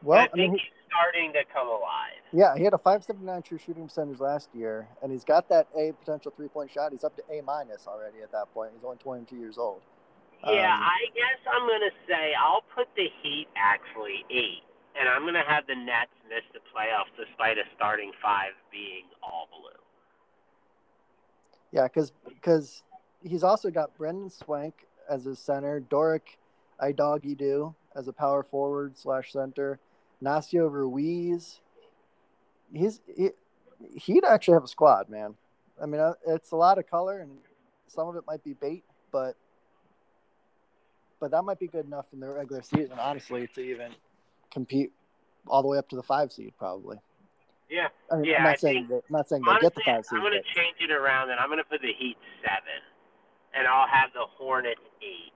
Well, 0.04 0.20
I 0.20 0.30
I 0.32 0.36
mean, 0.38 0.52
think 0.52 0.62
he's 0.62 0.72
starting 0.88 1.34
to 1.34 1.44
come 1.52 1.68
alive. 1.68 2.22
Yeah, 2.32 2.56
he 2.56 2.64
had 2.64 2.74
a 2.74 2.78
579 2.78 3.42
true 3.42 3.58
shooting 3.58 3.86
percentage 3.88 4.20
last 4.20 4.50
year, 4.54 4.88
and 5.02 5.12
he's 5.12 5.24
got 5.26 5.50
that 5.50 5.68
A 5.76 5.92
potential 5.94 6.32
three 6.38 6.48
point 6.48 6.72
shot. 6.72 6.92
He's 6.92 7.04
up 7.04 7.16
to 7.18 7.24
A 7.34 7.42
minus 7.42 7.88
already 7.88 8.22
at 8.22 8.32
that 8.32 8.54
point. 8.54 8.72
He's 8.76 8.84
only 8.86 8.98
22 8.98 9.36
years 9.36 9.58
old. 9.58 9.82
Yeah, 10.46 10.76
Um, 10.76 10.84
I 10.84 11.00
guess 11.16 11.40
I'm 11.52 11.68
gonna 11.68 11.90
say 12.08 12.36
I'll 12.40 12.64
put 12.76 12.88
the 12.96 13.10
Heat 13.24 13.48
actually 13.56 14.24
eight, 14.30 14.62
and 15.00 15.08
I'm 15.08 15.26
gonna 15.26 15.46
have 15.48 15.68
the 15.68 15.76
Nets 15.76 16.12
miss 16.30 16.44
the 16.54 16.60
playoffs 16.60 17.14
despite 17.18 17.58
a 17.58 17.64
starting 17.76 18.12
five 18.22 18.52
being 18.72 19.04
all 19.22 19.48
blue. 19.52 19.70
Yeah, 21.72 21.88
because 21.88 22.84
he's 23.24 23.44
also 23.44 23.70
got 23.70 23.96
Brendan 23.98 24.30
Swank 24.30 24.88
as 25.10 25.26
his 25.26 25.40
center, 25.40 25.80
Doric 25.80 26.38
Idogidoo 26.82 27.74
as 27.96 28.08
a 28.08 28.14
power 28.14 28.44
forward 28.44 28.98
slash 28.98 29.32
center, 29.32 29.80
Nacio 30.24 30.72
Ruiz. 30.72 31.60
He's 32.74 33.02
he, 33.16 33.30
he'd 33.96 34.24
actually 34.26 34.56
have 34.56 34.64
a 34.64 34.68
squad, 34.68 35.10
man. 35.10 35.36
I 35.82 35.86
mean, 35.86 36.02
uh, 36.02 36.14
it's 36.26 36.52
a 36.52 36.56
lot 36.56 36.78
of 36.78 36.90
color, 36.90 37.20
and 37.20 37.32
some 37.88 38.08
of 38.08 38.16
it 38.16 38.24
might 38.28 38.44
be 38.44 38.54
bait, 38.54 38.84
but 39.12 39.36
but 41.20 41.32
that 41.32 41.44
might 41.44 41.60
be 41.60 41.68
good 41.68 41.86
enough 41.86 42.06
in 42.14 42.20
the 42.20 42.30
regular 42.30 42.62
season, 42.62 43.00
honestly, 43.00 43.48
to 43.56 43.62
even 43.62 43.92
compete 44.52 44.92
all 45.48 45.62
the 45.62 45.68
way 45.68 45.78
up 45.78 45.88
to 45.90 45.96
the 45.96 46.04
five 46.04 46.32
seed, 46.32 46.54
probably. 46.58 46.98
Yeah, 47.70 47.88
I 48.12 48.16
mean, 48.16 48.26
Yeah, 48.26 48.38
I'm 48.38 48.44
not 48.44 48.60
saying 48.60 48.88
think- 48.88 49.10
not 49.10 49.28
saying 49.28 49.42
they 49.44 49.52
honestly, 49.52 49.66
get 49.70 49.76
the 49.76 49.82
five 49.84 50.06
seed. 50.06 50.18
I'm 50.18 50.24
gonna 50.24 50.42
change 50.56 50.78
it 50.80 50.92
around, 50.92 51.30
and 51.32 51.40
I'm 51.40 51.50
gonna 51.50 51.64
put 51.64 51.82
the 51.82 51.94
Heat 51.94 52.18
seven, 52.42 52.82
and 53.54 53.68
I'll 53.68 53.88
have 53.88 54.14
the 54.14 54.26
Hornets 54.26 54.82
eight. 55.02 55.34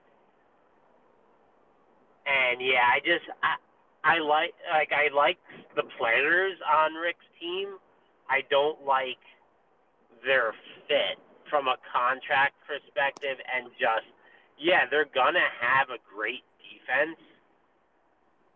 And 2.25 2.61
yeah, 2.61 2.87
I 2.87 2.99
just 2.99 3.25
I 3.43 3.55
I 4.03 4.19
like 4.19 4.53
like 4.71 4.91
I 4.93 5.09
like 5.13 5.37
the 5.75 5.83
players 5.97 6.57
on 6.65 6.93
Rick's 6.93 7.25
team. 7.39 7.77
I 8.29 8.41
don't 8.49 8.85
like 8.85 9.19
their 10.25 10.53
fit 10.87 11.19
from 11.49 11.67
a 11.67 11.75
contract 11.91 12.55
perspective, 12.65 13.37
and 13.53 13.67
just 13.79 14.05
yeah, 14.57 14.85
they're 14.89 15.09
gonna 15.13 15.49
have 15.59 15.89
a 15.89 15.97
great 16.15 16.43
defense. 16.61 17.17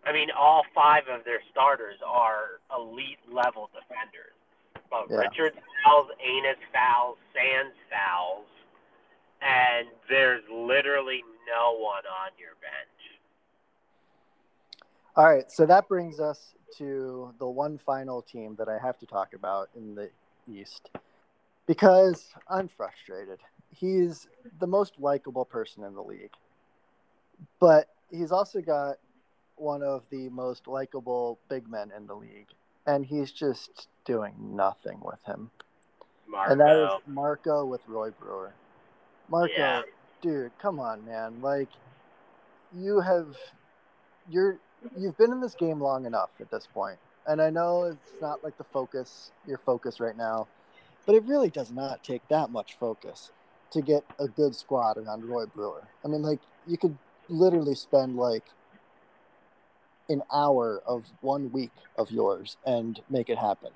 I 0.06 0.14
mean, 0.14 0.30
all 0.32 0.64
five 0.74 1.03
of 1.08 1.26
their 1.26 1.41
starters 1.51 1.97
are 2.06 2.60
elite 2.76 3.20
level 3.32 3.70
defenders. 3.74 4.34
But 4.89 5.10
Yeah. 5.10 5.18
Richards 5.18 5.58
fouls, 5.84 6.12
Enos 6.24 6.58
fouls, 6.72 7.18
Sands 7.34 7.76
fouls, 7.89 8.45
and 9.41 9.88
there's 10.08 10.43
literally 10.49 11.24
no 11.47 11.74
one 11.74 12.06
on 12.06 12.32
your 12.38 12.53
bench. 12.62 13.20
All 15.16 15.26
right, 15.26 15.49
so 15.49 15.66
that 15.66 15.88
brings 15.88 16.20
us 16.20 16.56
to 16.78 17.34
the 17.39 17.47
one 17.47 17.78
final 17.78 18.22
team 18.22 18.56
that 18.58 18.68
I 18.68 18.78
have 18.78 18.97
to 18.99 19.06
talk 19.06 19.34
about 19.34 19.70
in 19.76 19.95
the 19.95 20.12
East 20.47 20.89
because 21.66 22.34
I'm 22.47 22.68
frustrated. 22.68 23.39
He's 23.72 24.28
the 24.60 24.68
most 24.68 24.99
likable 24.99 25.45
person 25.45 25.84
in 25.84 25.95
the 25.95 26.01
league, 26.03 26.34
but 27.60 27.89
he's 28.12 28.32
also 28.32 28.62
got 28.62 28.97
one 29.58 29.84
of 29.84 30.03
the 30.10 30.30
most 30.30 30.68
likable 30.68 31.39
big 31.49 31.68
men 31.70 31.91
in 31.95 32.08
the 32.08 32.16
league, 32.16 32.49
and 32.86 33.06
he's 33.06 33.32
just 33.32 33.88
doing 34.06 34.34
nothing 34.39 34.99
with 35.01 35.24
him. 35.26 35.51
Marco. 36.28 36.51
And 36.51 36.62
that 36.62 36.76
is 36.78 36.89
Marco 37.08 37.66
with 37.66 37.88
Roy 37.88 38.12
Brewer. 38.12 38.53
Marco, 39.30 39.53
Yeah. 39.53 39.82
dude, 40.22 40.51
come 40.60 40.80
on, 40.80 41.06
man. 41.06 41.41
Like 41.41 41.70
you 42.74 42.99
have 42.99 43.38
you're 44.30 44.58
you've 44.97 45.18
been 45.18 45.32
in 45.32 45.41
this 45.41 45.56
game 45.56 45.82
long 45.82 46.06
enough 46.06 46.30
at 46.39 46.51
this. 46.51 46.68
And 47.28 47.41
I 47.41 47.49
know 47.49 47.86
it's 47.86 48.22
not 48.22 48.43
like 48.43 48.58
the 48.58 48.64
focus, 48.64 49.32
your 49.47 49.58
focus 49.58 49.99
right 49.99 50.16
now, 50.16 50.47
but 51.06 51.16
it 51.16 51.24
really 51.24 51.49
does 51.49 51.72
not 51.72 52.03
take 52.03 52.28
that 52.28 52.51
much 52.51 52.78
focus 52.80 53.32
to 53.72 53.82
get 53.82 54.03
a 54.20 54.28
good 54.28 54.56
squad 54.56 54.97
around 54.97 55.26
Roy 55.26 55.45
Brewer. 55.45 55.88
I 56.03 56.08
mean, 56.08 56.22
like 56.22 56.39
you 56.68 56.78
could 56.78 56.97
literally 57.30 57.76
spend 57.76 58.16
like 58.16 58.43
an 60.10 60.22
hour 60.34 60.82
of 60.86 61.06
one 61.22 61.51
week 61.51 61.72
of 61.97 62.12
yours 62.12 62.58
and 62.66 63.01
make 63.10 63.30
it 63.30 63.38
happen. 63.38 63.72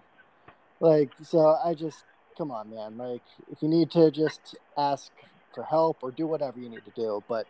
Like, 0.80 1.12
so 1.24 1.58
I 1.64 1.74
just 1.74 2.04
come 2.38 2.52
on, 2.52 2.70
man. 2.70 2.98
Like, 2.98 3.24
if 3.52 3.62
you 3.62 3.68
need 3.68 3.92
to 3.92 4.12
just 4.12 4.56
ask 4.78 5.12
for 5.54 5.64
help 5.64 5.98
or 6.02 6.12
do 6.12 6.26
whatever 6.28 6.60
you 6.60 6.70
need 6.70 6.86
to 6.86 6.92
do, 6.96 7.24
but 7.28 7.46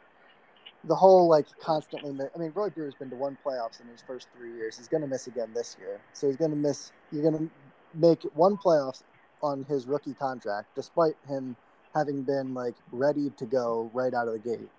the 0.86 0.96
whole 0.96 1.28
like 1.28 1.46
constantly. 1.62 2.12
I 2.34 2.38
mean, 2.38 2.52
Roy 2.54 2.70
Brewer's 2.70 2.96
been 2.96 3.10
to 3.10 3.16
one 3.16 3.38
playoffs 3.46 3.82
in 3.82 3.88
his 3.88 4.02
first 4.02 4.28
three 4.38 4.54
years. 4.54 4.78
He's 4.78 4.88
going 4.88 5.02
to 5.02 5.08
miss 5.08 5.28
again 5.28 5.50
this 5.54 5.76
year, 5.80 6.00
so 6.14 6.28
he's 6.28 6.38
going 6.38 6.52
to 6.52 6.58
miss. 6.58 6.92
You're 7.12 7.30
going 7.30 7.38
to 7.38 7.50
make 7.94 8.24
one 8.34 8.58
playoffs 8.58 9.04
on 9.42 9.66
his 9.66 9.88
rookie 9.88 10.14
contract, 10.14 10.68
despite 10.76 11.16
him 11.28 11.56
having 11.94 12.24
been 12.24 12.54
like 12.54 12.76
ready 12.92 13.30
to 13.38 13.46
go 13.46 13.90
right 13.94 14.14
out 14.14 14.28
of 14.28 14.34
the 14.34 14.40
gate, 14.40 14.70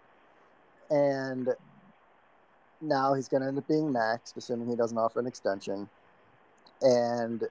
and 0.90 1.48
now 2.80 3.14
he's 3.14 3.28
going 3.28 3.42
to 3.42 3.48
end 3.48 3.58
up 3.58 3.68
being 3.68 3.92
maxed, 3.92 4.36
assuming 4.36 4.68
he 4.68 4.76
doesn't 4.76 4.98
offer 4.98 5.20
an 5.20 5.26
extension, 5.26 5.88
and 6.82 7.44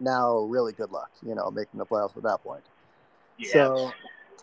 now 0.00 0.38
really 0.40 0.72
good 0.72 0.90
luck, 0.90 1.10
you 1.24 1.34
know, 1.34 1.50
making 1.50 1.78
the 1.78 1.86
playoffs 1.86 2.16
at 2.16 2.22
that 2.22 2.42
point. 2.42 2.62
yeah. 3.38 3.52
So 3.52 3.92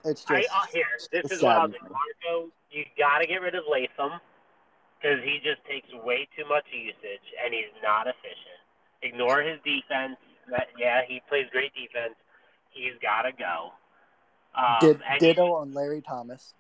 it's 0.05 0.23
just 0.23 0.32
I, 0.32 0.41
uh, 0.41 0.65
here, 0.73 0.86
this 1.11 1.32
is 1.32 1.43
what 1.43 1.55
I'll 1.55 1.67
Marco, 1.67 2.51
you 2.71 2.86
got 2.97 3.19
to 3.19 3.27
get 3.27 3.41
rid 3.41 3.55
of 3.55 3.63
Latham 3.69 4.19
because 4.99 5.19
he 5.23 5.39
just 5.43 5.63
takes 5.69 5.88
way 6.03 6.27
too 6.38 6.47
much 6.47 6.65
usage 6.71 7.25
and 7.43 7.53
he's 7.53 7.73
not 7.84 8.07
efficient. 8.07 8.59
Ignore 9.01 9.41
his 9.41 9.59
defense. 9.63 10.17
That, 10.49 10.67
yeah, 10.77 11.01
he 11.07 11.21
plays 11.30 11.45
great 11.51 11.71
defense. 11.73 12.15
He's 12.71 12.93
got 13.01 13.23
to 13.23 13.32
go. 13.32 13.71
Um, 14.55 14.80
did 14.82 15.01
ditto 15.19 15.53
on 15.53 15.73
Larry 15.73 16.01
Thomas. 16.01 16.53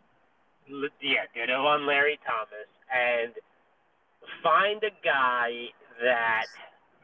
Yeah, 0.67 1.25
ditto 1.33 1.65
on 1.65 1.87
Larry 1.87 2.19
Thomas, 2.25 2.69
and 2.93 3.33
find 4.43 4.83
a 4.83 4.93
guy 5.03 5.69
that 6.01 6.45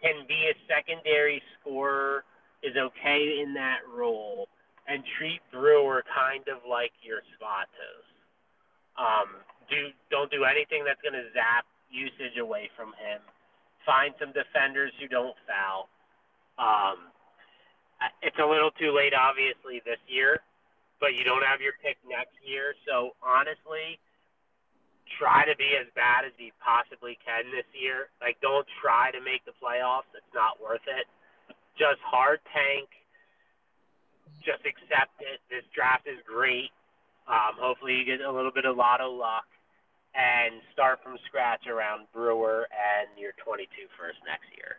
can 0.01 0.26
be 0.28 0.51
a 0.51 0.55
secondary 0.68 1.41
scorer, 1.59 2.24
is 2.63 2.76
okay 2.78 3.41
in 3.43 3.53
that 3.53 3.80
role, 3.86 4.47
and 4.88 5.03
treat 5.18 5.41
Brewer 5.51 6.03
kind 6.13 6.43
of 6.47 6.61
like 6.70 6.91
your 7.01 7.22
Svatos. 7.36 8.05
Um, 8.97 9.41
do 9.70 9.89
don't 10.09 10.32
do 10.32 10.45
anything 10.45 10.84
that's 10.86 11.01
going 11.01 11.13
to 11.13 11.28
zap 11.34 11.66
usage 11.89 12.38
away 12.39 12.70
from 12.76 12.89
him. 12.97 13.22
Find 13.86 14.13
some 14.20 14.32
defenders 14.34 14.91
who 14.99 15.07
don't 15.07 15.36
foul. 15.45 15.89
Um, 16.57 17.11
it's 18.22 18.38
a 18.39 18.45
little 18.45 18.72
too 18.72 18.95
late, 18.95 19.13
obviously, 19.13 19.82
this 19.86 19.99
year 20.07 20.41
but 20.99 21.16
you 21.16 21.24
don't 21.24 21.43
have 21.43 21.61
your 21.61 21.74
pick 21.84 21.97
next 22.07 22.36
year. 22.43 22.74
So 22.88 23.16
honestly, 23.24 23.99
try 25.20 25.45
to 25.45 25.55
be 25.55 25.76
as 25.80 25.88
bad 25.95 26.26
as 26.26 26.34
you 26.38 26.51
possibly 26.63 27.18
can 27.24 27.49
this 27.51 27.68
year. 27.74 28.09
Like, 28.22 28.39
don't 28.41 28.68
try 28.82 29.11
to 29.11 29.22
make 29.22 29.45
the 29.45 29.55
playoffs. 29.57 30.09
It's 30.16 30.34
not 30.34 30.61
worth 30.61 30.86
it. 30.88 31.07
Just 31.78 31.99
hard 32.03 32.39
tank. 32.53 32.89
just 34.43 34.61
accept 34.66 35.16
it. 35.20 35.39
This 35.49 35.63
draft 35.74 36.07
is 36.07 36.20
great. 36.26 36.72
Um, 37.28 37.57
hopefully, 37.57 37.95
you 37.95 38.05
get 38.05 38.22
a 38.22 38.32
little 38.32 38.51
bit 38.51 38.66
of 38.66 38.78
lotto 38.78 39.09
luck 39.09 39.45
and 40.13 40.61
start 40.72 40.99
from 41.03 41.18
scratch 41.28 41.68
around 41.68 42.07
Brewer 42.13 42.68
and 42.72 43.09
your 43.20 43.32
22 43.43 43.68
first 43.99 44.18
next 44.26 44.47
year. 44.55 44.78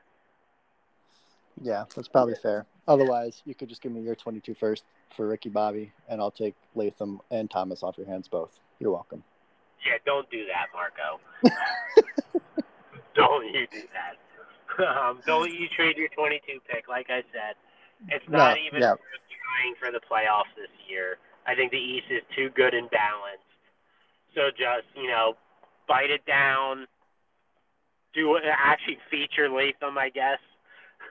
Yeah, 1.60 1.84
that's 1.94 2.08
probably 2.08 2.34
fair. 2.42 2.66
Otherwise, 2.88 3.42
you 3.44 3.54
could 3.54 3.68
just 3.68 3.82
give 3.82 3.92
me 3.92 4.00
your 4.00 4.14
22 4.14 4.54
first 4.54 4.84
for 5.16 5.26
Ricky 5.26 5.48
Bobby, 5.48 5.92
and 6.08 6.20
I'll 6.20 6.30
take 6.30 6.54
Latham 6.74 7.20
and 7.30 7.50
Thomas 7.50 7.82
off 7.82 7.98
your 7.98 8.06
hands 8.06 8.28
both. 8.28 8.60
You're 8.78 8.92
welcome. 8.92 9.24
Yeah, 9.86 9.98
don't 10.04 10.28
do 10.30 10.44
that, 10.46 10.66
Marco. 10.74 11.20
don't 13.14 13.46
you 13.46 13.66
do 13.70 13.82
that. 13.94 14.16
Um, 14.84 15.20
don't 15.26 15.52
you 15.52 15.68
trade 15.74 15.96
your 15.96 16.08
22 16.08 16.60
pick. 16.68 16.88
Like 16.88 17.06
I 17.08 17.22
said, 17.32 17.54
it's 18.08 18.28
not 18.28 18.56
No, 18.56 18.62
even 18.66 18.82
yeah. 18.82 18.90
worth 18.92 19.24
trying 19.30 19.74
for 19.80 19.90
the 19.90 20.00
playoffs 20.04 20.52
this 20.56 20.68
year. 20.88 21.18
I 21.46 21.54
think 21.54 21.70
the 21.70 21.78
East 21.78 22.06
is 22.10 22.22
too 22.34 22.50
good 22.50 22.74
and 22.74 22.90
balanced. 22.90 23.46
So 24.34 24.50
just, 24.50 24.84
you 24.94 25.08
know, 25.08 25.34
bite 25.88 26.10
it 26.10 26.26
down. 26.26 26.86
Do 28.12 28.36
actually 28.44 28.98
feature 29.10 29.48
Latham, 29.48 29.96
I 29.96 30.08
guess, 30.10 30.40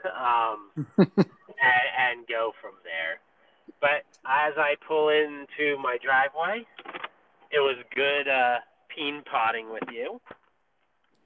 um, 0.05 0.71
and, 0.97 1.87
and 1.97 2.27
go 2.27 2.51
from 2.61 2.73
there. 2.83 3.19
But 3.79 4.05
as 4.25 4.53
I 4.57 4.75
pull 4.87 5.09
into 5.09 5.77
my 5.81 5.97
driveway, 6.03 6.65
it 7.55 7.59
was 7.59 7.77
good 7.95 8.27
uh, 8.27 8.57
peen 8.93 9.23
potting 9.31 9.71
with 9.71 9.83
you. 9.91 10.19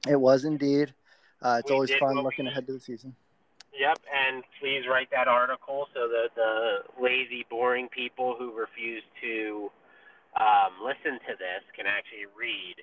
It 0.08 0.20
was 0.20 0.46
indeed. 0.46 0.94
Uh, 1.42 1.58
it's 1.60 1.70
We 1.70 1.76
always 1.76 1.92
fun 1.96 2.22
looking 2.22 2.48
ahead 2.48 2.68
to 2.68 2.74
the 2.74 2.80
season. 2.80 3.16
Yep, 3.78 4.00
and 4.14 4.44
please 4.60 4.84
write 4.90 5.10
that 5.12 5.28
article 5.28 5.88
so 5.94 6.08
that 6.08 6.30
the 6.36 7.02
lazy, 7.02 7.46
boring 7.50 7.88
people 7.90 8.36
who 8.38 8.52
refuse 8.52 9.04
to 9.22 9.72
um, 10.40 10.74
listen 10.84 11.20
to 11.20 11.34
this 11.38 11.64
can 11.76 11.86
actually 11.88 12.26
read 12.38 12.76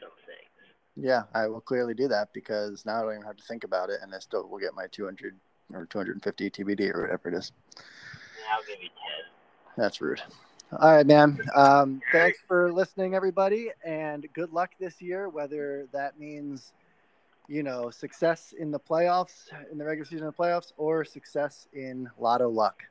some 0.00 0.10
things. 0.24 0.48
Yeah, 0.96 1.24
I 1.34 1.48
will 1.48 1.60
clearly 1.60 1.94
do 1.94 2.08
that 2.08 2.32
because 2.32 2.86
now 2.86 2.98
I 2.98 3.02
don't 3.02 3.12
even 3.14 3.26
have 3.26 3.36
to 3.36 3.44
think 3.44 3.64
about 3.64 3.90
it, 3.90 3.98
and 4.02 4.14
I 4.14 4.18
still 4.20 4.48
will 4.48 4.58
get 4.58 4.74
my 4.74 4.86
200 4.90 5.34
or 5.74 5.86
250 5.86 6.50
TBD 6.50 6.94
or 6.94 7.02
whatever 7.02 7.28
it 7.28 7.34
is. 7.34 7.52
Yeah, 7.76 8.56
I'll 8.56 8.62
give 8.62 8.82
you 8.82 8.88
10. 8.88 9.76
That's 9.76 10.00
rude. 10.00 10.22
All 10.72 10.92
right, 10.92 11.06
man. 11.06 11.38
Um, 11.54 12.02
thanks 12.10 12.40
for 12.48 12.72
listening, 12.72 13.14
everybody, 13.14 13.70
and 13.84 14.26
good 14.34 14.52
luck 14.52 14.72
this 14.80 15.00
year. 15.00 15.28
Whether 15.28 15.86
that 15.92 16.18
means, 16.18 16.72
you 17.46 17.62
know, 17.62 17.88
success 17.90 18.52
in 18.58 18.72
the 18.72 18.80
playoffs, 18.80 19.44
in 19.70 19.78
the 19.78 19.84
regular 19.84 20.04
season 20.04 20.26
of 20.26 20.36
the 20.36 20.42
playoffs, 20.42 20.72
or 20.76 21.04
success 21.04 21.68
in 21.72 22.10
Lotto 22.18 22.48
luck, 22.48 22.82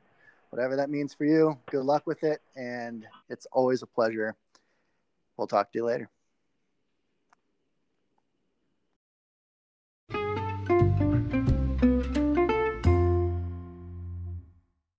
whatever 0.48 0.74
that 0.76 0.88
means 0.88 1.12
for 1.12 1.26
you. 1.26 1.58
Good 1.70 1.84
luck 1.84 2.06
with 2.06 2.24
it, 2.24 2.40
and 2.56 3.06
it's 3.28 3.46
always 3.52 3.82
a 3.82 3.86
pleasure. 3.86 4.34
We'll 5.36 5.46
talk 5.46 5.70
to 5.72 5.78
you 5.78 5.84
later. 5.84 6.08